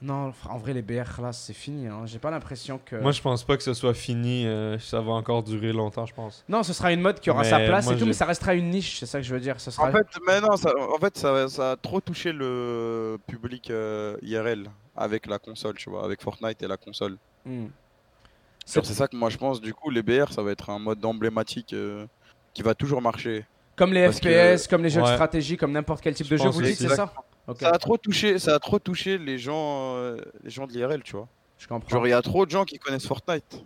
[0.02, 1.86] Non, en vrai, les BR là, c'est fini.
[1.86, 2.02] hein.
[2.04, 2.96] J'ai pas l'impression que.
[2.96, 4.46] Moi, je pense pas que ce soit fini.
[4.46, 6.44] euh, ça va encore durer longtemps, je pense.
[6.48, 8.54] Non, ce sera une mode qui aura Mais sa place et tout, mais ça restera
[8.54, 9.58] une niche, c'est ça que je veux dire.
[9.60, 9.88] Ce sera...
[9.88, 14.16] En fait, mais non, ça, en fait ça, ça a trop touché le public euh,
[14.20, 17.16] IRL avec la console, tu vois, avec Fortnite et la console.
[17.46, 20.78] Genre, C'est ça que moi je pense, du coup, les BR, ça va être un
[20.78, 22.06] mode emblématique euh,
[22.52, 23.46] qui va toujours marcher.
[23.76, 26.32] Comme les Parce que- FPS, comme les jeux de stratégie, comme n'importe quel type Je
[26.32, 27.12] de jeu, vous dites, c'est ça
[27.60, 31.02] Ça a trop touché, ça a trop touché les gens, euh, les gens de l'IRL,
[31.02, 31.26] tu vois.
[31.58, 31.88] je comprends.
[31.88, 33.64] Genre, il y a trop de gens qui connaissent Fortnite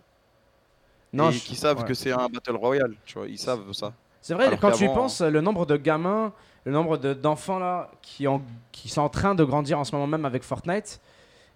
[1.11, 1.85] non, et je- qui savent ouais.
[1.85, 3.93] que c'est un Battle Royale, tu vois, ils savent ça.
[4.21, 6.33] C'est vrai, Alors quand tu y penses, le nombre de gamins,
[6.65, 8.41] le nombre de- d'enfants là qui, ont,
[8.71, 10.99] qui sont en train de grandir en ce moment même avec Fortnite,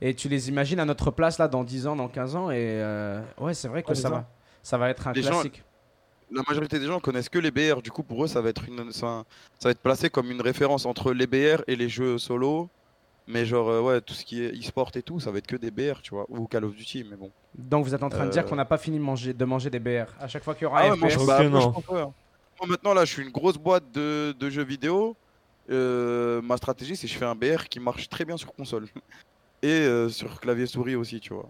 [0.02, 2.58] et tu les imagines à notre place là dans 10 ans, dans 15 ans, et
[2.60, 4.26] euh, ouais, c'est vrai que ça, va,
[4.64, 5.64] ça va être un Les gens- classique.
[6.32, 8.66] La majorité des gens connaissent que les BR, du coup, pour eux, ça va être
[8.68, 9.24] une, ça,
[9.60, 12.70] ça va être placé comme une référence entre les BR et les jeux solo.
[13.28, 15.56] Mais genre, euh, ouais, tout ce qui est e-sport et tout, ça va être que
[15.56, 17.32] des BR, tu vois, ou Call of Duty, mais bon.
[17.56, 18.50] Donc vous êtes en train de dire Euh.
[18.50, 20.12] qu'on n'a pas fini de manger, de manger des BR.
[20.20, 21.60] À chaque fois qu'il y aura Ah un ouais, moi, je, FPS, bah, Ok, moi,
[21.62, 21.72] je non.
[21.72, 22.14] pense, ouais, hein.
[22.60, 25.16] Moi, maintenant, là, je suis une grosse boîte de, de jeux vidéo.
[25.70, 28.88] Euh, ma stratégie, c'est que je fais un BR qui marche très bien sur console.
[29.62, 31.50] Et euh, sur clavier souris aussi, tu vois.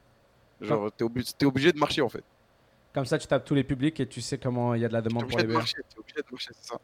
[0.61, 2.23] Genre, t'es obligé de marcher en fait.
[2.93, 4.93] Comme ça tu tapes tous les publics et tu sais comment il y a de
[4.93, 6.77] la demande pour obligé les marcher, t'es obligé de marcher, c'est ça.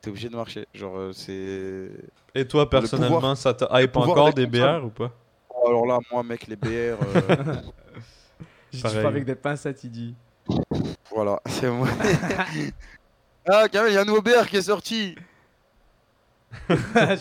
[0.00, 0.66] T'es obligé de marcher.
[0.72, 1.90] Genre, euh, c'est.
[2.34, 4.46] Et toi, personnellement, pouvoir- ça te hype encore des.
[4.46, 5.12] BR ou pas?
[5.50, 7.54] Oh, alors là, moi, mec, les BR, euh,
[8.72, 10.14] Je pas avec des pincettes, il dit.
[11.10, 11.86] voilà, c'est moi.
[13.46, 15.16] ah, Kamel, il y a un nouveau BR qui est sorti.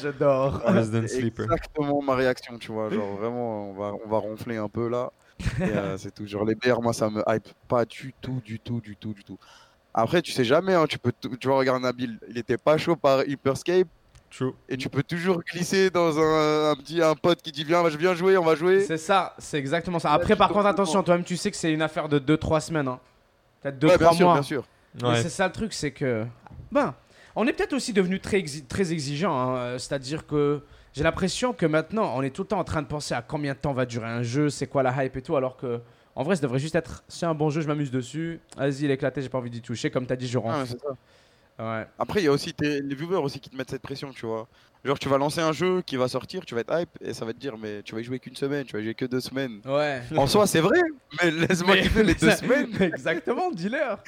[0.01, 0.59] J'adore.
[0.61, 1.45] Voilà, Resident c'est Sleeper.
[1.45, 2.89] exactement ma réaction, tu vois.
[2.89, 5.11] Genre, vraiment, on va, on va ronfler un peu là.
[5.61, 6.25] Euh, c'est tout.
[6.27, 9.23] Genre, les BR, moi, ça me hype pas du tout, du tout, du tout, du
[9.23, 9.37] tout.
[9.93, 12.95] Après, tu sais jamais, hein, tu peux, tu vois, regarde Nabil, il était pas chaud
[12.95, 13.87] par Hyperscape
[14.29, 14.53] True.
[14.69, 17.97] et tu peux toujours glisser dans un, un petit un pote qui dit viens, je
[17.97, 18.81] viens jouer, on va jouer.
[18.85, 20.11] C'est ça, c'est exactement ça.
[20.13, 22.87] Après, tu par contre, attention, toi-même, tu sais que c'est une affaire de 2-3 semaines.
[22.87, 22.99] Hein.
[23.61, 24.33] Peut-être 2-3 Ouais, bien sûr, mois.
[24.35, 24.63] bien sûr.
[25.01, 25.21] Ouais.
[25.23, 26.23] c'est ça le truc, c'est que.
[26.71, 26.93] Ben,
[27.35, 29.35] on est peut-être aussi devenu très, exi- très exigeant.
[29.35, 30.61] hein, euh, C'est-à-dire que
[30.93, 33.53] j'ai l'impression que maintenant, on est tout le temps en train de penser à combien
[33.53, 35.81] de temps va durer un jeu, c'est quoi la hype et tout, alors que.
[36.15, 38.41] En vrai, ça devrait juste être c'est un bon jeu, je m'amuse dessus.
[38.57, 39.89] Vas-y, il est éclaté, j'ai pas envie d'y toucher.
[39.89, 40.67] Comme t'as dit, je rentre.
[40.67, 40.75] ça.
[41.59, 41.85] Ouais.
[41.99, 44.25] Après, il y a aussi tes- les viewers aussi qui te mettent cette pression, tu
[44.25, 44.47] vois.
[44.85, 47.25] Genre, tu vas lancer un jeu qui va sortir, tu vas être hype et ça
[47.25, 49.03] va te dire, mais tu vas y jouer qu'une semaine, tu vas y jouer que
[49.05, 49.59] deux semaines.
[49.65, 50.01] Ouais.
[50.15, 50.79] En soi, c'est vrai,
[51.21, 52.69] mais laisse-moi kiffer mes deux semaines.
[52.81, 54.01] Exactement, dis-leur.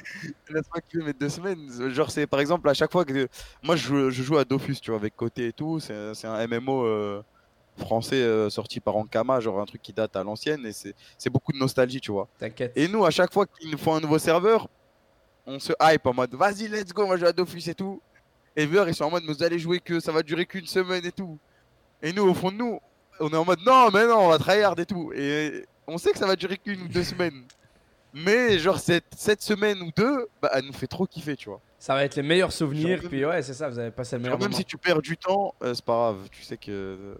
[0.48, 1.90] Laisse-moi kiffer mes deux semaines.
[1.90, 3.28] Genre, c'est par exemple, à chaque fois que.
[3.62, 5.78] Moi, je joue, je joue à Dofus, tu vois, avec Côté et tout.
[5.78, 7.22] C'est un MMO euh,
[7.76, 11.28] français euh, sorti par Ankama, genre un truc qui date à l'ancienne, et c'est c'est
[11.30, 12.28] beaucoup de nostalgie, tu vois.
[12.38, 12.72] T'inquiète.
[12.76, 14.68] Et nous, à chaque fois qu'ils nous font un nouveau serveur,
[15.46, 18.00] on se hype en mode vas-y, let's go, on va jouer à Dofus et tout.
[18.54, 21.04] Et Ver, ils sont en mode vous allez jouer que ça va durer qu'une semaine
[21.04, 21.38] et tout.
[22.02, 22.80] Et nous, au fond de nous,
[23.20, 25.12] on est en mode non, mais non, on va tryhard et tout.
[25.14, 27.44] Et on sait que ça va durer qu'une ou deux semaines.
[28.14, 31.60] Mais genre, cette, cette semaine ou deux, bah, elle nous fait trop kiffer, tu vois.
[31.78, 33.00] Ça va être les meilleurs souvenirs.
[33.00, 34.58] Genre, Puis ouais, c'est ça, vous avez passé le meilleur Genre, même moment.
[34.58, 36.28] si tu perds du temps, euh, c'est pas grave.
[36.30, 37.14] Tu sais que euh,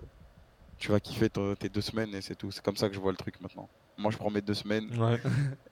[0.79, 2.51] tu vas kiffer tes deux semaines et c'est tout.
[2.51, 3.69] C'est comme ça que je vois le truc maintenant.
[3.97, 5.19] Moi, je prends mes deux semaines Ouais.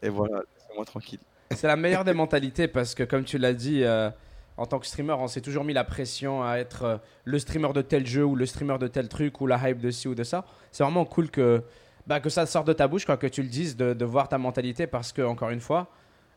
[0.02, 1.20] et voilà, laissez-moi tranquille.
[1.52, 4.08] C'est la meilleure des mentalités parce que, comme tu l'as dit, euh,
[4.56, 7.72] en tant que streamer, on s'est toujours mis la pression à être euh, le streamer
[7.72, 10.14] de tel jeu ou le streamer de tel truc ou la hype de ci ou
[10.14, 10.44] de ça.
[10.70, 11.64] C'est vraiment cool que,
[12.06, 14.28] bah, que ça sorte de ta bouche, quoi, que tu le dises, de, de voir
[14.28, 15.88] ta mentalité parce que, encore une fois,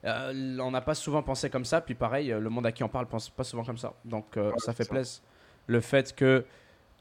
[0.03, 1.79] euh, on n'a pas souvent pensé comme ça.
[1.79, 3.93] Puis pareil, le monde à qui on parle pense pas souvent comme ça.
[4.05, 5.21] Donc ça fait plaisir.
[5.67, 6.43] Le fait que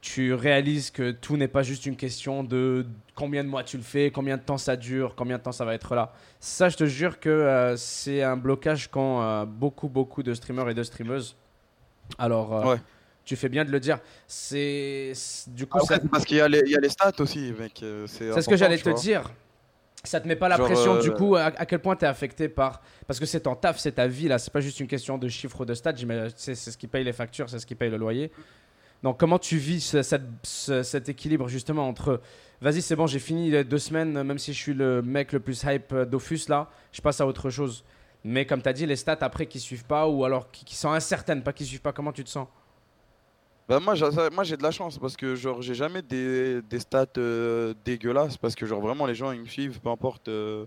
[0.03, 2.85] tu réalises que tout n'est pas juste une question de
[3.15, 5.63] combien de mois tu le fais, combien de temps ça dure, combien de temps ça
[5.63, 6.11] va être là.
[6.41, 10.67] Ça, je te jure que euh, c'est un blocage qu'ont euh, beaucoup, beaucoup de streamers
[10.69, 11.37] et de streameuses.
[12.17, 12.81] Alors, euh, Ouais.
[13.23, 13.99] tu fais bien de le dire.
[14.27, 15.13] C'est
[15.47, 17.53] du coup, ça- c'est parce qu'il y, a les- il y a les stats aussi,
[17.57, 17.81] mec.
[17.81, 18.99] euh, C'est ce que j'allais te vois.
[18.99, 19.31] dire.
[20.03, 22.07] Ça te met pas la Genre, pression du coup à, à quel point tu es
[22.09, 24.87] affecté par parce que c'est ton taf, c'est ta vie là, c'est pas juste une
[24.87, 25.93] question de chiffres ou de stats,
[26.35, 28.29] c'est ce qui paye les factures, c'est ce qui paye le loyer.
[29.03, 32.21] Donc comment tu vis cet équilibre justement entre
[32.61, 35.41] vas-y c'est bon j'ai fini les deux semaines même si je suis le mec le
[35.41, 37.83] plus hype euh, Dofus là, je passe à autre chose.
[38.23, 40.91] Mais comme tu as dit les stats après qui suivent pas ou alors qui, sont
[40.91, 42.47] incertaines, pas qui suivent pas, comment tu te sens?
[43.67, 48.37] Bah moi, j'ai de la chance parce que genre j'ai jamais des, stats euh, dégueulasses
[48.37, 50.65] parce que genre vraiment les gens ils me suivent peu importe euh,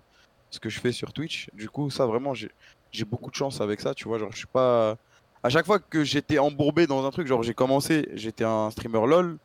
[0.50, 1.48] ce que je fais sur Twitch.
[1.54, 2.50] Du coup ça vraiment j'ai
[2.92, 4.96] j'ai beaucoup de chance avec ça, tu vois, genre je suis pas
[5.46, 9.06] à chaque fois que j'étais embourbé dans un truc, genre j'ai commencé, j'étais un streamer
[9.06, 9.38] LoL,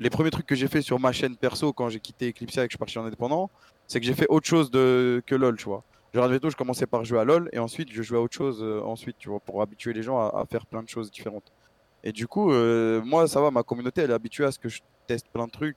[0.00, 2.62] les premiers trucs que j'ai fait sur ma chaîne perso quand j'ai quitté Eclipse et
[2.62, 3.48] que je suis parti en indépendant,
[3.86, 5.84] c'est que j'ai fait autre chose que LoL, tu vois.
[6.12, 8.64] Genre admettons, je commençais par jouer à LoL et ensuite je jouais à autre chose
[8.64, 11.52] euh, ensuite, tu vois, pour habituer les gens à- faire plein de choses différentes.
[12.02, 14.68] Et du coup, euh, moi, ça va, ma communauté, elle est habituée à ce que
[14.68, 15.76] je teste plein de trucs.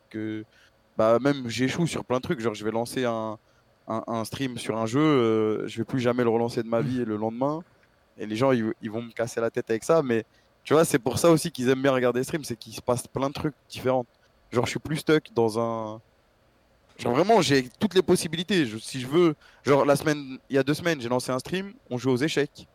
[0.97, 2.39] Bah, même j'échoue sur plein de trucs.
[2.39, 3.37] Genre, je vais lancer un
[4.25, 7.15] stream sur un jeu, euh, je vais plus jamais le relancer de ma vie le
[7.15, 7.63] lendemain.
[8.19, 10.01] Et les gens, ils, ils vont me casser la tête avec ça.
[10.01, 10.23] Mais
[10.63, 12.81] tu vois, c'est pour ça aussi qu'ils aiment bien regarder les streams, c'est qu'il se
[12.81, 14.05] passe plein de trucs différents.
[14.51, 16.01] Genre, je suis plus stuck dans un.
[16.97, 18.65] Genre, vraiment, j'ai toutes les possibilités.
[18.65, 19.35] Je- si je veux.
[19.63, 22.17] Genre, la semaine, il y a deux semaines, j'ai lancé un stream, on jouait aux
[22.17, 22.67] échecs.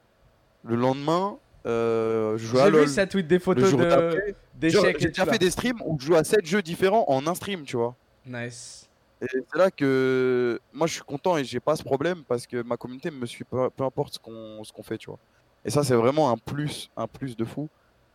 [0.64, 1.36] Le lendemain,
[1.66, 2.86] euh, je jouais à J'ai LoL.
[2.86, 6.14] vu ça tweet des photos de d'échecs J'ai déjà fait des streams où je joue
[6.14, 7.96] à 7 jeux différents en un stream, tu vois.
[8.24, 8.88] Nice.
[9.20, 12.60] Et c'est là que moi je suis content et j'ai pas ce problème parce que
[12.62, 15.18] ma communauté me suit peu, peu importe ce qu'on ce qu'on fait, tu vois.
[15.64, 17.68] Et ça c'est vraiment un plus, un plus de fou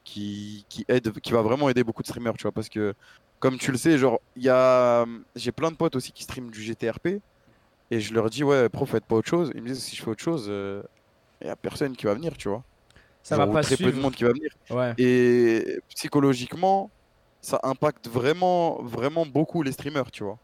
[0.04, 2.52] qui, qui aide, qui va vraiment aider beaucoup de streamers, tu vois.
[2.52, 2.93] Parce que
[3.39, 6.62] comme tu le sais, genre y a, j'ai plein de potes aussi qui streament du
[6.62, 7.20] GTRP
[7.91, 9.52] et je leur dis ouais, pro faites pas autre chose.
[9.56, 10.48] Ils me disent si je fais autre chose,
[11.41, 12.64] il y a personne qui va venir, tu vois.
[13.24, 14.02] Ça Genre, va pas très peu de suivre.
[14.02, 14.52] monde qui va venir.
[14.70, 14.93] Ouais.
[14.98, 16.89] Et psychologiquement,
[17.41, 20.39] ça impacte vraiment, vraiment beaucoup les streamers, tu vois.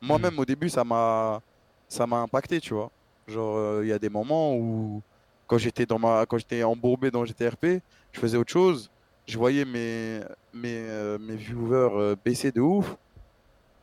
[0.00, 1.40] Moi-même, au début, ça m'a,
[1.88, 2.90] ça m'a impacté, tu vois.
[3.28, 5.02] Genre, euh, il y a des moments où,
[5.46, 7.80] quand j'étais dans ma, quand j'étais embourbé dans GTRP,
[8.12, 8.90] je faisais autre chose.
[9.26, 10.20] Je voyais mes,
[10.52, 12.96] mes, euh, mes viewers euh, baisser de ouf.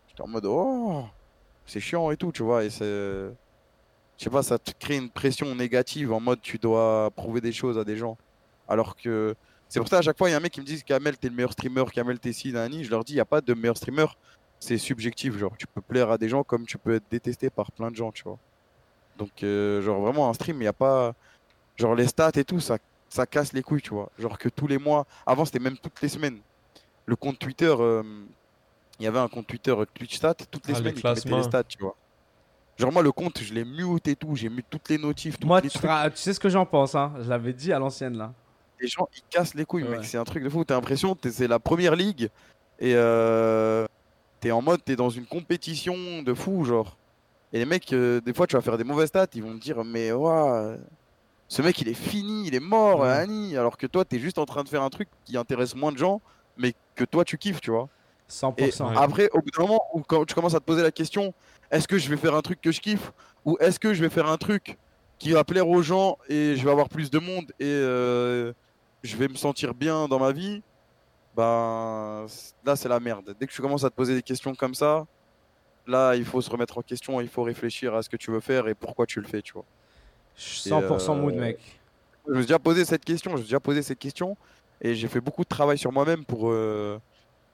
[0.08, 1.06] J'étais en mode, oh,
[1.66, 2.64] c'est chiant et tout, tu vois.
[2.64, 3.34] Et c'est, je
[4.26, 7.78] sais pas, ça te crée une pression négative en mode, tu dois prouver des choses
[7.78, 8.18] à des gens.
[8.68, 9.36] Alors que
[9.68, 11.18] c'est pour ça à chaque fois il y a un mec qui me dit Kamel
[11.18, 12.84] t'es le meilleur streamer, Kamel t'es ci, nani.
[12.84, 14.06] Je leur dis il y a pas de meilleur streamer,
[14.60, 17.72] c'est subjectif genre tu peux plaire à des gens comme tu peux être détesté par
[17.72, 18.38] plein de gens tu vois.
[19.18, 21.16] Donc euh, genre vraiment un stream il y a pas
[21.82, 22.78] genre les stats et tout ça
[23.10, 24.10] ça casse les couilles tu vois.
[24.18, 26.40] Genre que tous les mois, avant c'était même toutes les semaines.
[27.06, 28.04] Le compte Twitter euh,
[29.00, 31.02] il y avait un compte Twitter euh, Twitch Stat toutes les Ah, les semaines il
[31.02, 31.38] te mettait classements.
[31.38, 31.96] les stats tu vois.
[32.78, 35.46] Genre moi le compte je l'ai mute et tout, j'ai mis toutes les notifs, toutes
[35.46, 37.12] Moi, les tu, feras- tu sais ce que j'en pense, hein.
[37.22, 38.32] Je l'avais dit à l'ancienne là.
[38.80, 39.98] les gens ils cassent les couilles Ouais.
[39.98, 42.30] mec c'est un truc de fou t'as l'impression que c'est la première ligue
[42.80, 43.86] et euh,
[44.40, 46.96] t'es en mode t'es dans une compétition de fou genre
[47.54, 49.60] et les mecs euh, des fois tu vas faire des mauvaises stats ils vont te
[49.62, 50.78] dire mais ouah,
[51.54, 53.10] ce mec il est fini il est mort Ouais.
[53.10, 55.92] Annie alors que toi t'es juste en train de faire un truc qui intéresse moins
[55.92, 56.22] de gens
[56.56, 57.90] mais que toi tu kiffes tu vois
[58.30, 58.54] 100%.
[58.58, 58.98] et Ouais.
[58.98, 61.34] après au bout d'un moment où quand tu commences à te poser la question
[61.70, 63.12] est-ce que je vais faire un truc que je kiffe
[63.44, 64.78] ou est-ce que je vais faire un truc
[65.20, 68.54] qui va plaire aux gens et je vais avoir plus de monde et euh,
[69.04, 70.64] je vais me sentir bien dans ma vie,
[71.36, 72.26] ben
[72.66, 73.36] là c'est la merde.
[73.40, 75.06] Dès que tu commences à te poser des questions comme ça,
[75.88, 78.40] là il faut se remettre en question, il faut réfléchir à ce que tu veux
[78.40, 79.66] faire et pourquoi tu le fais, tu vois.
[80.42, 81.80] 100% mood, euh, mec.
[82.28, 84.38] Je me suis déjà posé cette question, je me suis déjà posé cette question
[84.80, 87.00] et j'ai fait beaucoup de travail sur moi-même pour euh,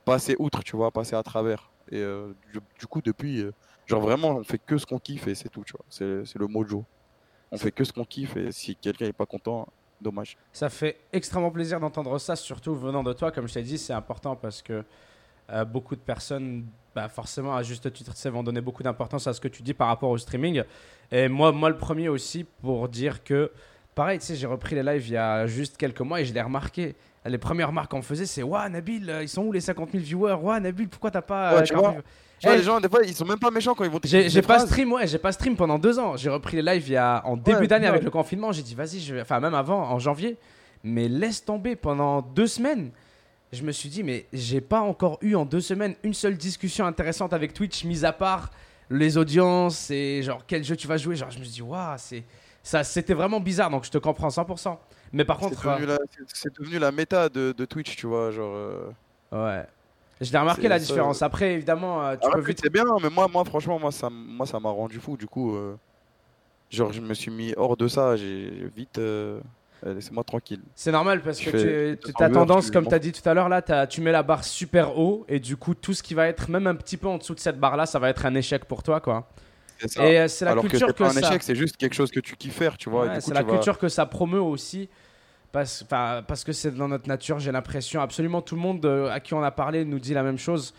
[0.05, 1.69] passer outre, tu vois, passer à travers.
[1.91, 3.45] Et euh, du, du coup, depuis,
[3.85, 5.85] genre vraiment, on fait que ce qu'on kiffe et c'est tout, tu vois.
[5.89, 6.85] C'est c'est le mojo.
[7.51, 9.67] On fait que ce qu'on kiffe et si quelqu'un est pas content,
[10.01, 10.37] dommage.
[10.51, 13.31] Ça fait extrêmement plaisir d'entendre ça, surtout venant de toi.
[13.31, 14.83] Comme je t'ai dit, c'est important parce que
[15.49, 16.65] euh, beaucoup de personnes,
[16.97, 19.75] bah, forcément, à juste titre, sais, vont donner beaucoup d'importance à ce que tu dis
[19.75, 20.63] par rapport au streaming.
[21.11, 23.51] Et moi, moi le premier aussi, pour dire que,
[23.93, 26.33] pareil, tu sais, j'ai repris les lives il y a juste quelques mois et je
[26.33, 26.95] l'ai remarqué.
[27.23, 30.03] Les premières remarques qu'on faisait, c'est Ouah, Nabil, euh, ils sont où les 50 000
[30.03, 30.37] viewers?
[30.41, 31.53] Ouah, Nabil, pourquoi t'as pas.
[31.53, 32.03] Ouais, euh, tu 40 vois, 000
[32.39, 34.41] Tu vois, les gens, des fois, ils sont même pas méchants quand ils vont J'ai
[34.41, 36.17] pas stream, ouais, j'ai pas stream pendant deux ans.
[36.17, 37.91] J'ai repris les lives il y a, en début Ouais, d'année ouais.
[37.91, 38.51] avec le confinement.
[38.51, 39.21] J'ai dit, vas-y, je vais.
[39.21, 40.35] Enfin, même avant, en janvier.
[40.83, 42.89] Mais laisse tomber pendant deux semaines.
[43.53, 46.85] Je me suis dit, mais j'ai pas encore eu en deux semaines une seule discussion
[46.85, 48.51] intéressante avec Twitch, mis à part
[48.89, 51.15] les audiences et genre quel jeu tu vas jouer.
[51.15, 52.23] Genre, je me suis dit, waouh, c'est.
[52.61, 54.77] Ça, c'était vraiment bizarre, donc je te comprends 100%.
[55.13, 55.97] Mais par C'est contre, devenu, la,
[56.33, 58.31] c'est- devenu la méta de, de Twitch, tu vois.
[58.31, 58.91] Genre, euh,
[59.31, 59.65] euh, ouais.
[60.19, 60.85] Je l'ai remarqué la ça.
[60.85, 61.21] différence.
[61.21, 62.59] Après, évidemment, euh, tu peux vite.
[62.61, 65.15] c'est bien, mais moi, moi franchement, moi, ça, m- moi, ça m'a rendu fou.
[65.15, 65.77] Du coup, euh,
[66.69, 68.17] genre, je me suis mis hors de ça.
[68.17, 68.99] J'ai vite.
[69.85, 70.61] Euh, Laissez-moi tranquille.
[70.75, 73.27] C'est normal parce Je que tu, tu 200 as tendance, comme tu as dit tout
[73.29, 76.13] à l'heure, là, tu mets la barre super haut et du coup, tout ce qui
[76.13, 78.33] va être même un petit peu en dessous de cette barre-là, ça va être un
[78.35, 78.99] échec pour toi.
[78.99, 79.29] quoi.
[79.85, 80.07] Ça.
[80.07, 81.19] Et euh, c'est la Alors que culture c'est que, pas un ça.
[81.29, 83.05] échec, c'est juste quelque chose que tu kiffes faire, tu vois.
[83.05, 84.89] Ouais, c'est la vas- culture que ça promeut aussi.
[85.51, 85.83] Parce,
[86.45, 88.01] que c'est dans notre nature, j'ai l'impression.
[88.01, 90.73] Absolument tout le monde euh, à qui on a parlé nous dit la même chose.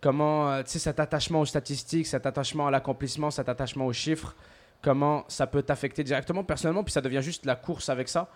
[0.00, 3.92] Comment, euh, tu sais, cet attachement aux statistiques, cet attachement à l'accomplissement, cet attachement aux
[3.92, 4.34] chiffres,
[4.82, 8.28] comment ça peut t'affecter directement, personnellement, puis ça devient juste la course avec ça.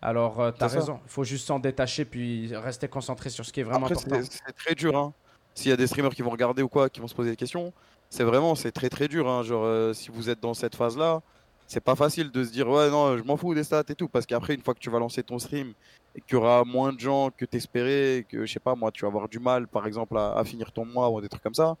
[0.00, 0.80] Alors, euh, t'as C'est ça.
[0.80, 1.00] raison.
[1.04, 4.20] Il faut juste s'en détacher, puis rester concentré sur ce qui est vraiment Après, important.
[4.22, 4.96] c'est c'est très dur.
[4.96, 5.12] Hein.
[5.54, 7.36] S'il y a des streamers qui vont regarder ou quoi, qui vont se poser des
[7.36, 7.72] questions,
[8.10, 9.28] c'est vraiment, c'est très très dur.
[9.28, 9.42] Hein.
[9.44, 11.20] Genre, euh, si vous êtes dans cette phase-là,
[11.68, 14.08] c'est pas facile de se dire, ouais, non, je m'en fous des stats et tout.
[14.08, 15.72] Parce qu'après, une fois que tu vas lancer ton stream
[16.16, 19.02] et qu'il y aura moins de gens que t'espérais, que je sais pas, moi, tu
[19.02, 21.54] vas avoir du mal, par exemple, à, à finir ton mois ou des trucs comme
[21.54, 21.76] ça,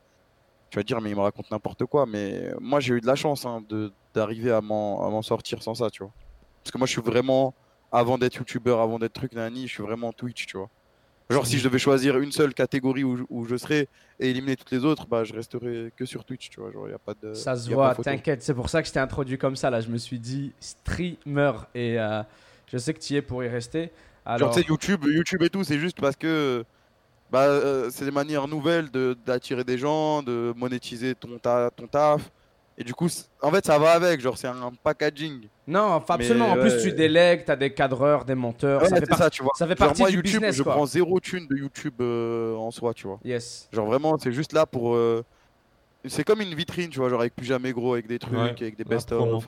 [0.72, 2.06] tu vas dire, mais il me raconte n'importe quoi.
[2.06, 5.62] Mais moi, j'ai eu de la chance hein, de- d'arriver à m'en à m'en sortir
[5.62, 6.12] sans ça, tu vois.
[6.64, 7.54] Parce que moi, je suis vraiment,
[7.92, 10.68] avant d'être youtubeur, avant d'être truc, nani, je suis vraiment Twitch, tu vois.
[11.28, 14.56] Genre, si je devais choisir une seule catégorie où, je- où je serais et éliminer
[14.56, 16.72] toutes les autres, bah, je resterais que sur Twitch, tu vois.
[16.72, 17.34] Genre, y a pas de.
[17.34, 18.42] Ça se y a pas voit, t'inquiète.
[18.42, 19.68] C'est pour ça que je t'ai introduit comme ça.
[19.70, 22.22] Là, je me suis dit streamer et euh,
[22.66, 23.80] je sais que tu y es pour y rester.
[24.24, 26.64] Genre, Alors, tu sais, YouTube, YouTube et tout, c'est juste parce que
[27.32, 31.86] bah, euh, c'est des manières nouvelles de- d'attirer des gens, de monétiser ton, ta, ton
[31.88, 32.30] taf.
[32.78, 33.08] Et du coup,
[33.42, 34.20] en fait, ça va avec.
[34.20, 35.48] Genre, c'est un packaging.
[35.66, 36.50] non, enfin, mais absolument.
[36.52, 36.82] En plus, ouais.
[36.82, 38.82] tu délègues, t'as des cadreurs, des monteurs.
[38.82, 39.52] Ouais, ça fait c'est par- ça, tu vois.
[39.56, 40.72] ça fait Genre, partie moi, du YouTube, business, je quoi.
[40.74, 43.18] prends zéro thune de YouTube euh, en soi, tu vois.
[43.24, 43.68] Yes.
[43.72, 44.94] Genre, vraiment, c'est juste là pour.
[44.94, 45.22] euh,
[46.06, 48.54] C'est comme une vitrine, tu vois, genre avec plus jamais gros, avec des trucs, Ouais,
[48.58, 49.46] avec des best-of.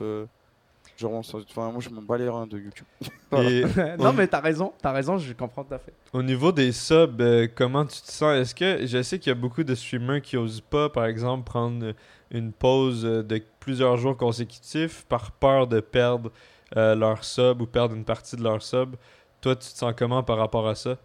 [0.97, 2.85] Genre, on s'en- enfin, moi, je m'en bats les reins de YouTube.
[3.33, 3.63] Et
[3.99, 4.73] non, mais t'as raison.
[4.81, 5.93] T'as raison, je comprends tout à fait.
[6.13, 8.33] au niveau des subs, euh, comment tu te sens?
[8.35, 11.43] Est-ce que je sais qu'il y a beaucoup de streamers qui osent pas, par exemple,
[11.43, 11.93] prendre
[12.31, 16.31] une pause euh, de plusieurs jours consécutifs par peur de perdre
[16.77, 18.95] euh, leur sub ou perdre une partie de leur sub.
[19.41, 20.97] Toi, tu te sens comment par rapport à ça?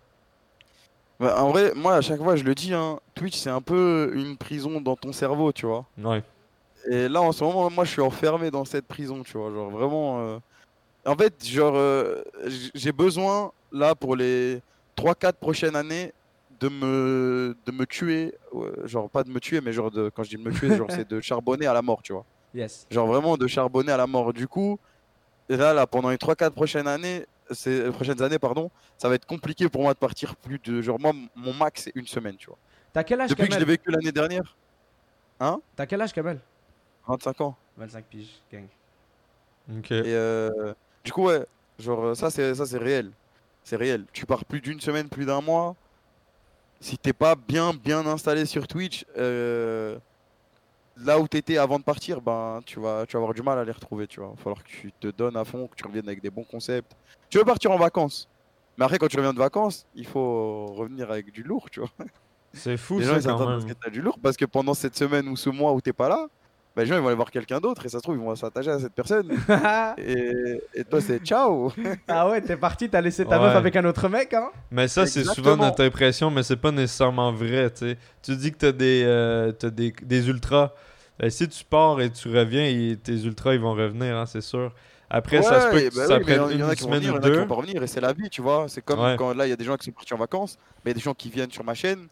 [1.19, 4.11] Bah, en vrai, moi, à chaque fois, je le dis, hein, Twitch, c'est un peu
[4.15, 5.85] une prison dans ton cerveau, tu vois.
[6.03, 6.23] Ouais.
[6.89, 9.51] Et là, en ce moment, moi, je suis enfermé dans cette prison, tu vois.
[9.53, 10.21] Genre, vraiment.
[10.21, 10.39] euh,
[11.05, 12.23] En fait, genre, euh,
[12.75, 14.61] j'ai besoin, là, pour les
[14.97, 16.13] 3-4 prochaines années,
[16.61, 18.35] de me, de me tuer.
[18.53, 20.11] ouais, Genre, pas de me tuer, mais genre, de...
[20.15, 22.25] quand je dis de me tuer, genre, c'est de charbonner à la mort, tu vois.
[22.55, 22.87] Yes.
[22.91, 24.33] Genre, vraiment de charbonner à la mort.
[24.33, 24.79] Du coup,
[25.49, 29.27] là, là, pendant les 3-4 prochaines années, ces euh, prochaines années, pardon, ça va être
[29.27, 30.83] compliqué pour moi de partir plus de.
[30.83, 32.59] Genre, moi, mon max, c'est une semaine, tu vois.
[32.93, 33.77] T'as quel âge, Depuis que je l'ai Kamel?
[33.79, 34.57] vécu l'année dernière,
[35.75, 36.39] T'as quel âge, Kamel?
[37.07, 37.57] 25 ans.
[37.77, 38.67] 25 piges, gang.
[39.79, 39.91] Ok.
[39.91, 40.75] Et euh,
[41.05, 41.47] du coup, ouais,
[41.79, 43.11] genre euh, ça c'est ça c'est réel.
[43.65, 44.07] C'est réel.
[44.13, 45.77] Tu pars plus d'une semaine, plus d'un mois.
[46.81, 49.99] Si t'es pas bien bien installé sur Twitch, euh,
[50.97, 53.65] là où t'étais avant de partir, ben tu vas tu vas avoir du mal à
[53.65, 54.31] les retrouver, tu vois.
[54.33, 56.45] Il va falloir que tu te donnes à fond, que tu reviennes avec des bons
[56.45, 56.93] concepts.
[57.29, 58.29] Tu veux partir en vacances.
[58.79, 61.91] Mais après quand tu reviens de vacances, il faut revenir avec du lourd, tu vois.
[62.53, 63.61] C'est fou les gens ça ils quand même.
[63.61, 65.93] ce que t'as du lourd parce que pendant cette semaine ou ce mois où t'es
[65.93, 66.29] pas là,
[66.77, 68.35] ben, les gens ils vont aller voir quelqu'un d'autre et ça se trouve ils vont
[68.37, 69.31] s'attacher à cette personne.
[69.99, 71.73] Et, et toi, c'est ciao.
[72.09, 73.47] ah ouais, t'es parti, t'as laissé ta Ouais.
[73.47, 74.51] meuf avec un autre mec, hein?
[74.71, 77.99] Mais ça, c'est souvent notre impression, mais c'est pas nécessairement vrai, tu sais.
[78.23, 80.73] Tu dis que t'as des, euh, t'as des, des ultras.
[81.19, 84.41] Ben, si tu pars et tu reviens, et tes ultras, ils vont revenir, hein, c'est
[84.41, 84.73] sûr.
[85.11, 87.01] Après, ça se peut que bah ça oui, prenne y une a qui vont semaine
[87.01, 87.41] venir, il y ou en a qui deux.
[87.41, 88.67] vont pas revenir, et c'est la vie, tu vois.
[88.69, 89.17] C'est comme Ouais.
[89.19, 90.97] quand là, il y a des gens qui sont partis en vacances, mais il y
[90.97, 92.07] a des gens qui viennent sur ma chaîne,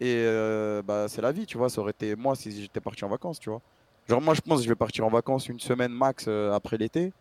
[0.00, 1.68] et euh, bah, c'est la vie, tu vois.
[1.70, 3.60] Ça aurait été moi si j'étais parti en vacances, tu vois.
[4.08, 6.76] Genre, moi, je pense que je vais partir en vacances une semaine max euh, après
[6.78, 7.12] l'été,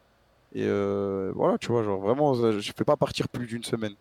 [0.54, 1.84] et euh, voilà, tu vois.
[1.84, 3.94] Genre, vraiment, euh, je fais pas partir plus d'une semaine.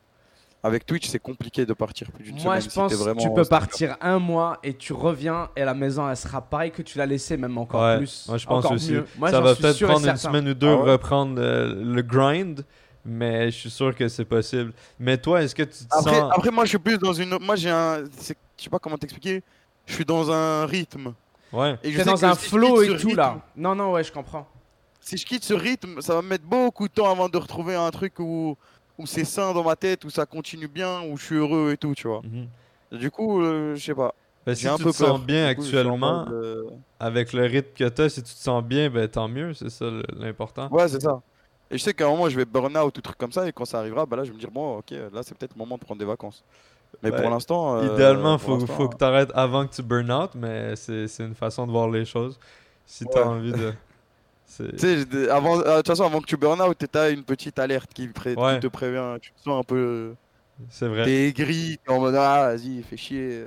[0.63, 2.61] avec Twitch, c'est compliqué de partir plus d'une Moi, semaine.
[2.63, 3.61] je si pense que vraiment tu peux streamer.
[3.61, 7.05] partir un mois et tu reviens et la maison, elle sera pareille que tu l'as
[7.07, 8.27] laissée, même encore Ouais, plus.
[8.29, 8.93] moi, je pense encore aussi.
[8.93, 9.07] mieux.
[9.19, 10.93] Moi, ça va suis peut-être prendre une semaine ou deux Ah ouais?
[10.93, 12.65] reprendre euh, le grind,
[13.05, 14.73] mais je suis sûr que c'est possible.
[14.99, 16.33] Mais toi, est-ce que tu te Après, sens.
[16.35, 17.37] après, moi, je suis plus dans une.
[17.41, 18.05] Moi, j'ai un.
[18.05, 18.33] Je
[18.65, 19.43] sais pas comment t'expliquer.
[19.87, 21.13] Je suis dans un rythme.
[21.55, 21.79] Ouais.
[21.83, 23.41] Et je sais dans un si flow et tout là.
[23.57, 24.47] Non, non, ouais, je comprends.
[25.01, 27.75] Si je quitte ce rythme, ça va me mettre beaucoup de temps avant de retrouver
[27.75, 28.57] un truc où,
[28.99, 31.77] où c'est sain dans ma tête, où ça continue bien, où je suis heureux et
[31.77, 32.23] tout, tu vois.
[32.23, 32.99] Mhm.
[32.99, 34.15] Du coup, euh, je sais pas.
[34.47, 35.09] Ben, si un tu peu te peur.
[35.09, 36.65] sens bien coup, actuellement, euh,
[36.99, 39.71] avec le rythme que tu as, si tu te sens bien, ben tant mieux, c'est
[39.71, 39.87] ça
[40.17, 40.69] l'important.
[40.71, 41.23] Ouais, c'est ça.
[41.71, 43.53] Et je sais qu'à un moment, je vais burn out ou truc comme ça, et
[43.53, 45.59] quand ça arrivera, bah là, je vais me dire, bon, ok, là, c'est peut-être le
[45.59, 46.45] moment de prendre des vacances.
[47.03, 47.21] Mais Ouais.
[47.21, 47.77] pour l'instant.
[47.79, 51.07] euh, Idéalement, pour faut, faut que tu arrêtes avant que tu burn out, mais c'est
[51.09, 52.39] c'est une façon de voir les choses.
[52.87, 53.27] Si tu as Ouais.
[53.29, 53.73] envie de.
[54.79, 57.93] Tu avant, euh, de toute façon, avant que tu burn out, t'as une petite alerte
[57.93, 58.61] qui, pré- qui Ouais.
[58.61, 59.17] te prévient.
[59.21, 60.15] Tu te sens un peu.
[60.69, 61.05] C'est vrai.
[61.05, 63.47] T'es aigri, t'es en mode, ah, vas-y, fais chier.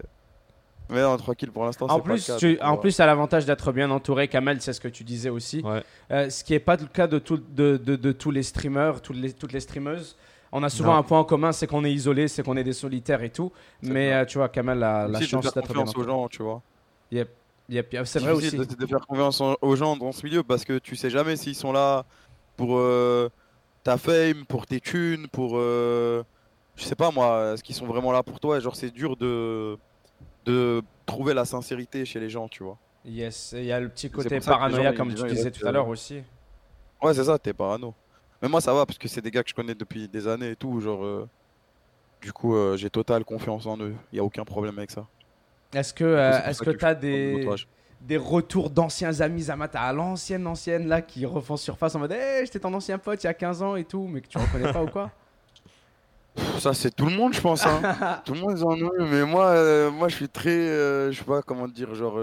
[0.89, 2.79] Mais non, tranquille, pour l'instant, En c'est pas le plus, cas, tu, donc, en ouais.
[2.81, 4.27] plus, t'as l'avantage d'être bien entouré.
[4.27, 5.61] Kamel, c'est ce que tu disais aussi.
[5.61, 5.83] Ouais.
[6.11, 9.01] Euh, ce qui n'est pas le cas de, tout- de, de- de tous les streamers,
[9.01, 10.17] toutes les, toutes les streameuses.
[10.51, 10.99] On a souvent Non.
[10.99, 13.51] un point en commun, c'est qu'on est isolé, c'est qu'on est des solitaires et tout.
[13.81, 16.41] Mais euh, tu vois, Kamel a la chance faire d'être bien confiance aux gens, tu
[16.43, 16.61] vois.
[17.11, 17.29] Yep,
[17.69, 18.69] yep, yep, C'est vrai difficile aussi.
[18.69, 21.55] De, de faire confiance aux gens dans ce milieu parce que tu sais jamais s'ils
[21.55, 22.05] sont là
[22.55, 23.29] pour euh,
[23.83, 25.53] ta fame, pour tes thunes, pour.
[25.55, 26.23] euh,
[26.75, 28.57] je sais pas moi, est-ce qu'ils sont vraiment là pour toi?
[28.57, 29.77] Et Genre, c'est dur de,
[30.45, 32.77] de trouver la sincérité chez les gens, tu vois.
[33.05, 35.87] Yes, il y a le petit côté paranoïa, gens, comme tu disais tout à l'heure
[35.87, 36.21] aussi.
[37.01, 37.93] Ouais, c'est ça, t'es parano.
[38.41, 40.51] Mais moi, ça va parce que c'est des gars que je connais depuis des années
[40.51, 40.79] et tout.
[40.79, 41.27] Genre, euh,
[42.21, 43.95] du coup, euh, j'ai totale confiance en eux.
[44.13, 45.05] Y a aucun problème avec ça.
[45.73, 47.45] Est-ce que euh, est-ce que tu as des,
[48.01, 52.45] des retours d'anciens amis Zamata à l'ancienne, ancienne là qui refont surface en mode Hey,
[52.45, 54.71] j'étais ton ancien pote il y a 15 ans et tout, mais que tu reconnais
[54.71, 55.11] pas ou quoi?
[56.59, 57.65] Ça, c'est tout le monde, je pense.
[57.65, 58.21] Hein.
[58.25, 59.03] tout le monde en a.
[59.03, 61.11] Mais moi, moi, je suis très.
[61.11, 61.95] je sais pas comment dire.
[61.95, 62.19] Genre,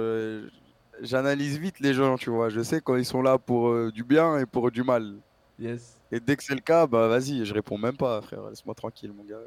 [1.02, 2.48] j'analyse vite les gens, tu vois.
[2.48, 5.16] Je sais quand ils sont là pour du bien et pour du mal.
[5.58, 6.00] Yes.
[6.14, 8.48] Et dès que c'est le cas, bah vas-y, je réponds même pas, frère.
[8.48, 9.40] Laisse-moi tranquille, mon gars.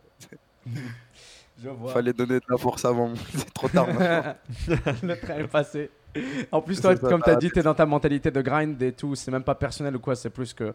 [1.64, 1.94] Je vois.
[1.94, 3.14] Fallait donner de la force avant.
[3.34, 3.88] c'est trop tard.
[3.88, 4.36] maintenant.
[5.04, 5.90] le train est passé.
[6.52, 8.80] En plus, toi, comme tu as t'as- dit, tu es dans ta mentalité de grind
[8.82, 9.16] et tout.
[9.16, 10.74] C'est même pas personnel ou quoi, c'est plus que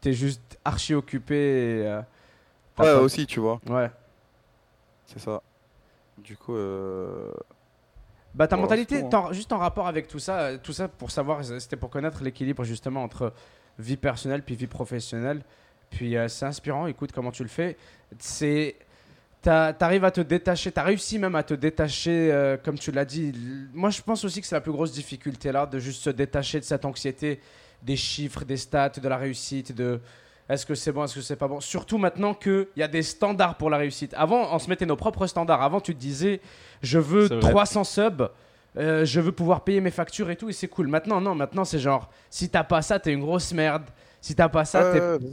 [0.00, 1.34] tu es juste archi occupé.
[1.34, 2.04] Et, euh, ouais,
[2.76, 3.60] pas- aussi, tu vois.
[3.68, 3.90] Ouais.
[5.06, 5.42] C'est ça.
[6.16, 7.32] Du coup, euh...
[8.34, 11.76] Bah, ta mentalité, juste en rapport avec tout ça, euh, tout ça pour savoir, c'était
[11.76, 13.32] pour connaître l'équilibre justement entre
[13.78, 15.42] vie personnelle puis vie professionnelle.
[15.90, 17.76] Puis euh, c'est inspirant, écoute comment tu le fais.
[18.18, 18.76] C'est.
[19.42, 23.30] T'arrives à te détacher, t'as réussi même à te détacher, euh, comme tu l'as dit.
[23.74, 26.60] Moi, je pense aussi que c'est la plus grosse difficulté là, de juste se détacher
[26.60, 27.40] de cette anxiété,
[27.82, 30.00] des chiffres, des stats, de la réussite, de
[30.48, 31.60] est-ce que c'est bon, est-ce que c'est pas bon.
[31.60, 34.14] Surtout maintenant qu'il y a des standards pour la réussite.
[34.14, 35.62] Avant, on se mettait nos propres standards.
[35.62, 36.40] Avant, tu te disais,
[36.82, 37.50] je veux C'est vrai.
[37.50, 38.28] 300 subs,
[38.76, 40.88] euh, je veux pouvoir payer mes factures et tout, et c'est cool.
[40.88, 43.84] Maintenant, non, maintenant, c'est genre, si t'as pas ça, t'es une grosse merde.
[44.20, 45.26] Si t'as pas ça, ouais, t'es.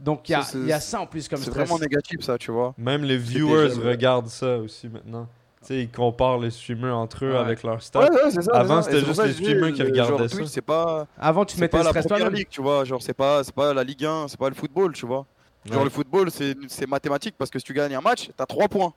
[0.00, 1.78] Donc, il y, a- Ça, c'est- il y a ça en plus comme c'est vraiment
[1.78, 2.72] négatif, ça, tu vois.
[2.78, 5.26] Même les viewers regardent ça aussi maintenant.
[5.60, 7.36] Tu sais, ils comparent les streamers entre eux Ouais.
[7.38, 7.98] avec leurs stats.
[8.00, 8.52] Ouais, ouais, c'est ça.
[8.54, 10.62] Avant, c'était juste ça les streamers qui euh, regardaient genre, ça.
[10.62, 12.84] Pas, Avant, tu te mettais pas la première ligue, tu vois.
[12.84, 15.26] Genre, c'est pas, c'est pas la Ligue 1, c'est pas le football, tu vois.
[15.66, 15.84] Genre, Ouais.
[15.84, 18.94] le football, c'est c'est mathématique parce que si tu gagnes un match, t'as 3 points.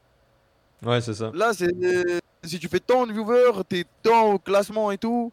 [0.86, 1.32] Ouais, c'est ça.
[1.34, 1.72] Là, c'est
[2.43, 5.31] si tu fais tant de viewers, t'es tant au classement et tout.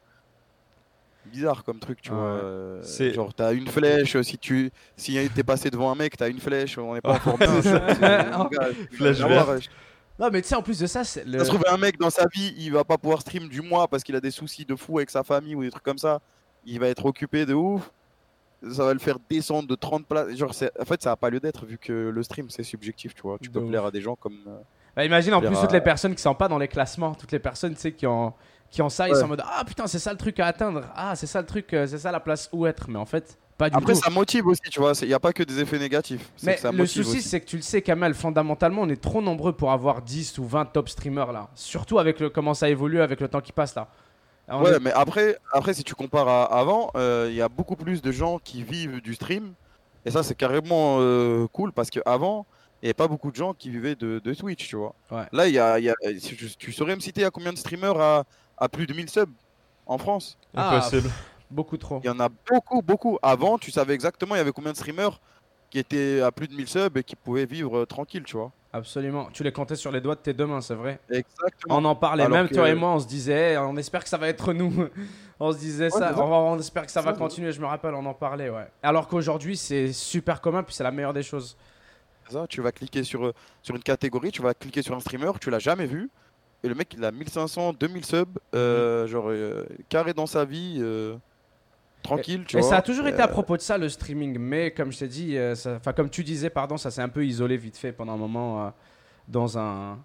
[1.27, 2.17] Bizarre comme truc, tu Ouais.
[2.17, 2.25] vois.
[2.27, 4.19] euh, C'est- Genre, t'as une flèche.
[4.23, 6.79] Si tu si t'es passé devant un mec, t'as une flèche.
[6.79, 7.39] On n'est pas en forme.
[7.63, 8.39] c'est ça.
[8.39, 9.49] Mon gars, Flèche verte.
[9.51, 9.61] euh,
[10.19, 11.39] Non, mais tu sais, en plus de ça, c'est le.
[11.39, 13.89] Ça se trouve, un mec dans sa vie, il va pas pouvoir stream du mois
[13.89, 16.21] parce qu'il a des soucis de fou avec sa famille ou des trucs comme ça.
[16.65, 17.91] Il va être occupé de ouf.
[18.73, 20.35] Ça va le faire descendre de 30 places.
[20.35, 23.15] Genre, c'est- en fait, ça a pas lieu d'être vu que le stream c'est subjectif,
[23.15, 23.39] tu vois.
[23.41, 23.69] Tu De peux ouf.
[23.69, 24.39] plaire à des gens comme.
[24.99, 27.15] Euh, Bah, imagine en plus toutes euh, les personnes qui sont pas dans les classements,
[27.15, 28.33] toutes les personnes tu sais qui ont
[28.71, 30.83] qui ont ça, ils sont en mode ah putain c'est ça le truc à atteindre,
[30.95, 33.39] ah c'est ça le truc, euh, c'est ça la place où être, mais en fait
[33.57, 34.01] pas du Après, tout.
[34.01, 34.93] ça motive aussi, tu vois.
[35.03, 36.31] Il n'y a pas que des effets négatifs.
[36.45, 39.21] Mais que ça le souci c'est que tu le sais Kamel, fondamentalement on est trop
[39.21, 43.01] nombreux pour avoir 10 ou 20 top streamers là, surtout avec le comment ça évolue
[43.01, 43.89] avec le temps qui passe là.
[44.51, 47.77] Ouais, est- mais après, après, si tu compares à avant, euh, il y a beaucoup
[47.77, 49.53] plus de gens qui vivent du stream.
[50.07, 52.47] Et ça, c'est carrément euh, cool parce qu'avant,
[52.83, 54.95] il n'y avait pas beaucoup de gens qui vivaient de, de Twitch, tu vois.
[55.11, 55.25] Ouais.
[55.33, 57.59] Là, il y a, il y a- tu, tu saurais me citer à combien de
[57.59, 58.25] streamers à,
[58.57, 59.31] à plus de 1000 subs
[59.87, 60.39] en France?
[60.57, 61.11] Ah, Impossible.
[61.51, 62.01] beaucoup trop.
[62.05, 63.19] Il y en a beaucoup, beaucoup.
[63.23, 65.21] Avant, tu savais exactement il y avait combien de streamers
[65.71, 68.53] qui étaient à plus de 1000 subs et qui pouvaient vivre euh, tranquille, tu vois.
[68.73, 69.29] Absolument.
[69.33, 71.01] Tu les comptais sur les doigts de tes deux mains, c'est vrai.
[71.11, 71.77] Exactement.
[71.79, 74.09] On en parlait, Alors même que- toi et moi, on se disait, on espère que
[74.11, 74.73] ça va être nous.
[75.41, 76.23] on se disait ça, on,
[76.53, 78.67] on espère que ça va continuer, je me rappelle, on en parlait, ouais.
[78.83, 81.57] Alors qu'aujourd'hui, c'est super commun, puis c'est la meilleure des choses.
[82.31, 82.47] Ça.
[82.49, 83.33] Tu vas cliquer sur, euh,
[83.63, 86.11] sur une catégorie, tu vas cliquer sur un streamer, tu l'as jamais vu.
[86.65, 89.09] Et le mec, il a 1500, 2000 subs, euh, Mhm.
[89.09, 91.15] genre euh, carré dans sa vie, euh,
[92.03, 92.69] tranquille, tu Et vois.
[92.69, 94.39] ça a toujours été à propos de ça, le streaming.
[94.39, 95.37] Mais comme je t'ai dit,
[95.77, 98.73] enfin comme tu disais, pardon, ça s'est un peu isolé vite fait pendant un moment
[99.29, 99.99] dans un,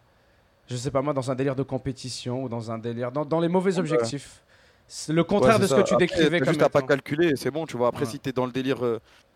[0.67, 3.39] je sais pas moi, dans un délire de compétition ou dans un délire, dans, dans
[3.39, 4.41] les mauvais objectifs.
[4.85, 5.81] C'est le contraire de ce ça.
[5.81, 7.87] que tu décrivais comme juste à pas calculer, c'est bon, tu vois.
[7.87, 8.11] Après, Ouais.
[8.11, 8.83] si t'es dans le délire,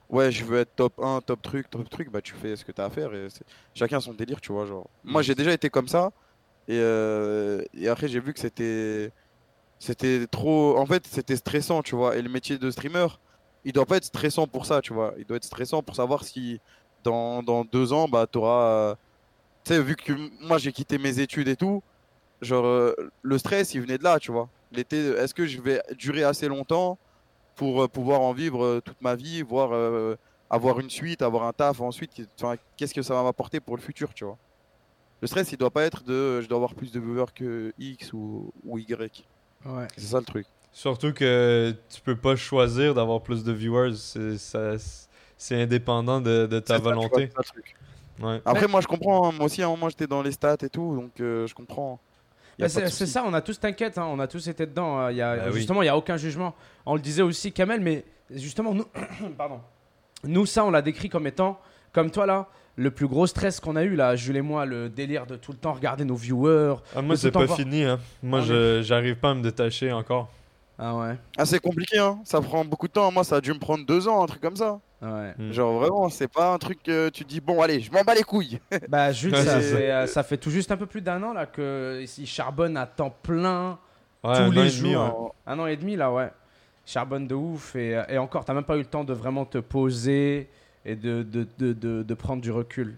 [0.10, 2.72] ouais, je veux être top 1, top truc, top truc, bah tu fais ce que
[2.72, 3.14] t'as à faire.
[3.14, 3.28] Et
[3.74, 4.66] chacun son délire, tu vois.
[4.66, 4.88] Genre.
[5.04, 5.24] Moi, Mm.
[5.24, 6.12] j'ai déjà été comme ça.
[6.68, 9.12] Et, euh, et après, j'ai vu que c'était.
[9.80, 10.78] C'était trop.
[10.78, 12.16] En fait, c'était stressant, tu vois.
[12.18, 13.08] Et le métier de streamer,
[13.64, 15.14] il doit pas être stressant pour ça, tu vois.
[15.20, 16.60] Il doit être stressant pour savoir si
[17.04, 18.64] dans, dans deux ans, bah t'auras.
[18.92, 18.96] euh,
[19.66, 20.14] Tu sais, vu que
[20.46, 21.84] moi, j'ai quitté mes études et tout,
[22.42, 24.50] genre, euh, le stress, il venait de là, tu vois.
[24.72, 26.98] L'été, est-ce que je vais durer assez longtemps
[27.58, 30.16] pour euh, pouvoir en vivre euh, toute ma vie, voire euh,
[30.50, 32.22] avoir une suite, avoir un taf ensuite
[32.78, 34.38] Qu'est-ce que ça va m'apporter pour le futur, tu vois
[35.22, 38.14] Le stress, il doit pas être de je dois avoir plus de viewers que X
[38.14, 39.26] ou, ou Y.
[39.66, 39.88] Ouais.
[39.98, 40.46] C'est ça le truc.
[40.72, 43.94] Surtout que tu peux pas choisir d'avoir plus de viewers.
[45.40, 47.30] C'est indépendant de, de ta ça, vois, volonté.
[47.30, 47.76] c'est ça le truc.
[48.22, 48.42] Ouais.
[48.46, 49.28] Après, moi, je comprends.
[49.30, 49.32] hein.
[49.32, 52.00] Moi aussi, à un moment, j'étais dans les stats et tout, donc euh, je comprends.
[52.60, 55.00] Bah, c'est ça, on a tous, t'inquiète, hein, on a tous été dedans.
[55.00, 56.56] euh, il y a, Bah justement, il n'y a aucun jugement.
[56.86, 58.86] On le disait aussi, Kamel, mais justement, nous,
[59.38, 59.60] pardon.
[60.24, 61.60] nous ça, on l'a décrit comme étant,
[61.94, 64.90] comme toi là, le plus gros stress qu'on a eu là, Jules et moi, le
[64.90, 66.76] délire de tout le temps regarder nos viewers.
[66.96, 67.84] Ah, moi, c'est pas fini.
[67.84, 68.00] Hein.
[68.24, 70.30] Moi, Ah, je j'arrive pas à me détacher encore.
[70.80, 72.20] Ah ouais, Ah, c'est compliqué, hein.
[72.24, 73.12] Ça prend beaucoup de temps.
[73.12, 74.80] Moi, ça a dû me prendre deux ans, un truc comme ça.
[75.02, 75.34] ouais.
[75.38, 75.52] Mm.
[75.52, 78.24] Genre, vraiment, c'est pas un truc que tu dis, bon, allez, je m'en bats les
[78.24, 78.60] couilles.
[78.88, 81.34] Bah Jules, Ouais, ça, fait, euh, ça fait tout juste un peu plus d'un an
[81.34, 83.80] là que il charbonne à temps plein,
[84.24, 86.32] Ouais, Tous les demi, jours, un an et demi là, ouais.
[86.86, 89.46] Charbonne de ouf et, euh, et encore, t'as même pas eu le temps de vraiment
[89.46, 90.50] te poser
[90.86, 92.98] et de, de, de, de, de prendre du recul.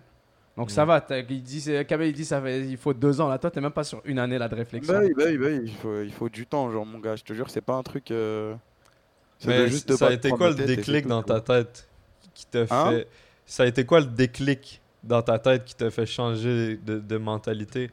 [0.60, 3.38] Donc ça va, il dit, Kamel il dit ça fait, il faut deux ans là,
[3.38, 4.94] toi t'es même pas sur une année là de réflexion.
[4.94, 7.15] Bah oui, bah oui, bah oui, il faut, il faut du temps, genre, mon gars,
[7.15, 8.11] je te jure, c'est pas un truc.
[8.11, 8.53] euh,
[9.48, 11.88] Mais juste ça a été quoi le déclic dans ta tête
[12.34, 12.91] qui t'a Hein?
[12.91, 13.07] fait.
[13.45, 17.18] Ça a été quoi le déclic dans ta tête qui t'a fait changer de, de
[17.18, 17.90] mentalité?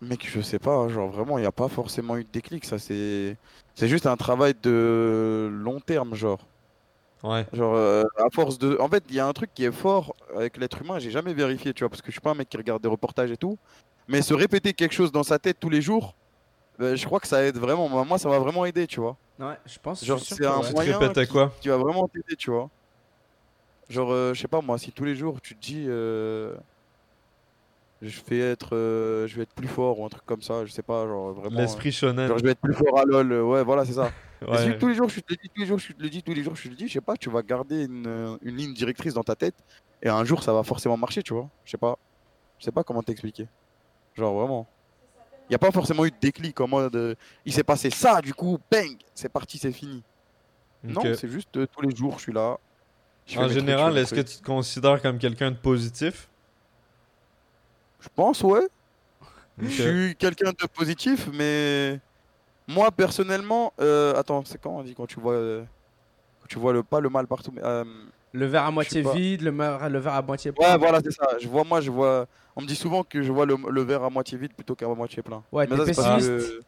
[0.00, 2.64] Mec, je sais pas, hein, genre, vraiment, il n'y a pas forcément eu de déclic,
[2.64, 3.36] ça, c'est.
[3.74, 6.40] C'est juste un travail de long terme, genre.
[7.26, 7.44] Ouais.
[7.52, 8.76] Genre, euh, à force de.
[8.80, 11.34] En fait, il y a un truc qui est fort avec l'être humain, j'ai jamais
[11.34, 13.36] vérifié, tu vois, parce que je suis pas un mec qui regarde des reportages et
[13.36, 13.58] tout.
[14.08, 16.14] Mais se répéter quelque chose dans sa tête tous les jours,
[16.80, 17.88] euh, je crois que ça aide vraiment.
[17.88, 19.16] Moi, ça m'a vraiment aidé, tu vois.
[19.40, 20.04] Ouais, je pense.
[20.04, 20.62] Genre, c'est un ouais.
[20.62, 22.70] Tu te moyen qui, qui va vraiment t'aider, tu vois.
[23.88, 25.84] Genre, euh, je sais pas, moi, si tous les jours tu te dis.
[25.88, 26.54] euh,
[28.02, 30.72] je vais être, euh, je vais être plus fort ou un truc comme ça, je
[30.72, 31.58] sais pas, genre vraiment.
[31.58, 32.28] L'esprit euh, shonen.
[32.28, 34.10] genre, je vais être plus fort à LoL, euh, ouais, voilà, c'est ça.
[34.42, 34.78] Et si Ouais.
[34.78, 36.34] tous les jours je te le dis, tous les jours je te le dis, tous
[36.34, 38.74] les jours je te le dis, je sais pas, tu vas garder une, une ligne
[38.74, 39.56] directrice dans ta tête
[40.02, 41.48] et un jour ça va forcément marcher, tu vois.
[41.64, 41.96] Je sais pas.
[42.58, 43.48] Je sais pas comment t'expliquer.
[44.14, 44.68] Genre vraiment.
[45.48, 47.14] Il y a pas forcément eu de déclic en mode euh,
[47.46, 50.04] il s'est passé ça du coup, bang, c'est parti, c'est fini.
[50.84, 52.58] Non, c'est juste euh, tous les jours je suis là.
[53.26, 56.28] je En général, est-ce que tu te considères comme quelqu'un de positif?
[58.00, 58.66] Je pense ouais.
[59.58, 61.98] Je suis quelqu'un de positif mais
[62.68, 65.62] moi personnellement euh, attends, c'est quand on dit quand tu vois euh,
[66.40, 67.84] quand tu vois le pas le mal partout mais euh,
[68.32, 69.50] Le verre à moitié vide, le,
[69.98, 70.72] verre à moitié plein.
[70.72, 71.26] Ouais, voilà, c'est ça.
[71.40, 72.26] Je vois, moi, je vois.
[72.54, 74.86] On me dit souvent que je vois le, le verre à moitié vide plutôt qu'à
[74.88, 75.42] moitié plein.
[75.50, 76.60] Ouais, Mais ça, c'est parce, pessimiste.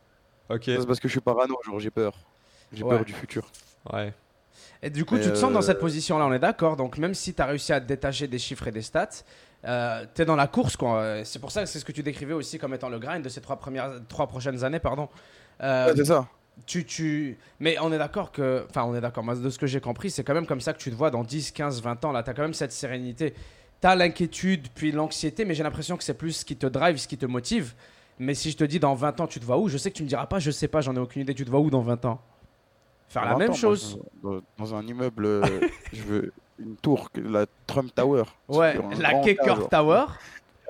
[0.48, 0.54] que...
[0.54, 0.62] Ok.
[0.64, 2.14] c'est parce que je suis parano, genre j'ai peur.
[2.72, 2.96] J'ai Ouais.
[2.96, 3.50] peur du futur.
[3.92, 4.14] Ouais.
[4.82, 6.76] Et du coup, Mais, tu te sens dans euh, cette position-là, on est d'accord.
[6.76, 9.24] Donc, même si tu as réussi à te détacher des chiffres et des stats,
[9.64, 10.76] euh, tu es dans la course.
[10.76, 11.24] quoi.
[11.24, 13.28] C'est pour ça que c'est ce que tu décrivais aussi comme étant le grind de
[13.28, 14.78] ces trois, premières, trois prochaines années.
[14.78, 15.08] pardon.
[15.62, 16.26] Euh, Ouais, c'est ça.
[16.66, 17.36] tu, tu...
[17.60, 18.64] Mais on est d'accord que.
[18.70, 19.24] Enfin, on est d'accord.
[19.24, 21.10] Moi, de ce que j'ai compris, c'est quand même comme ça que tu te vois
[21.10, 22.12] dans 10, 15, 20 ans.
[22.12, 23.34] Là, tu as quand même cette sérénité.
[23.80, 26.96] Tu as l'inquiétude, puis l'anxiété, mais j'ai l'impression que c'est plus ce qui te drive,
[26.96, 27.74] ce qui te motive.
[28.20, 29.68] Mais si je te dis dans 20 ans, tu te vois où?
[29.68, 31.34] Je sais que tu me diras pas, je sais pas, j'en ai aucune idée.
[31.34, 32.20] Tu te vois où dans 20 ans?
[33.08, 33.98] Faire la même chose?
[34.58, 35.60] dans un immeuble, euh,
[35.92, 38.24] je veux une tour, la Trump Tower.
[38.48, 39.12] Ouais, la
[39.44, 39.68] genre.
[39.68, 40.06] Tower.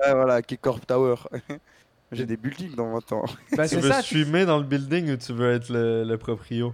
[0.01, 1.15] Ouais, voilà, Kekorp Tower.
[2.11, 3.25] J'ai des buildings dans 20 ans.
[3.55, 4.01] Bah, Tu veux ça.
[4.01, 6.73] streamer dans le building ou tu veux être le, le proprio?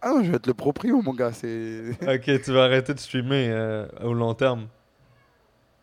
[0.00, 1.32] Ah non, je vais être le proprio, mon gars.
[1.32, 1.82] C'est.
[2.06, 4.68] Ok, tu vas arrêter de streamer euh, au long terme.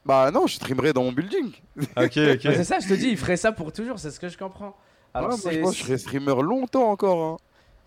[0.05, 1.51] Bah non, je streamerai dans mon building.
[1.77, 2.63] Ok, Bah, c'est ok.
[2.65, 4.75] ça, je te dis, il ferait ça pour toujours, c'est ce que je comprends.
[5.13, 7.23] Alors, Ouais, moi, c'est- je pense que je serai streamer longtemps encore.
[7.23, 7.37] hein.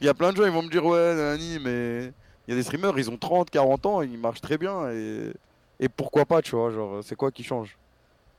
[0.00, 2.12] Il y a plein de gens, ils vont me dire, ouais, Nani, mais
[2.46, 4.90] il y a des streamers, ils ont 30, 40 ans, ils marchent très bien.
[4.90, 5.32] Et,
[5.80, 7.78] et pourquoi pas, tu vois, genre, c'est quoi qui change?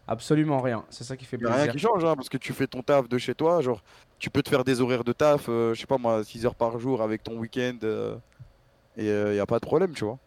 [0.07, 1.71] Absolument rien, c'est ça qui fait Il y a rien plaisir.
[1.71, 3.81] qui change, hein, parce que tu fais ton taf de chez toi, genre,
[4.19, 6.55] tu peux te faire des horaires de taf, euh, je sais pas moi, 6 heures
[6.55, 8.15] par jour avec ton week-end, euh,
[8.97, 10.19] et il y a pas de problème, tu vois.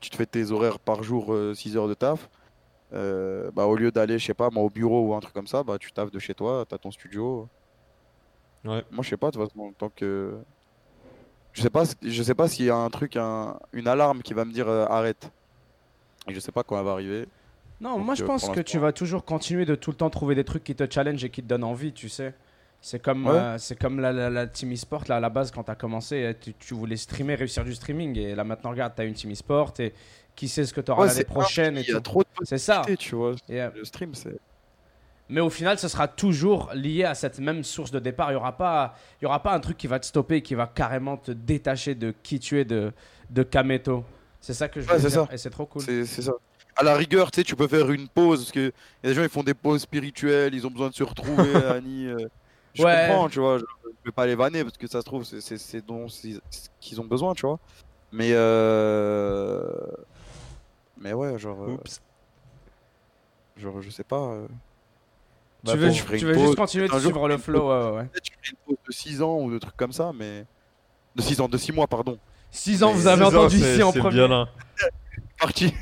[0.00, 2.28] Tu te fais tes horaires par jour, 6 heures de taf,
[2.94, 5.46] euh, bah, au lieu d'aller, je sais pas, moi, au bureau ou un truc comme
[5.46, 7.48] ça, bah, tu taffes de chez toi, t'as ton studio.
[8.64, 8.82] Ouais.
[8.90, 10.38] Moi, je sais pas, de toute façon, tant que.
[11.54, 14.34] Je sais pas, je sais pas s'il y a un truc, un- une alarme qui
[14.34, 15.30] va me dire euh, arrête.
[16.28, 17.26] Et je sais pas quand elle va arriver.
[17.80, 20.10] Non, Donc, moi je euh, pense que tu vas toujours continuer de tout le temps
[20.10, 22.34] trouver des trucs qui te challenge et qui te donnent envie, tu sais.
[22.80, 23.32] C'est comme, Ouais.
[23.32, 25.74] euh, c'est comme la, la, la team e-sport, là, à la base, quand tu as
[25.74, 28.18] commencé, tu, tu voulais streamer, réussir du streaming.
[28.18, 29.94] Et là, maintenant, regarde, tu as une team e-sport et
[30.36, 32.58] qui sait ce que tu auras Ouais, l'année prochaine Il y a trop de C'est
[32.58, 32.78] ça.
[32.80, 33.34] possibilités, tu vois.
[33.48, 34.36] Et, Le stream, c'est.
[35.28, 38.30] Mais au final, ce sera toujours lié à cette même source de départ.
[38.30, 40.54] Il n'y aura, pas- il y aura pas un truc qui va te stopper, qui
[40.54, 42.92] va carrément te détacher de qui tu es de,
[43.30, 44.04] de Kameto.
[44.40, 45.26] C'est ça que je Ouais, veux c'est dire.
[45.26, 45.34] ça.
[45.34, 45.82] Et c'est trop cool.
[45.82, 46.32] C'est ça.
[46.76, 49.14] À la rigueur, tu sais, tu peux faire une pause parce que y a des
[49.14, 52.06] gens ils font des pauses spirituelles, ils ont besoin de se retrouver, Annie.
[52.08, 52.16] euh,
[52.74, 53.06] je Ouais.
[53.08, 53.58] comprends, tu vois.
[53.58, 57.04] Je, je vais pas les vanner parce que ça se trouve, c'est- ce qu'ils ont
[57.04, 57.60] besoin, tu vois.
[58.12, 59.62] Mais euh...
[60.98, 62.00] mais ouais, genre, euh, Oups.
[63.56, 64.34] genre je sais pas.
[65.66, 67.68] Euh, tu bah, veux, tu veux juste continuer de suivre le flow.
[67.70, 68.04] ouais, ouais.
[68.06, 70.44] Peut-être que je ferai une pause de 6 ans ou de trucs comme ça, mais
[71.16, 72.18] de 6 ans, de 6 mois, pardon.
[72.50, 74.14] 6 ans, Mais vous avez entendu ici en c'est premier.
[74.14, 74.46] violent.
[75.40, 75.74] Parti.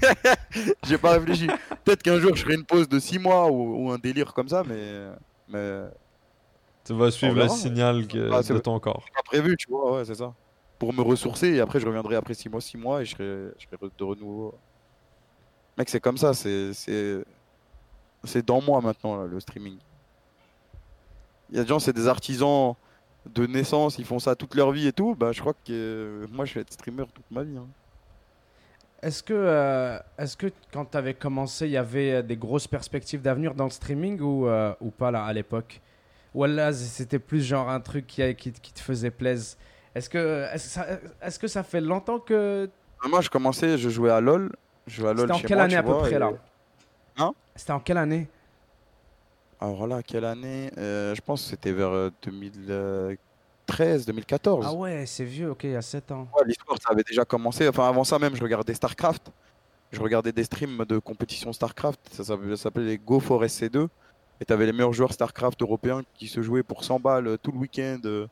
[0.84, 1.46] J'ai pas réfléchi.
[1.84, 4.48] Peut-être qu'un jour je ferai une pause de 6 mois ou, ou un délire comme
[4.48, 5.09] ça, mais
[5.48, 5.82] mais
[6.84, 9.04] Tu vas suivre le signal que- Ah, c'est de ton corps.
[9.14, 10.32] pas prévu, tu vois, ouais, c'est ça.
[10.78, 13.52] Pour me ressourcer et après je reviendrai après 6 mois, 6 mois et je serai,
[13.59, 14.54] je serai de renouveau.
[15.76, 16.72] Mec, c'est comme ça, c'est
[18.24, 19.77] c'est dans moi maintenant là, le streaming.
[21.51, 22.74] Il y a des gens, c'est des artisans
[23.27, 25.15] de naissance, ils font ça toute leur vie et tout.
[25.15, 27.57] Bah, je crois que euh, moi je vais être streamer toute ma vie.
[27.57, 27.66] hein.
[29.03, 32.69] Est-ce que, euh, est-ce que quand tu avais commencé, il y avait euh, des grosses
[32.69, 35.81] perspectives d'avenir dans le streaming ou, euh, ou pas là, à l'époque?
[36.35, 39.57] Ou là, c'était plus genre un truc qui, qui, qui te faisait plaisir
[39.94, 40.86] Est-ce que, que ça,
[41.20, 42.70] est-ce que ça fait longtemps que.
[43.09, 44.53] Moi, je commençais, je jouais à LoL.
[44.86, 46.31] Je jouais à LoL C'était en quelle moi, année à peu vois, près et- là?
[47.19, 47.32] Hein?
[47.55, 48.29] C'était en quelle année?
[49.61, 50.70] Alors là, quelle année?
[50.79, 54.66] Euh, Je pense que c'était vers euh, 2013, 2014.
[54.69, 56.27] Ah ouais, c'est vieux, ok, il y a 7 ans.
[56.37, 57.69] Ouais, l'histoire, ça avait déjà commencé.
[57.69, 59.31] Enfin, avant ça même, je regardais StarCraft.
[59.93, 62.01] Je regardais des streams de compétition StarCraft.
[62.11, 63.89] Ça s'appelait ça s'appelait les Go for SC2.
[64.41, 67.53] Et t'avais les meilleurs joueurs StarCraft européens qui se jouaient pour 100 balles euh, tout
[67.53, 68.27] le week-end, euh,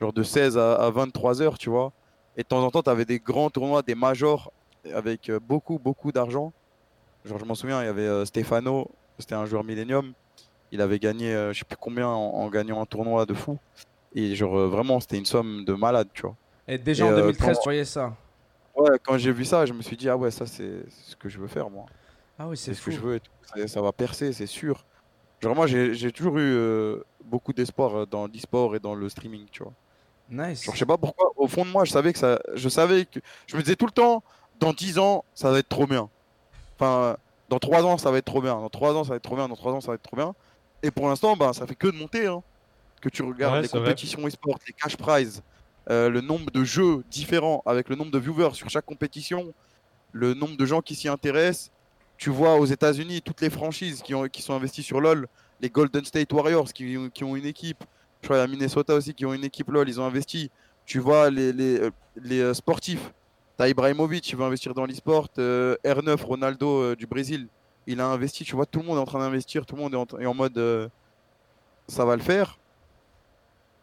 [0.00, 1.92] genre de 16 à, à 23 heures, tu vois.
[2.36, 4.50] Et de temps en temps, t'avais des grands tournois, des majors,
[4.92, 6.52] avec euh, beaucoup, beaucoup d'argent.
[7.24, 10.12] Genre, je m'en souviens, il y avait euh, Stefano, c'était un joueur Millennium.
[10.70, 13.58] Il avait gagné, euh, je sais plus combien, en, en gagnant un tournoi de fou.
[14.14, 16.36] Et genre, euh, vraiment, c'était une somme de malade, tu vois.
[16.66, 18.16] Et déjà Et, en euh, 2013, quand- tu voyais ça
[18.74, 21.28] Ouais, quand j'ai vu ça, je me suis dit, ah ouais, ça c'est ce que
[21.28, 21.84] je veux faire, moi.
[22.38, 23.20] Ah oui, c'est ce que je veux.
[23.54, 24.84] Ça, ça va percer, c'est sûr.
[25.42, 29.62] Genre, moi, j'ai toujours eu euh, beaucoup d'espoir dans l'e-sport et dans le streaming, tu
[29.62, 29.72] vois.
[30.30, 30.64] Nice.
[30.64, 32.38] Genre, je sais pas pourquoi, au fond de moi, je savais que ça.
[32.54, 33.20] Je savais que.
[33.46, 34.22] Je me disais tout le temps,
[34.58, 36.08] dans 10 ans, ça va être trop bien.
[36.82, 37.16] Enfin,
[37.48, 38.54] dans 3 ans, ça va être trop bien.
[38.56, 39.48] Dans 3 ans, ça va être trop bien.
[39.48, 40.34] Dans 3 ans, ça va être trop bien.
[40.82, 42.26] Et pour l'instant, bah, ça fait que de monter.
[42.26, 42.42] Hein.
[43.00, 45.42] Que tu regardes Ouais, les compétitions e-sport, les cash prizes,
[45.90, 49.52] euh, le nombre de jeux différents avec le nombre de viewers sur chaque compétition,
[50.12, 51.70] le nombre de gens qui s'y intéressent.
[52.16, 55.26] Tu vois aux États-Unis toutes les franchises qui, ont, qui sont investies sur LoL,
[55.60, 57.82] les Golden State Warriors qui, ont- qui ont une équipe.
[58.22, 60.50] Je crois à Minnesota aussi qui ont une équipe LoL, ils ont investi.
[60.86, 61.90] Tu vois les, les, euh,
[62.22, 63.12] les euh, sportifs.
[63.56, 65.28] T'as Ibrahimovic, il veut investir dans l'e-sport.
[65.38, 67.48] euh, R9, Ronaldo euh, du Brésil,
[67.86, 68.44] il a investi.
[68.44, 70.26] Tu vois, tout le monde est en train d'investir, tout le monde est en, est
[70.26, 70.88] en mode euh,
[71.88, 72.58] ça va le faire.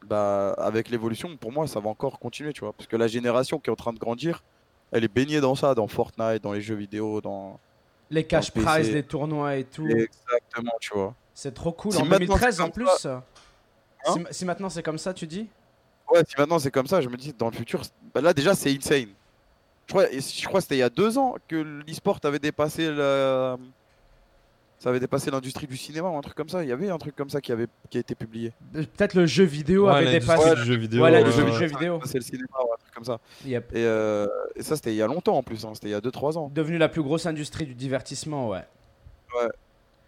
[0.05, 2.73] Bah, avec l'évolution, pour moi, ça va encore continuer, tu vois.
[2.73, 4.43] Parce que la génération qui est en train de grandir,
[4.91, 7.59] elle est baignée dans ça, dans Fortnite, dans les jeux vidéo, dans.
[8.09, 8.65] Les cash PC.
[8.65, 9.85] prizes, les tournois et tout.
[9.87, 11.13] Exactement, tu vois.
[11.35, 11.91] C'est trop cool.
[11.91, 12.87] Si en maintenant 2013 c'est en plus.
[12.97, 13.19] ça- euh,
[14.07, 15.47] Hein si, si maintenant c'est comme ça, tu dis?
[16.09, 17.81] Ouais, si maintenant c'est comme ça, je me dis dans le futur,
[18.13, 19.09] bah là déjà c'est insane.
[19.90, 22.91] Je crois, je crois que c'était il y a deux ans que l'e-sport avait dépassé
[22.91, 23.57] la...
[24.78, 26.61] ça avait dépassé l'industrie du cinéma ou un truc comme ça.
[26.64, 28.53] Il y avait un truc comme ça qui avait qui a été publié.
[28.76, 30.53] Euh, Peut-être le jeu vidéo Ouais, avait dépassé.
[30.53, 31.02] du jeu vidéo.
[31.03, 31.52] Ouais, ouais, ouais.
[31.53, 31.99] jeu vidéo.
[32.06, 33.20] C'est le cinéma ou un truc comme ça.
[33.45, 33.72] Yep.
[33.74, 35.72] Et, euh, et ça c'était il y a longtemps en plus, hein.
[35.74, 36.52] c'était il y a 2-3 ans.
[36.53, 38.64] Devenu la plus grosse industrie du divertissement, ouais.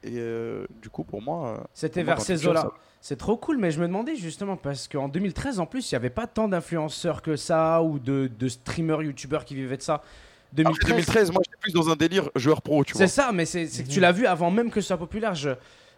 [0.03, 2.69] Et euh, du coup pour moi, C'était vers ces le eaux-là.
[3.03, 5.97] C'est trop cool, mais je me demandais justement parce qu'en 2013 en plus, il n'y
[5.97, 9.95] avait pas tant d'influenceurs que ça ou de, de streamers, youtubeurs qui vivaient de ça.
[10.53, 12.99] Après 2013, 2013, moi j'étais plus dans un délire joueur pro, tu vois.
[12.99, 14.01] c'est ça, mais c'est que tu Mhm.
[14.01, 15.33] l'as vu avant même que ce soit populaire.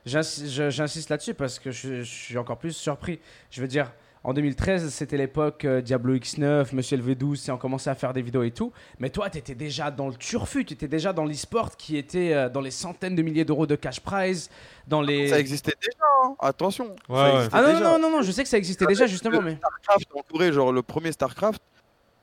[0.05, 3.19] J'insiste là-dessus parce que je, je suis encore plus surpris.
[3.51, 3.91] Je veux dire,
[4.25, 8.21] en 2013, c'était l'époque euh, Diablo X9, Monsieur LV12, et on commençait à faire des
[8.21, 8.71] vidéos et tout.
[8.99, 12.33] Mais toi, tu étais déjà dans le turfu, tu étais déjà dans l'e-sport qui était
[12.33, 14.49] euh, dans les centaines de milliers d'euros de cash prize,
[14.87, 15.27] dans les.
[15.27, 16.35] Ça existait déjà, hein.
[16.39, 16.95] attention.
[17.09, 17.35] Ouais, ça ouais.
[17.35, 17.83] existait Ah non, déjà.
[17.83, 19.57] non, non, non, je sais que ça existait déjà justement, mais.
[19.57, 21.61] StarCraft en Corée, genre le premier StarCraft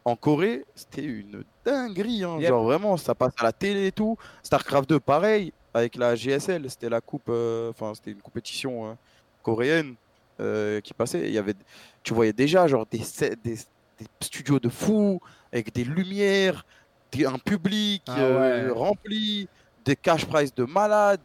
[0.07, 2.25] en Corée, c'était une dinguerie.
[2.25, 2.39] Hein.
[2.41, 2.49] Yep.
[2.49, 4.17] Genre vraiment, ça passe à la télé et tout.
[4.43, 5.53] StarCraft 2, pareil.
[5.75, 6.71] avec la GSL.
[6.71, 8.95] C'était la coupe, euh, enfin, c'était une compétition euh,
[9.43, 9.97] coréenne
[10.41, 11.21] euh, qui passait.
[11.29, 11.55] Il y avait,
[12.03, 13.03] tu voyais déjà genre des,
[13.45, 15.21] des, des studios de fous
[15.53, 16.65] avec des lumières,
[17.13, 19.49] des- un public Ah euh, rempli,
[19.85, 21.21] des cash prize de malades,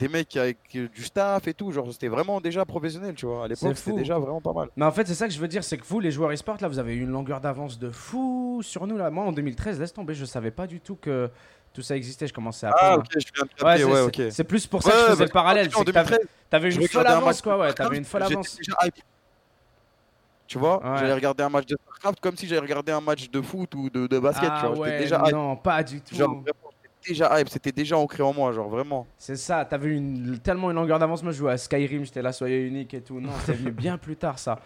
[0.00, 1.70] des mecs avec euh, du staff et tout.
[1.70, 3.44] Genre, c'était vraiment déjà professionnel, tu vois.
[3.44, 4.68] À l'époque, c'était déjà vraiment pas mal.
[4.76, 6.56] Mais en fait, c'est ça que je veux dire, c'est que vous, les joueurs e-sport,
[6.60, 8.96] là, vous avez eu une longueur d'avance de fou sur nous.
[8.96, 9.10] Là.
[9.10, 11.30] Moi, en 2013, laisse tomber, je savais pas du tout que
[11.72, 12.26] tout ça existait.
[12.26, 14.22] Je commençais à Ah, ok, je viens de Ouais, ouais, ok.
[14.32, 15.68] c'est plus pour ça que je faisais le parallèle.
[15.68, 17.72] en c'est que t'avais- 2013, T'avais une folle avance, quoi, ouais.
[17.72, 18.58] T'avais une folle avance.
[20.46, 20.98] Tu vois, Ouais.
[20.98, 23.88] j'allais regarder un match de Starcraft comme si j'allais regarder un match de foot ou
[23.88, 24.78] de, de basket, Ah tu vois.
[24.78, 26.12] ouais, déjà non, pas du tout.
[26.16, 26.42] Genre,
[27.06, 29.06] déjà hype, c'était déjà ancré en moi, genre vraiment.
[29.18, 31.22] C'est ça, t'avais une, tellement une longueur d'avance.
[31.22, 33.20] Moi, je jouais à Skyrim, j'étais là, soyez unique et tout.
[33.20, 34.58] Non, c'est venu bien plus tard, ça.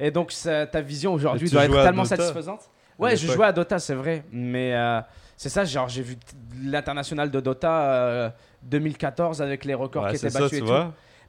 [0.00, 2.70] Et donc, ça- ta vision aujourd'hui doit être tellement Dota satisfaisante.
[2.98, 4.24] Ouais, je jouais à Dota, c'est vrai.
[4.32, 5.00] Mais euh,
[5.36, 6.16] c'est ça, genre, j'ai vu
[6.62, 8.30] l'international de Dota euh,
[8.62, 10.74] 2014 avec les records Ouais, qui étaient ça, battus tu et tout.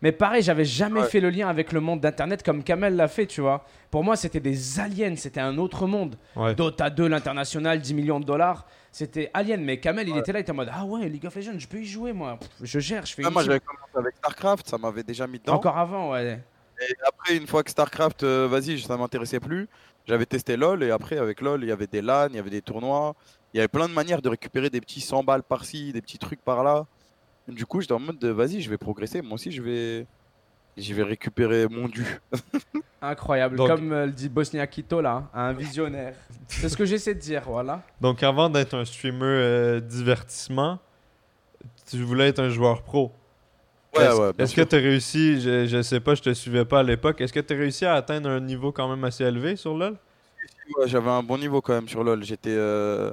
[0.01, 1.07] Mais pareil, j'avais jamais Ouais.
[1.07, 3.63] fait le lien avec le monde d'Internet comme Kamel l'a fait, tu vois.
[3.89, 6.15] Pour moi, c'était des aliens, c'était un autre monde.
[6.35, 6.53] Ouais.
[6.55, 8.65] Dota 2, l'international, 10 millions de dollars.
[8.93, 11.35] C'était alien, mais Kamel, il était là, il était en mode Ah ouais, League of
[11.35, 12.37] Legends, je peux y jouer, moi.
[12.39, 15.39] Pff, Je gère, je fais Ah, moi, j'avais commencé avec Starcraft, ça m'avait déjà mis
[15.39, 15.55] dedans.
[15.55, 16.39] Encore avant, ouais.
[16.79, 19.67] Et après, une fois que Starcraft, euh, vas-y, ça m'intéressait plus,
[20.05, 20.83] j'avais testé LoL.
[20.83, 23.15] Et après, avec LoL, il y avait des LAN, il y avait des tournois.
[23.53, 26.19] Il y avait plein de manières de récupérer des petits 100 balles par-ci, des petits
[26.19, 26.85] trucs par-là.
[27.47, 29.23] Du coup, j'étais en mode de vas-y, je vais progresser.
[29.23, 30.05] Moi aussi, je vais,
[30.77, 32.05] je vais récupérer mon dû.
[33.01, 33.57] Incroyable.
[33.57, 36.15] Donc- Comme euh, le dit Bosnia Quito, là, un visionnaire.
[36.47, 37.81] C'est ce que j'essaie de dire, voilà.
[37.99, 40.79] Donc avant d'être un streamer euh, divertissement,
[41.89, 43.11] tu voulais être un joueur pro.
[43.95, 46.33] Ouais, Est-ce ouais, bien est-ce que tu as réussi, je, je sais pas, je te
[46.33, 49.03] suivais pas à l'époque, est-ce que tu as réussi à atteindre un niveau quand même
[49.03, 49.95] assez élevé sur LoL?
[50.77, 52.23] Ouais, j'avais un bon niveau quand même sur LoL.
[52.23, 53.11] J'étais euh,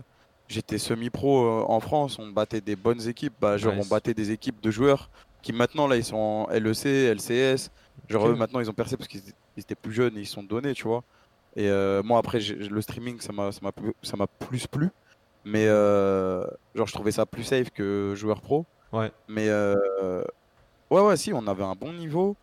[0.48, 2.16] j'étais semi-pro en France.
[2.18, 3.34] On battait des bonnes équipes.
[3.40, 3.84] Bah, genre, Nice.
[3.86, 5.10] on battait des équipes de joueurs
[5.42, 7.70] qui maintenant, là, ils sont en LEC, LCS.
[8.08, 9.22] Genre, eux, maintenant, ils ont percé parce qu'ils
[9.56, 11.02] étaient- plus jeunes et ils se sont donnés, tu vois.
[11.56, 14.88] Et euh, moi, après, le streaming, ça m'a ça m'a plus- ça m'a plus plu.
[15.44, 16.44] Mais euh,
[16.74, 18.66] genre, je trouvais ça plus safe que joueur pro.
[18.92, 19.10] Ouais.
[19.28, 20.24] Mais euh,
[20.90, 22.36] ouais, ouais, si, on avait un bon niveau.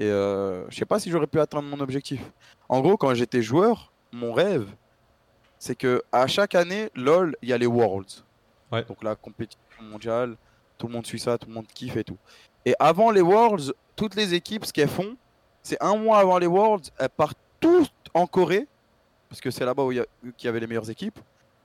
[0.00, 2.20] Et je sais pas si j'aurais pu atteindre mon objectif.
[2.68, 4.68] En gros, quand j'étais joueur, mon rêve,
[5.58, 8.24] c'est que à chaque année, LoL, il y a les Worlds.
[8.70, 8.84] Ouais.
[8.84, 10.36] Donc la compétition mondiale,
[10.78, 12.16] tout le monde suit ça, tout le monde kiffe et tout.
[12.64, 15.16] Et avant les Worlds, toutes les équipes, ce qu'elles font,
[15.62, 18.66] c'est un mois avant les Worlds, elles partent toutes en Corée,
[19.28, 21.18] parce que c'est là-bas où il y, y avait les meilleures équipes,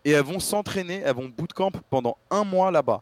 [0.04, 3.02] et elles vont s'entraîner, elles vont bootcamp pendant un mois là-bas.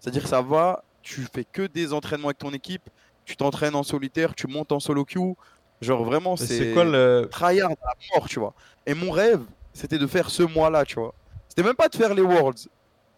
[0.00, 2.88] C'est-à-dire ça va, tu fais que des entraînements avec ton équipe,
[3.24, 5.34] tu t'entraînes en solitaire, tu montes en solo queue,
[5.80, 7.28] genre vraiment C'est c'est quoi le.
[7.30, 8.54] tryhard à la mort, tu vois.
[8.86, 11.14] Et mon rêve, c'était de faire ce mois-là, tu vois.
[11.48, 12.68] C'était même pas de faire les Worlds.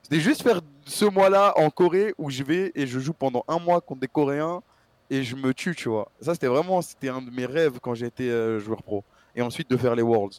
[0.05, 3.59] C'était juste faire ce mois-là en Corée où je vais et je joue pendant un
[3.59, 4.61] mois contre des Coréens
[5.11, 6.09] et je me tue, tu vois.
[6.21, 9.03] Ça, c'était vraiment, c'était un de mes rêves quand j'étais euh, joueur pro.
[9.35, 10.37] Et ensuite de faire les Worlds.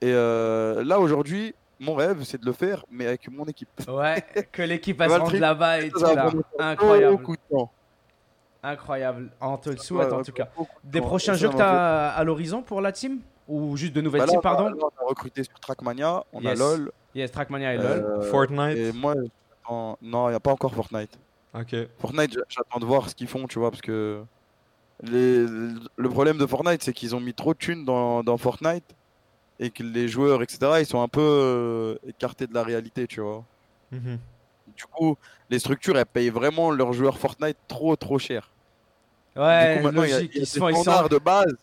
[0.00, 3.68] Et euh, là, aujourd'hui, mon rêve, c'est de le faire, mais avec mon équipe.
[3.86, 6.32] Ouais, que l'équipe elle se Trip, là-bas et tout, va là.
[6.58, 7.16] Incroyable.
[7.16, 7.70] beaucoup de temps.
[8.62, 9.30] Incroyable.
[9.40, 10.48] On te le souhaite, Ouais, en tout cas.
[10.82, 13.20] Des prochains jeux que tu as à l'horizon pour la team?
[13.48, 14.68] Ou juste de nouvelles Bah là, teams, pardon?
[14.70, 16.60] là, on a recruté sur Trackmania, on Yes.
[16.60, 16.90] a LoL.
[17.16, 18.04] Yes, Trackmania et LoL.
[18.04, 19.14] euh, Fortnite Et moi,
[19.70, 19.96] non,
[20.28, 21.18] il n'y a pas encore Fortnite.
[21.54, 21.74] Ok.
[21.98, 24.22] Fortnite, j'attends de voir ce qu'ils font, tu vois, parce que
[25.02, 25.46] les...
[25.46, 28.84] le problème de Fortnite, c'est qu'ils ont mis trop de thunes dans, dans Fortnite
[29.58, 33.22] et que les joueurs, etc., ils sont un peu euh, écartés de la réalité, tu
[33.22, 33.42] vois.
[33.90, 34.18] Mhm.
[34.76, 35.16] Du coup,
[35.48, 38.50] les structures, elles payent vraiment leurs joueurs Fortnite trop, trop cher.
[39.36, 40.32] ouais, du coup, maintenant, il y a, logique.
[40.34, 41.54] il y a Ils des sont- de base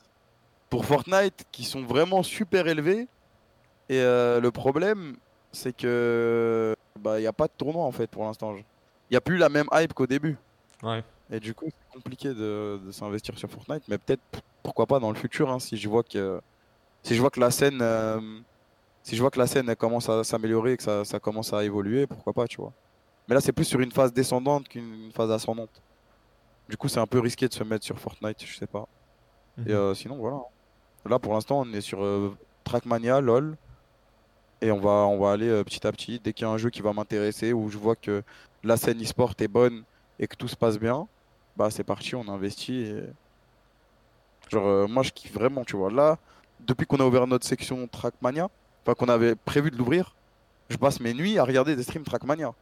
[0.71, 3.07] pour Fortnite qui sont vraiment super élevés.
[3.89, 5.17] Et euh, le problème,
[5.53, 8.55] c'est que bah il n'y a pas de tournoi en fait pour l'instant.
[8.55, 8.63] Il
[9.11, 10.37] n'y a plus la même hype qu'au début.
[10.81, 11.03] Ouais.
[11.31, 14.21] Et du coup, c'est compliqué de, de s'investir sur Fortnite, mais peut-être
[14.61, 16.41] pourquoi pas dans le futur hein, si je vois que
[17.03, 18.19] si je vois que la scène euh,
[19.03, 21.63] si je vois que la scène elle commence à s'améliorer, que ça, ça commence à
[21.63, 22.71] évoluer, pourquoi pas, tu vois.
[23.27, 25.81] Mais là, c'est plus sur une phase descendante qu'une phase ascendante.
[26.69, 28.87] Du coup, c'est un peu risqué de se mettre sur Fortnite, je sais pas.
[29.57, 29.67] Mhm.
[29.67, 30.41] Et euh, sinon, voilà.
[31.05, 33.57] Là, pour l'instant, on est sur euh, Trackmania, LOL.
[34.63, 36.19] Et on va, on va aller euh, petit à petit.
[36.23, 38.23] Dès qu'il y a un jeu qui va m'intéresser, où je vois que
[38.63, 39.83] la scène e-sport est bonne
[40.19, 41.05] et que tout se passe bien,
[41.57, 42.83] bah c'est parti, on investit.
[42.83, 43.03] Et...
[44.49, 45.91] Genre, euh, moi, je kiffe vraiment, tu vois.
[45.91, 46.17] Là,
[46.61, 48.49] depuis qu'on a ouvert notre section Trackmania,
[48.85, 50.15] enfin qu'on avait prévu de l'ouvrir,
[50.69, 52.53] je passe mes nuits à regarder des streams Trackmania.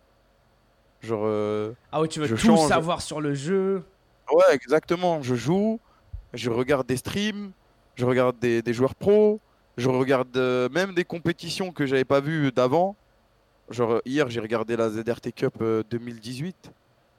[1.02, 2.68] Genre, euh, Ah ouais, tu veux tout change.
[2.68, 3.84] savoir sur le jeu.
[4.34, 5.22] Ouais, exactement.
[5.22, 5.80] Je joue,
[6.34, 7.52] je regarde des streams,
[7.96, 9.40] je regarde des, des joueurs pros,
[9.78, 12.98] je regarde euh, même des compétitions que j'avais pas vues d'avant.
[13.70, 16.72] Genre, euh, hier, j'ai regardé la ZRT Cup euh, 2018.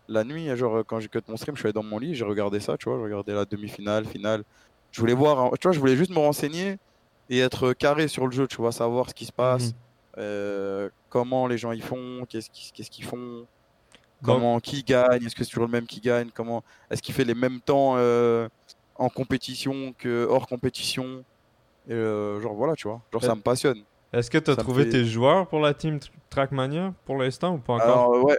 [0.08, 2.24] la nuit, genre quand j'ai cut mon stream, je suis allé dans mon lit, j'ai
[2.24, 4.44] regardé ça, tu vois, je regardais la demi-finale, finale.
[4.90, 6.76] Je voulais voir, hein, tu vois, je voulais juste me renseigner
[7.30, 9.72] et être carré sur le jeu, tu vois, savoir ce qui se passe, Mhm.
[10.18, 13.46] euh, comment les gens y font, qu'est-ce qu'ils font,
[14.22, 17.24] comment qui gagne, est-ce que c'est toujours le même qui gagne, comment est-ce qu'il fait
[17.24, 18.48] les mêmes temps euh,
[18.96, 21.24] en compétition que hors compétition?
[21.88, 23.82] Et, euh, genre voilà, tu vois, genre ça me passionne.
[24.12, 27.16] Est-ce que tu as Ça trouvé fait- tes joueurs pour la team Tr- Trackmania pour
[27.16, 27.84] l'instant ou pas encore?
[28.14, 28.38] Alors ouais,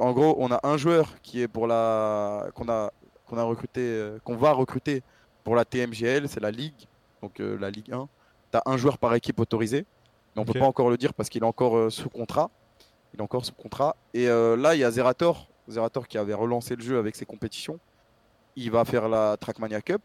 [0.00, 2.90] en gros, on a un joueur qui est pour la qu'on a
[3.26, 5.02] qu'on a recruté, euh, qu'on va recruter
[5.42, 6.86] pour la TMGL, c'est la ligue,
[7.22, 8.08] donc euh, la Ligue 1.
[8.50, 9.86] T'as un joueur par équipe autorisé,
[10.36, 10.52] mais on Ok.
[10.52, 12.50] peut pas encore le dire parce qu'il est encore sous contrat.
[13.14, 13.96] Il est encore sous contrat.
[14.12, 17.78] Et là, il y a Zerator, Zerator qui avait relancé le jeu avec ses compétitions.
[18.56, 20.02] Il va faire la Trackmania Cup.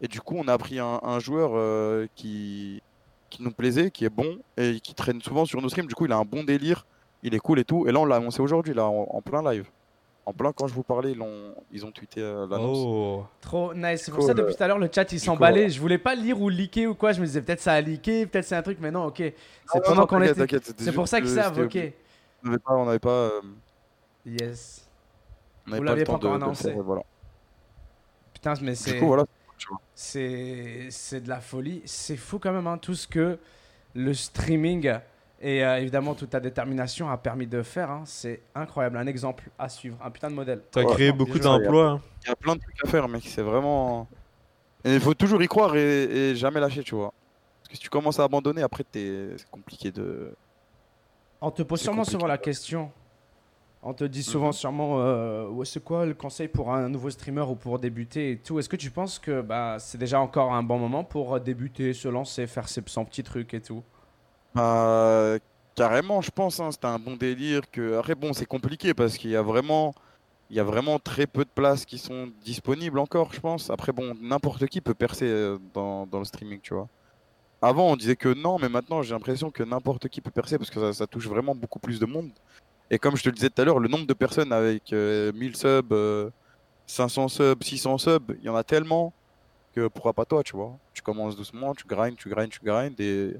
[0.00, 2.82] Et du coup, on a pris un, un joueur euh, qui
[3.28, 5.86] qui nous plaisait, qui est bon et qui traîne souvent sur nos streams.
[5.86, 6.84] Du coup, il a un bon délire,
[7.22, 7.86] il est cool et tout.
[7.86, 9.66] Et là, on l'a annoncé aujourd'hui, là, en, en plein live.
[10.26, 12.78] En plein, quand je vous parlais, ils, l'ont- ils ont tweeté euh, l'annonce.
[12.80, 14.02] Oh Trop nice.
[14.04, 14.28] C'est pour Cool.
[14.28, 15.68] ça, depuis tout à l'heure, le chat il Du s'emballait.
[15.70, 17.12] Je voulais pas lire ou leaker ou quoi.
[17.12, 19.16] Je me disais peut-être ça a leaké, peut-être c'est un truc, mais non, ok.
[19.72, 20.60] C'est pendant qu'on était.
[20.78, 21.78] C'est pour ça qu'ils savent, ok.
[22.44, 23.40] On n'avait pas, on n'avait pas, euh,
[24.26, 24.88] Yes.
[25.66, 26.72] on n'avait Vous pas l'aviez le temps pas de, encore de le annoncé.
[26.72, 27.02] faire, voilà.
[28.34, 28.98] Putain, mais Du c'est.
[28.98, 29.24] coup, voilà.
[29.94, 31.82] C'est c'est de la folie.
[31.84, 33.38] C'est fou quand même, hein, tout ce que
[33.94, 34.92] le streaming
[35.42, 37.90] et euh, évidemment toute ta détermination a permis de faire.
[37.90, 38.02] hein.
[38.04, 38.96] C'est incroyable.
[38.98, 39.96] Un exemple à suivre.
[40.04, 40.62] Un putain de modèle.
[40.70, 41.88] T'as Ouais, créé beaucoup d'emplois.
[41.90, 42.00] hein.
[42.24, 43.22] Il y a plein de trucs à faire, mec.
[43.26, 44.06] C'est vraiment.
[44.84, 47.12] Il faut toujours y croire et, et jamais lâcher, tu vois.
[47.60, 50.34] Parce que si tu commences à abandonner, après, c'est compliqué de.
[51.40, 52.12] On te pose sûrement compliqué.
[52.18, 52.92] souvent la question.
[53.82, 54.52] On te dit souvent Mhm.
[54.52, 58.38] sûrement euh, ouais, c'est quoi le conseil pour un nouveau streamer ou pour débuter et
[58.38, 58.58] tout.
[58.58, 61.94] Est-ce que tu penses que bah, c'est déjà encore un bon moment pour euh, débuter,
[61.94, 63.82] se lancer, faire ses, son petit truc et tout?
[64.54, 65.36] Bah,
[65.74, 66.60] carrément, je pense.
[66.60, 67.70] Hein, C'était un bon délire.
[67.70, 67.98] Que...
[67.98, 69.94] Après, bon, c'est compliqué parce qu'il y a vraiment.
[70.50, 73.70] Il y a vraiment très peu de places qui sont disponibles encore, je pense.
[73.70, 76.88] Après, bon, n'importe qui peut percer euh, dans, dans le streaming, tu vois.
[77.62, 80.70] Avant, on disait que non, mais maintenant, j'ai l'impression que n'importe qui peut percer parce
[80.70, 82.32] que ça, ça touche vraiment beaucoup plus de monde.
[82.90, 85.32] Et comme je te le disais tout à l'heure, le nombre de personnes avec euh,
[85.32, 86.30] 1000 subs, euh,
[86.86, 89.12] 500 subs, 600 subs, il y en a tellement
[89.74, 90.76] que pourquoi pas toi, tu vois.
[90.92, 93.36] Tu commences doucement, tu grindes, tu grindes, tu grindes et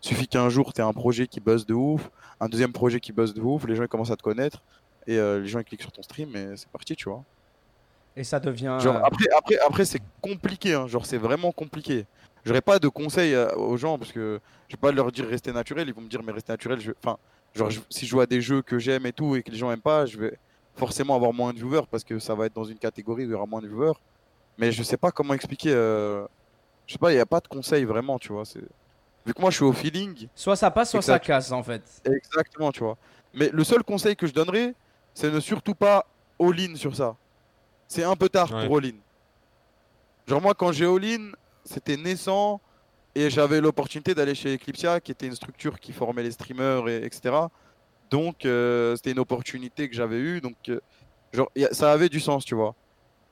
[0.00, 2.10] suffit qu'un jour tu un projet qui buzz de ouf,
[2.40, 4.62] un deuxième projet qui buzz de ouf, les gens ils commencent à te connaître
[5.06, 7.22] et euh, les gens ils cliquent sur ton stream et c'est parti, tu vois.
[8.16, 8.78] Et ça devient.
[8.80, 12.06] Genre, euh, après, après, après c'est compliqué, hein, genre c'est vraiment compliqué.
[12.44, 15.52] J'aurais pas de conseils euh, aux gens parce que je vais pas leur dire rester
[15.52, 16.92] naturel, ils vont me dire mais rester naturel, je...
[17.04, 17.18] enfin,
[17.56, 19.56] genre je- si je joue à des jeux que j'aime et tout et que les
[19.56, 20.38] gens aiment pas, je vais
[20.74, 23.32] forcément avoir moins de viewers parce que ça va être dans une catégorie où il
[23.32, 23.94] y aura moins de viewers.
[24.58, 25.72] Mais je sais pas comment expliquer.
[25.72, 26.26] euh,
[26.86, 28.44] Je sais pas, il y a pas de conseils vraiment, tu vois.
[29.24, 31.82] Vu que moi je suis au feeling, Soit ça passe, soit ça casse en fait.
[32.04, 32.96] Exactement, tu vois.
[33.34, 34.72] Mais le seul conseil que je donnerais,
[35.12, 36.06] c'est ne surtout pas
[36.38, 37.16] all-in sur ça.
[37.88, 38.66] C'est un peu tard Ouais.
[38.66, 38.94] pour all-in.
[40.26, 41.32] Genre moi, quand j'ai all-in,
[41.64, 42.60] c'était naissant
[43.18, 47.04] et j'avais l'opportunité d'aller chez Eclipsia, qui était une structure qui formait les streamers, et,
[47.04, 47.34] etc.
[48.10, 50.40] Donc euh, c'était une opportunité que j'avais eue.
[50.40, 50.80] Donc euh,
[51.32, 52.74] genre a- ça avait du sens, tu vois.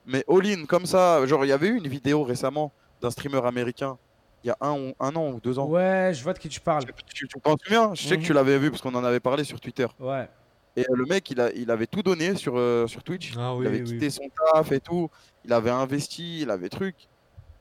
[0.06, 3.96] Mais all-in comme ça, genre il y avait eu une vidéo récemment d'un streamer américain,
[4.42, 5.66] il y a un, un an ou deux ans.
[5.68, 6.84] Ouais, je vois de qui tu parles.
[7.14, 7.94] Tu t'en souviens?
[7.94, 8.26] Je sais que Mhm.
[8.26, 9.86] tu l'avais vu parce qu'on en avait parlé sur Twitter.
[10.00, 10.28] Ouais.
[10.76, 13.32] Et euh, le mec, il, a, il avait tout donné sur, euh, sur Twitch.
[13.38, 15.08] Ah il avait oui, quitté son taf et tout.
[15.44, 16.96] Il avait investi, il avait truc.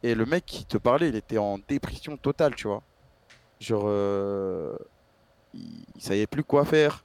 [0.04, 2.84] Et le mec qui te parlait, il était en dépression totale, tu vois.
[3.60, 4.76] Genre, euh,
[5.54, 7.04] il, il savait plus quoi faire.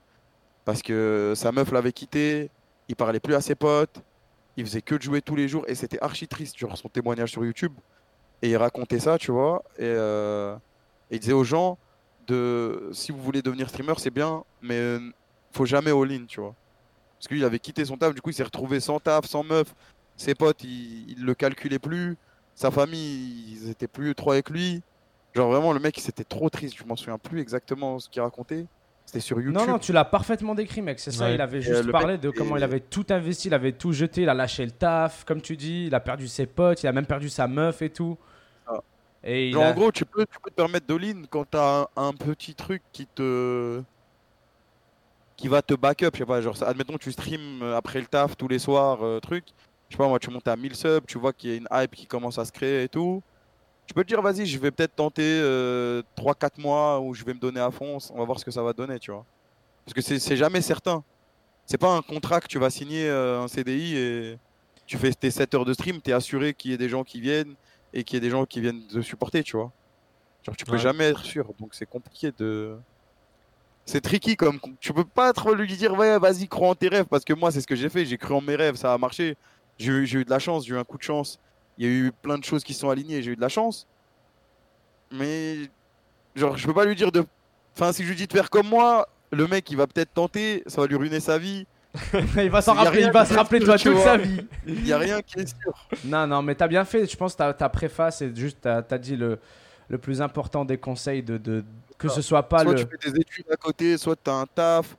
[0.65, 2.51] Parce que sa meuf l'avait quitté.
[2.89, 4.01] Il parlait plus à ses potes.
[4.57, 5.63] Il faisait que de jouer tous les jours.
[5.67, 7.73] Et c'était archi triste, genre son témoignage sur YouTube.
[8.41, 9.63] Et il racontait ça, tu vois.
[9.77, 10.55] Et, euh,
[11.09, 11.77] il disait aux gens
[12.27, 14.99] de si vous voulez devenir streamer, c'est bien, mais euh,
[15.51, 16.53] faut jamais all-in, tu vois.
[17.17, 19.73] Parce qu'il avait quitté son taf, du coup, il s'est retrouvé sans taf, sans meuf.
[20.15, 22.17] Ses potes, ils, ils le calculaient plus.
[22.59, 24.81] Sa famille, ils étaient plus trop avec lui.
[25.33, 26.75] Genre vraiment, le mec, c'était trop triste.
[26.77, 28.65] Je m'en souviens plus exactement ce qu'il racontait.
[29.05, 29.55] C'était sur YouTube.
[29.57, 30.99] Non, non, tu l'as parfaitement décrit, mec.
[30.99, 31.35] C'est ça, Ouais.
[31.35, 33.71] il avait juste euh, parlé mec, de comment il- il avait tout investi, il avait
[33.71, 36.83] tout jeté, il a lâché le taf, comme tu dis, il a perdu ses potes,
[36.83, 38.17] il a même perdu sa meuf et tout.
[38.67, 38.81] Ah.
[39.23, 41.87] Et il Genre, a- en gros, tu peux, tu peux te permettre d'all-in quand t'as
[41.95, 43.81] un, un petit truc qui te.
[45.37, 46.09] qui va te backup.
[46.13, 49.45] Je sais pas, genre, admettons, tu stream après le taf tous les soirs, euh, truc.
[49.89, 51.67] Je sais pas, moi, tu montes à 1000 subs, tu vois qu'il y a une
[51.71, 53.21] hype qui commence à se créer et tout.
[53.87, 57.33] Tu peux te dire, vas-y, je vais peut-être tenter euh, 3-4 mois où je vais
[57.33, 59.25] me donner à fond, on va voir ce que ça va donner, tu vois.
[59.85, 61.03] Parce que c'est jamais certain.
[61.65, 64.37] C'est pas un contrat que tu vas signer euh, un CDI et
[64.85, 67.03] tu fais tes 7 heures de stream, tu es assuré qu'il y ait des gens
[67.03, 67.55] qui viennent
[67.93, 69.71] et qu'il y ait des gens qui viennent te supporter, tu vois.
[70.43, 70.77] Genre, tu peux Ouais.
[70.77, 72.77] jamais être sûr, donc c'est compliqué de.
[73.85, 77.05] c'est tricky comme tu peux pas trop lui dire ouais vas-y crois en tes rêves
[77.05, 78.97] parce que moi c'est ce que j'ai fait j'ai cru en mes rêves ça a
[78.99, 79.35] marché
[79.79, 81.39] j'ai eu, de la chance j'ai eu un coup de chance
[81.77, 83.87] il y a eu plein de choses qui sont alignées j'ai eu de la chance
[85.11, 85.69] mais
[86.35, 87.23] genre je peux pas lui dire de
[87.75, 90.63] enfin si je lui dis de faire comme moi le mec il va peut-être tenter
[90.67, 91.65] ça va lui ruiner sa vie
[92.37, 94.45] il va s'en rappeler, il va se rappeler de toi toute sa vie.
[94.67, 95.73] il y a rien qui est sûr
[96.05, 97.09] Non, non, mais t'as bien fait.
[97.09, 99.39] Je pense que ta, ta préface et juste t'as as dit le,
[99.87, 101.63] le plus important des conseils de, de
[101.97, 102.85] que ce soit pas soit le.
[102.85, 104.95] tu fais des études à côté soit t'as un taf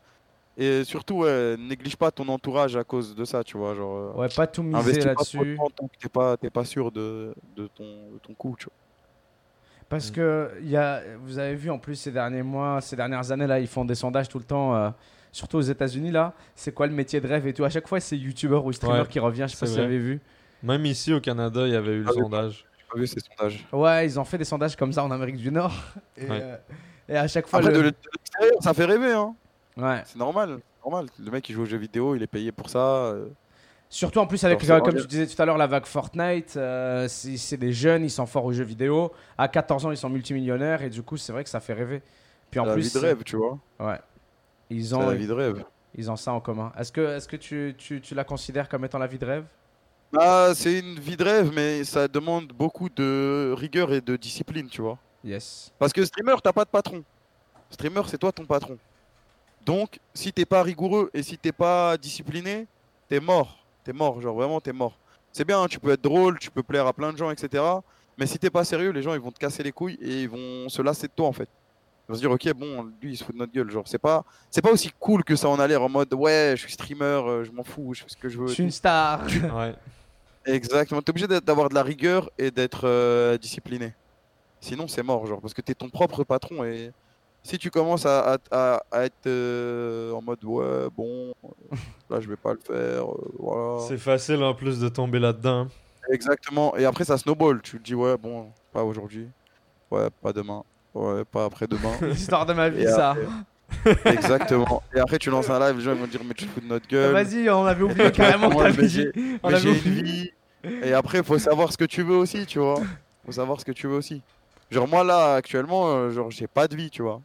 [0.62, 4.20] et surtout ouais, néglige pas ton entourage à cause de ça tu vois genre euh,
[4.20, 5.56] Ouais, pas tout miser là-dessus.
[5.58, 8.72] que t'es pas, t'es pas sûr de, de, ton, de ton coup, tu vois.
[9.88, 13.32] Parce que il y a, vous avez vu en plus ces derniers mois, ces dernières
[13.32, 14.90] années là, ils font des sondages tout le temps, euh,
[15.32, 16.32] surtout aux États-Unis là.
[16.54, 17.64] C'est quoi le métier de rêve et tout?
[17.64, 19.46] À chaque fois, c'est youtubeur ou streamer Ouais, qui revient.
[19.48, 20.20] Je sais pas si vous avez vu.
[20.62, 22.64] Même ici au Canada, il y avait eu le Ah sondage.
[22.78, 23.66] J'ai pas vu ces sondages.
[23.72, 25.72] Ouais, ils ont fait des sondages comme ça en Amérique du Nord.
[26.16, 26.40] Et, Ouais.
[26.42, 26.56] euh,
[27.08, 27.82] et à chaque fois, Après, le- de
[28.12, 29.34] l'extérieur, ça fait rêver, hein.
[29.76, 30.02] Ouais.
[30.06, 30.60] C'est normal.
[30.84, 31.06] normal.
[31.18, 32.78] Le mec, il joue aux jeux vidéo, il est payé pour ça.
[32.78, 33.28] euh.
[33.88, 37.56] Surtout en plus avec, comme tu disais tout à l'heure, la vague Fortnite, euh, c'est
[37.56, 39.12] des jeunes, ils sont forts aux jeux vidéo.
[39.36, 42.00] À 14 ans, ils sont multimillionnaires et du coup, c'est vrai que ça fait rêver.
[42.52, 43.58] Puis en C'est la plus, vie de rêve, tu vois.
[43.80, 43.98] ouais,
[44.70, 45.64] ils C'est ont, la vie de rêve.
[45.96, 46.72] ils ont ça en commun.
[46.78, 49.44] Est-ce que, est-ce que tu, tu, tu la considères comme étant la vie de rêve?
[50.16, 54.68] Ah, c'est une vie de rêve, mais ça demande beaucoup de rigueur et de discipline,
[54.68, 54.98] tu vois.
[55.24, 55.72] Yes.
[55.78, 57.04] Parce que streamer, t'as pas de patron.
[57.70, 58.78] Streamer, c'est toi ton patron.
[59.64, 62.66] Donc, si t'es pas rigoureux et si t'es pas discipliné,
[63.08, 63.58] t'es mort.
[63.84, 64.96] T'es mort, genre vraiment, t'es mort.
[65.32, 67.62] C'est bien, hein, tu peux être drôle, tu peux plaire à plein de gens, etc.
[68.18, 70.28] Mais si t'es pas sérieux, les gens ils vont te casser les couilles et ils
[70.28, 71.48] vont se lasser de toi en fait.
[72.08, 73.70] Ils vont se dire, ok, bon, lui il se fout de notre gueule.
[73.70, 76.54] Genre, c'est pas, c'est pas aussi cool que ça en a l'air en mode, ouais,
[76.56, 78.48] je suis streamer, euh, je m'en fous, je fais ce que je veux.
[78.48, 79.26] Je suis une star.
[79.54, 79.74] Ouais.
[80.46, 81.02] Exactement.
[81.02, 83.94] T'es obligé d'avoir de la rigueur et d'être euh, discipliné.
[84.60, 86.92] Sinon, c'est mort, genre, parce que t'es ton propre patron et
[87.42, 91.32] si tu commences à, à- à- à être euh, en mode ouais, bon,
[92.10, 93.80] là je vais pas le faire, euh, voilà.
[93.88, 95.68] C'est facile en plus de tomber là-dedans.
[96.10, 96.76] Exactement.
[96.76, 97.60] Et après, ça snowball.
[97.62, 99.28] Tu te dis ouais, bon, pas aujourd'hui,
[99.90, 100.62] ouais, pas demain,
[100.94, 101.92] ouais, pas après-demain.
[102.02, 103.14] L'histoire de ma vie, Et ça.
[104.06, 104.82] Exactement.
[104.94, 106.60] Et après, tu lances un live, les gens ils vont dire mais tu te fous
[106.60, 107.12] de notre gueule.
[107.12, 108.88] Vas-y, on avait oublié carrément dit.
[108.88, 109.12] j'ai-
[109.42, 110.02] On avait j'ai une oublié.
[110.02, 110.30] vie.
[110.82, 112.80] Et après, faut savoir ce que tu veux aussi, tu vois.
[113.24, 114.22] Faut savoir ce que tu veux aussi.
[114.70, 117.20] Genre moi là, actuellement, euh, genre j'ai pas de vie, tu vois.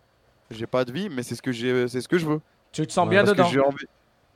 [0.51, 2.39] J'ai pas de vie, mais c'est ce que j'ai, c'est ce que je veux.
[2.71, 3.45] Tu te sens Ouais, bien dedans.
[3.45, 3.85] j'ai envie-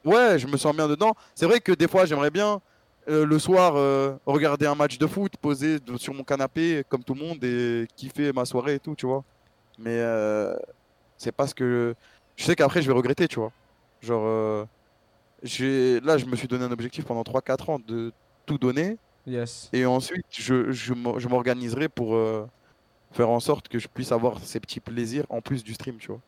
[0.06, 1.14] Ouais, je me sens bien dedans.
[1.36, 2.60] C'est vrai que des fois, j'aimerais bien
[3.10, 7.14] euh, le soir euh, regarder un match de foot, poser sur mon canapé comme tout
[7.14, 9.23] le monde et kiffer ma soirée et tout, tu vois.
[9.77, 10.56] Mais euh,
[11.18, 11.95] c'est pas ce que
[12.38, 13.52] je sais qu'après je vais regretter, tu vois.
[14.02, 14.65] Genre euh,
[15.44, 18.11] j'ai là, je me suis donné un objectif pendant 3-4 ans de
[18.45, 19.69] tout donner Yes.
[19.73, 22.48] et ensuite je, je m'o- je m'organiserai pour euh,
[23.11, 26.07] faire en sorte que je puisse avoir ces petits plaisirs en plus du stream, tu
[26.07, 26.19] vois.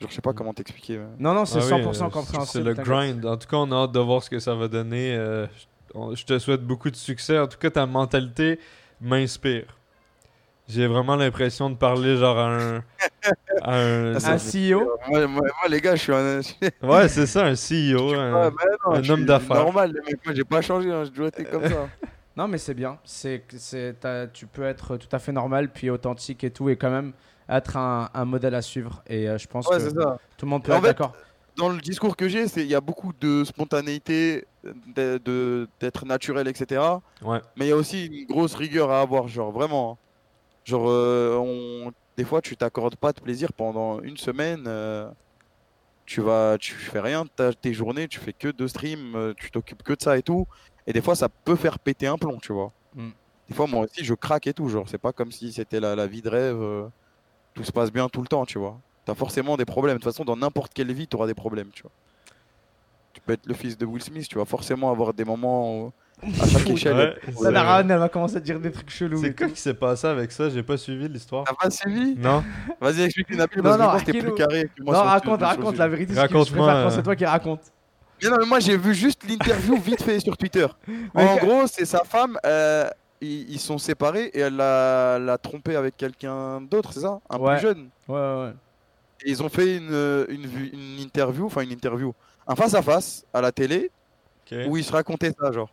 [0.00, 0.34] Genre, je sais pas Mm.
[0.34, 0.98] comment t'expliquer.
[0.98, 2.46] mais- Non, non, c'est Ah oui, 100% euh, compréhensible.
[2.46, 3.24] C'est le grind.
[3.24, 5.14] En tout cas, on a hâte de voir ce que ça va donner.
[5.16, 5.46] Euh,
[5.94, 7.38] je- je te souhaite beaucoup de succès.
[7.38, 8.58] En tout cas, ta mentalité
[9.00, 9.64] m'inspire.
[10.68, 12.76] J'ai vraiment l'impression de parler genre à un.
[13.62, 16.40] à un- ça Un CEO Moi, moi- moi, les gars, je suis un.
[16.82, 18.12] Ouais, c'est ça, un CEO.
[18.14, 19.56] un- Ouais, mais non, un je homme d'affaires.
[19.62, 21.88] Normal, mecs, moi j'ai pas changé, hein, j'ai toujours été comme ça.
[22.36, 22.98] Non, mais c'est bien.
[23.04, 23.96] C'est, c'est,
[24.32, 27.12] tu peux être tout à fait normal, puis authentique et tout, et quand même
[27.48, 29.02] être un, un modèle à suivre.
[29.06, 29.90] Et euh, je pense Ouais, que
[30.36, 31.14] tout le monde peut être fait, d'accord.
[31.56, 36.06] Dans le discours que j'ai, c'est il y a beaucoup de spontanéité, de- de- d'être
[36.06, 37.02] naturel, etc.
[37.22, 37.42] Ouais.
[37.56, 39.92] Mais il y a aussi une grosse rigueur à avoir, genre vraiment.
[39.94, 39.98] hein.
[40.64, 41.92] Genre, euh, on...
[42.16, 44.64] des fois, tu t'accordes pas de plaisir pendant une semaine.
[44.68, 45.10] euh,
[46.06, 49.50] Tu vas, tu fais rien de tes journées, tu fais que de stream, euh, tu
[49.50, 50.46] t'occupes que de ça et tout.
[50.86, 52.72] Et des fois, ça peut faire péter un plomb, tu vois.
[52.94, 53.08] Mm.
[53.48, 54.68] Des fois, moi aussi, je craque et tout.
[54.68, 56.60] Genre, c'est pas comme si c'était la, la vie de rêve.
[56.60, 56.86] euh,
[57.54, 58.78] tout se passe bien tout le temps, tu vois.
[59.04, 59.96] T'as forcément des problèmes.
[59.96, 61.92] De toute façon, dans n'importe quelle vie, t'auras des problèmes, tu vois.
[63.14, 65.92] Tu peux être le fils de Will Smith, tu vas forcément avoir des moments où,
[66.22, 66.96] à chaque échelle.
[66.96, 69.18] Ouais, il y a des c'est- La elle va commencer à dire des trucs chelous.
[69.22, 70.50] C'est quoi qui s'est passé avec ça?
[70.50, 71.44] J'ai pas suivi l'histoire.
[71.44, 72.14] T'as pas suivi?
[72.16, 72.44] Non
[72.80, 74.94] Vas-y, explique-le, Nabil, Non, non, t'es plus carré que moi.
[74.94, 76.12] Non, raconte, raconte la vérité.
[76.14, 76.90] Raconte-moi, euh.
[76.90, 77.60] c'est toi qui raconte.
[78.22, 80.66] Mais non, mais moi j'ai vu juste l'interview vite fait sur Twitter.
[81.14, 82.88] En gros, c'est sa femme, euh,
[83.20, 87.20] ils, ils sont séparés et elle l'a trompé avec quelqu'un d'autre, c'est ça?
[87.30, 87.54] Un Ouais.
[87.54, 87.88] plus jeune.
[88.08, 88.52] Ouais, ouais, ouais.
[89.24, 92.14] Et ils ont fait une, une, interview, enfin une interview,
[92.46, 93.90] un face-à-face à la télé
[94.68, 95.70] où ils se racontaient ça, genre.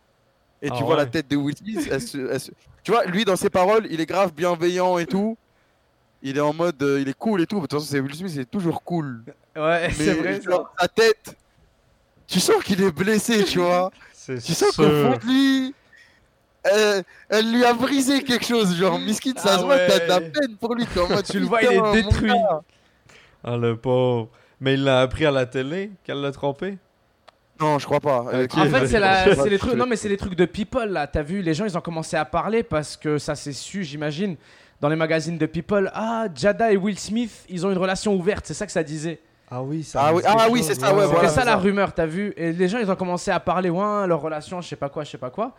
[0.62, 2.50] Et Ah tu vois la tête de Will Smith, elle se- elle se-
[2.82, 5.36] tu vois, lui dans ses paroles, il est grave bienveillant et tout.
[6.22, 7.56] Il est en mode, euh, il est cool et tout.
[7.56, 9.22] De toute façon, c'est Will Smith, il est toujours cool.
[9.54, 10.40] Ouais, c'est vrai.
[10.40, 10.50] ça.
[10.50, 11.36] genre, sa tête,
[12.26, 13.90] tu sens qu'il est blessé, tu vois.
[14.12, 15.12] C'est Tu sens qu'au sûr.
[15.12, 15.74] fond de lui,
[17.28, 18.76] elle lui a brisé quelque chose.
[18.76, 20.84] Genre, Miskin, ça Ah se voit, t'as de la peine pour lui.
[20.98, 22.32] en mode, Tu le vois, il est détruit.
[23.42, 24.28] Ah, le pauvre.
[24.60, 26.78] Mais il l'a appris à la télé qu'elle l'a trompé?
[27.60, 28.20] Non, je crois pas.
[28.22, 29.74] En fait, c'est les trucs.
[29.74, 31.06] Non, mais c'est les trucs de people là.
[31.06, 34.36] T'as vu, les gens, ils ont commencé à parler parce que ça s'est su, j'imagine,
[34.80, 35.90] dans les magazines de people.
[35.94, 38.46] Ah, Jada et Will Smith, ils ont une relation ouverte.
[38.46, 39.20] C'est ça que ça disait.
[39.50, 41.58] Ah oui, ça Ah oui, ah oui, c'est ça, ouais, voilà, ça c'est la ça.
[41.58, 42.32] rumeur, t'as vu?
[42.36, 45.04] Et les gens, ils ont commencé à parler, ouais, leur relation, je sais pas quoi,
[45.04, 45.52] je sais pas quoi.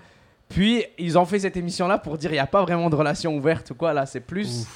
[0.49, 3.35] Puis, ils ont fait cette émission-là pour dire, il n'y a pas vraiment de relation
[3.35, 4.05] ouverte ou quoi, là.
[4.05, 4.67] C'est plus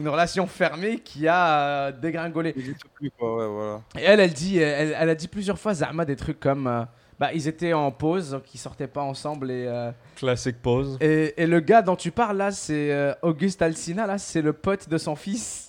[0.00, 2.52] une relation fermée qui a euh, dégringolé.
[2.56, 3.80] Je sais plus, quoi, ouais, voilà.
[3.98, 6.82] Et elle, elle dit, elle, elle a dit plusieurs fois, Zahma, des trucs comme, euh,
[7.18, 9.66] bah, ils étaient en pause, donc ils sortaient pas ensemble et.
[9.68, 10.96] euh, Classique pause.
[11.00, 14.52] et, et le gars dont tu parles là, c'est euh, Auguste Alsina, là, c'est le
[14.52, 15.63] pote de son fils.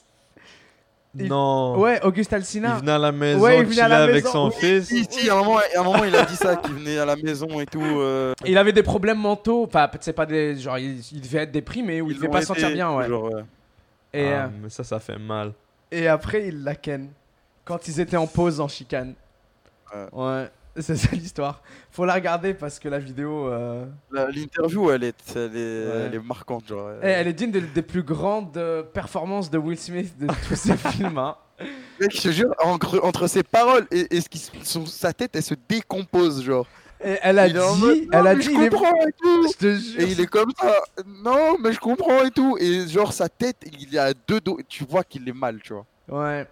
[1.17, 1.77] Il- Non.
[1.79, 2.75] Ouais, Auguste Il Alsina.
[2.75, 4.31] venait à la maison, Ouais, il venait à la avec maison.
[4.31, 4.85] son fils.
[4.87, 7.05] Si, si, à un moment, à un moment, il a dit ça, qu'il venait à
[7.05, 7.81] la maison et tout.
[7.81, 10.55] euh, il avait des problèmes mentaux, enfin, c'est pas des.
[10.57, 13.07] Genre, il, il devait être déprimé ou il devait pas été, se sentir bien, ouais.
[13.07, 13.41] genre, ouais.
[14.13, 15.51] Et, Ah, euh, mais ça, ça fait mal.
[15.91, 17.09] et après, il la ken.
[17.63, 19.13] Quand ils étaient en pause en chicane.
[20.11, 20.49] Ouais.
[20.77, 21.61] C'est ça l'histoire.
[21.91, 23.47] Faut la regarder parce que la vidéo.
[23.47, 26.03] euh, La- L'interview, elle est, elle, est, Ouais.
[26.07, 26.67] elle est marquante.
[26.67, 30.27] Genre, eh, elle est digne des, des plus grandes euh, performances de Will Smith de
[30.47, 31.17] tous ses films.
[31.17, 31.37] hein.
[32.01, 35.13] Mec, je te jure, entre, entre ses paroles et, et ce qui, se- son- sa
[35.13, 36.67] tête, elle se décompose, genre.
[37.01, 37.59] Et elle a Il dit.
[37.79, 38.41] mode, elle a dit.
[38.41, 39.47] Je il est- comprends et tout.
[39.47, 40.01] Je te jure.
[40.01, 40.73] Et il est comme ça.
[41.05, 42.57] Non, mais je comprends et tout.
[42.59, 44.59] Et genre, sa tête, il a deux dos.
[44.67, 45.85] Tu vois qu'il est mal, tu vois.
[46.09, 46.45] Ouais.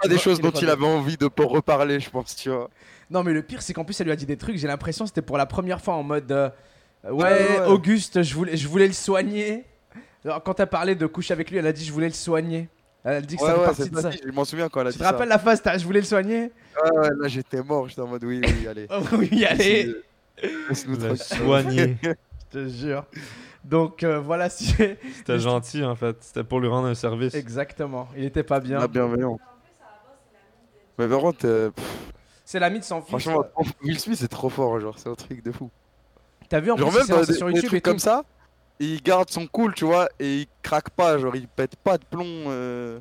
[0.00, 2.70] Pas des choses dont il avait envie de reparler, je pense, tu vois.
[3.12, 4.56] Non, mais le pire, c'est qu'en plus, elle lui a dit des trucs.
[4.56, 6.32] J'ai l'impression que c'était pour la première fois en mode.
[6.32, 6.48] euh,
[7.04, 7.66] ouais, ouais, ouais.
[7.66, 9.64] Auguste, je voulais, je voulais le soigner.
[10.24, 12.68] Alors, quand t'as parlé de coucher avec lui, elle a dit je voulais le soigner.
[13.04, 14.10] Elle a dit que Ouais, ça fait ouais, partie c'est de ça.
[14.10, 15.98] Je m'en souviens quand elle a Tu dit te rappelles la phase t'as- Je voulais
[16.00, 16.52] le soigner?
[16.82, 17.88] Ouais, ouais, là, j'étais mort.
[17.88, 18.86] J'étais en mode oui, oui, allez.
[18.90, 19.92] Oh, Oui, allez,
[20.68, 21.96] Laisse-nous soigner.
[22.02, 23.04] je te jure.
[23.64, 24.74] Donc euh, voilà, si
[25.16, 26.16] C'était gentil, en fait.
[26.20, 27.34] C'était pour lui rendre un service.
[27.34, 28.78] Exactement, il était pas bien.
[28.78, 29.38] La bienveillance.
[30.98, 31.84] Mais par contre, euh, pff,
[32.52, 33.08] C'est l'ami de son fils.
[33.08, 33.46] franchement,
[33.82, 35.70] Will Smith, c'est trop fort, genre, c'est un truc de fou.
[36.50, 37.90] T'as vu en Genre, plus, même dans lancé des, sur des YouTube et tout.
[37.90, 38.26] comme ça,
[38.78, 42.04] il garde son cool, tu vois, et il craque pas, genre, il pète pas de
[42.04, 42.26] plomb.
[42.26, 43.00] euh.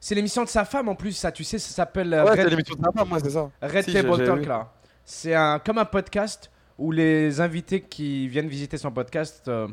[0.00, 2.40] C'est l'émission de sa femme en plus, ça, tu sais, ça s'appelle euh, Ouais, Red
[2.40, 3.48] c'est l'émission de sa femme, moi, c'est ça.
[3.62, 4.72] Red Si, Table Talk là.
[5.04, 9.68] C'est un, comme un podcast où les invités qui viennent visiter son podcast euh,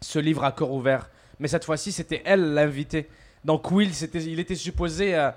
[0.00, 1.10] se livrent à corps ouvert.
[1.38, 3.10] Mais cette fois-ci, c'était elle l'invité.
[3.44, 5.30] Donc Will, c'était, il était supposé euh,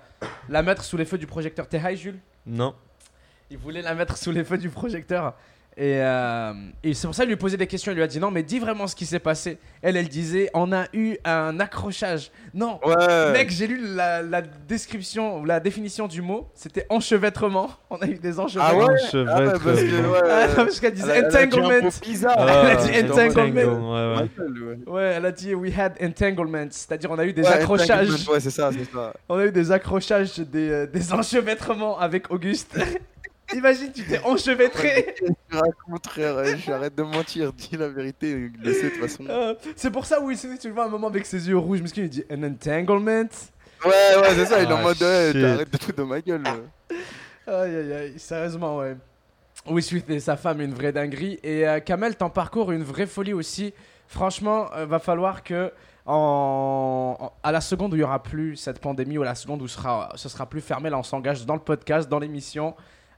[0.48, 1.68] la mettre sous les feux du projecteur.
[1.68, 2.20] T'es high, Jules?
[2.46, 2.74] Non.
[3.50, 5.34] Il voulait la mettre sous les feux du projecteur.
[5.80, 7.92] Et, euh, et c'est pour ça qu'il lui posait des questions.
[7.92, 9.60] Il lui a dit non, mais dis vraiment ce qui s'est passé.
[9.84, 12.32] Elle, elle disait on a eu un accrochage.
[12.56, 13.32] Non, Ouais.
[13.32, 16.50] Mec, j'ai lu la, la description ou la définition du mot.
[16.56, 17.70] C'était enchevêtrement.
[17.92, 18.88] On a eu des enchevêtrements.
[18.88, 19.00] Ah ouais?
[19.14, 19.92] Ah ouais, parce ouais,
[20.24, 20.56] Ah, ouais.
[20.56, 21.90] parce qu'elle disait Elle a- elle a dit entanglement.
[22.02, 22.36] bizarre.
[22.40, 23.94] Ah, Elle a dit mode, entanglement.
[23.94, 24.50] Ouais, ouais.
[24.50, 24.78] Ouais.
[24.94, 28.08] Ouais, elle a dit we had entanglements, c'est-à-dire on a eu des Ouais, accrochages.
[28.10, 29.14] entanglement, Ouais, c'est ça, c'est ça.
[29.30, 32.76] On a eu des accrochages, des, euh, des enchevêtrements avec Auguste.
[33.56, 35.16] Imagine, tu t'es enchevêtré.
[35.18, 35.26] Tu
[35.58, 39.24] racontes, frère, euh, j'arrête de mentir, dis la vérité, de toute façon.
[39.30, 41.82] Euh, c'est pour ça Will Smith, tu le vois un moment avec ses yeux rouges,
[41.82, 43.30] mais il dit an entanglement.
[43.86, 43.92] Ouais,
[44.22, 46.44] ouais, c'est ça, il est en Ah, mode, t'arrêtes de tout de ma gueule.
[47.48, 48.98] Aïe aïe aïe, sérieusement, ouais.
[49.66, 51.40] Will Smith et sa femme, une vraie dinguerie.
[51.44, 53.74] Et euh, Kamel, ton parcours, une vraie folie aussi.
[54.08, 55.72] Franchement, euh, va falloir que,
[56.06, 59.36] en, en- à la seconde où il y aura plus cette pandémie, ou à la
[59.36, 62.20] seconde où ce sera, ce sera plus fermé, là, on s'engage dans le podcast, dans
[62.20, 62.76] l'émission.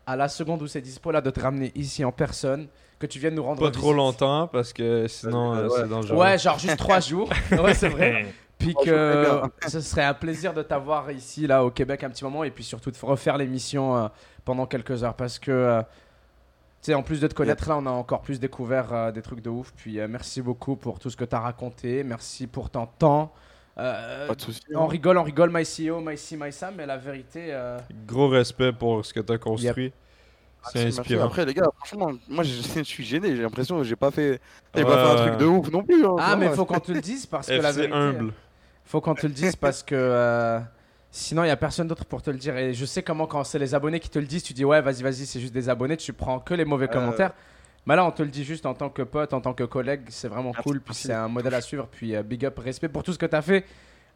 [0.09, 2.67] À la seconde où c'est dispo, là, de te ramener ici en personne,
[2.97, 5.75] que tu viennes nous rendre Pas trop longtemps parce que sinon Euh, euh, ouais.
[5.81, 6.17] c'est dangereux.
[6.17, 7.29] Ouais, genre juste trois jours.
[7.51, 8.33] Ouais, c'est vrai.
[8.57, 12.43] Puis que ce serait un plaisir de t'avoir ici, là, au Québec, un petit moment,
[12.43, 14.07] et puis surtout de refaire l'émission euh,
[14.43, 15.87] pendant quelques heures, parce que, euh, tu
[16.81, 19.41] sais, en plus de te connaître, là, on a encore plus découvert euh, des trucs
[19.41, 19.71] de ouf.
[19.77, 23.31] Puis euh, merci beaucoup pour tout ce que t'as raconté, merci pour ton temps.
[23.79, 24.61] Euh, Pas de soucis.
[24.75, 28.27] on rigole, on rigole, my CEO, my C, my Sam, mais la vérité, euh, Gros
[28.27, 29.93] respect pour ce que t'as construit.
[30.61, 30.99] C'est Merci, merci.
[30.99, 31.25] inspirant.
[31.27, 34.41] Après, les gars, franchement, moi je, je suis gêné, j'ai l'impression que j'ai pas fait,
[34.75, 36.05] j'ai Ouais, pas fait un truc de ouf non plus.
[36.05, 38.33] hein, ah, mais faut qu'on te le dise parce que la vérité, humble.
[38.85, 40.59] Faut qu'on te le dise parce que euh,
[41.11, 42.57] sinon il y a personne d'autre pour te le dire.
[42.57, 44.81] Et je sais comment quand c'est les abonnés qui te le disent, tu dis ouais
[44.81, 46.93] vas-y vas-y c'est juste des abonnés, tu prends que les mauvais Euh.
[46.93, 47.31] commentaires.
[47.89, 50.03] Mais là on te le dit juste en tant que pote, en tant que collègue,
[50.09, 50.79] c'est vraiment Merci, cool.
[50.79, 51.87] Puis c'est un modèle à suivre.
[51.91, 53.65] Puis euh, big up, respect pour tout ce que tu as fait.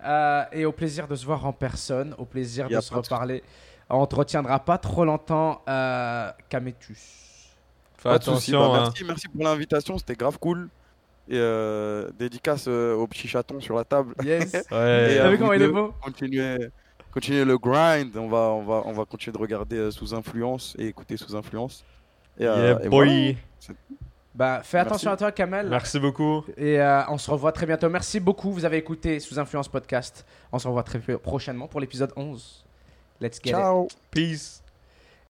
[0.05, 3.41] Euh, et au plaisir de se voir en personne, au plaisir de se reparler.
[3.89, 6.31] On te retiendra pas trop longtemps, euh.
[6.51, 6.61] Fais
[8.03, 8.53] Pas de soucis.
[8.53, 8.59] attention.
[8.59, 8.81] Bah, hein.
[8.83, 10.69] merci, merci pour l'invitation, c'était grave cool.
[11.27, 14.13] Et euh, dédicace euh, au petit chaton sur la table.
[14.23, 14.51] Yes.
[14.71, 15.13] Ouais.
[15.13, 15.95] Et, T'as euh, vu vous comment il est beau?
[15.99, 16.57] Continuez,
[17.11, 18.15] continuez le grind.
[18.17, 21.83] On va, on va, on va continuer de regarder sous influence et écouter sous influence.
[22.39, 23.37] Et, euh, Yeah, et boy.
[24.35, 24.87] Bah fais Merci.
[24.87, 25.69] attention à toi Kamel.
[25.69, 26.43] Merci beaucoup.
[26.57, 27.87] Et euh, on se revoit très bientôt.
[27.87, 28.51] Merci beaucoup.
[28.51, 30.25] Vous avez écouté Sous Influence Podcast.
[30.51, 32.65] On se revoit très prochainement pour l'épisode 11.
[33.21, 33.55] Let's get it.
[33.55, 33.87] Ciao.
[34.09, 34.62] Peace.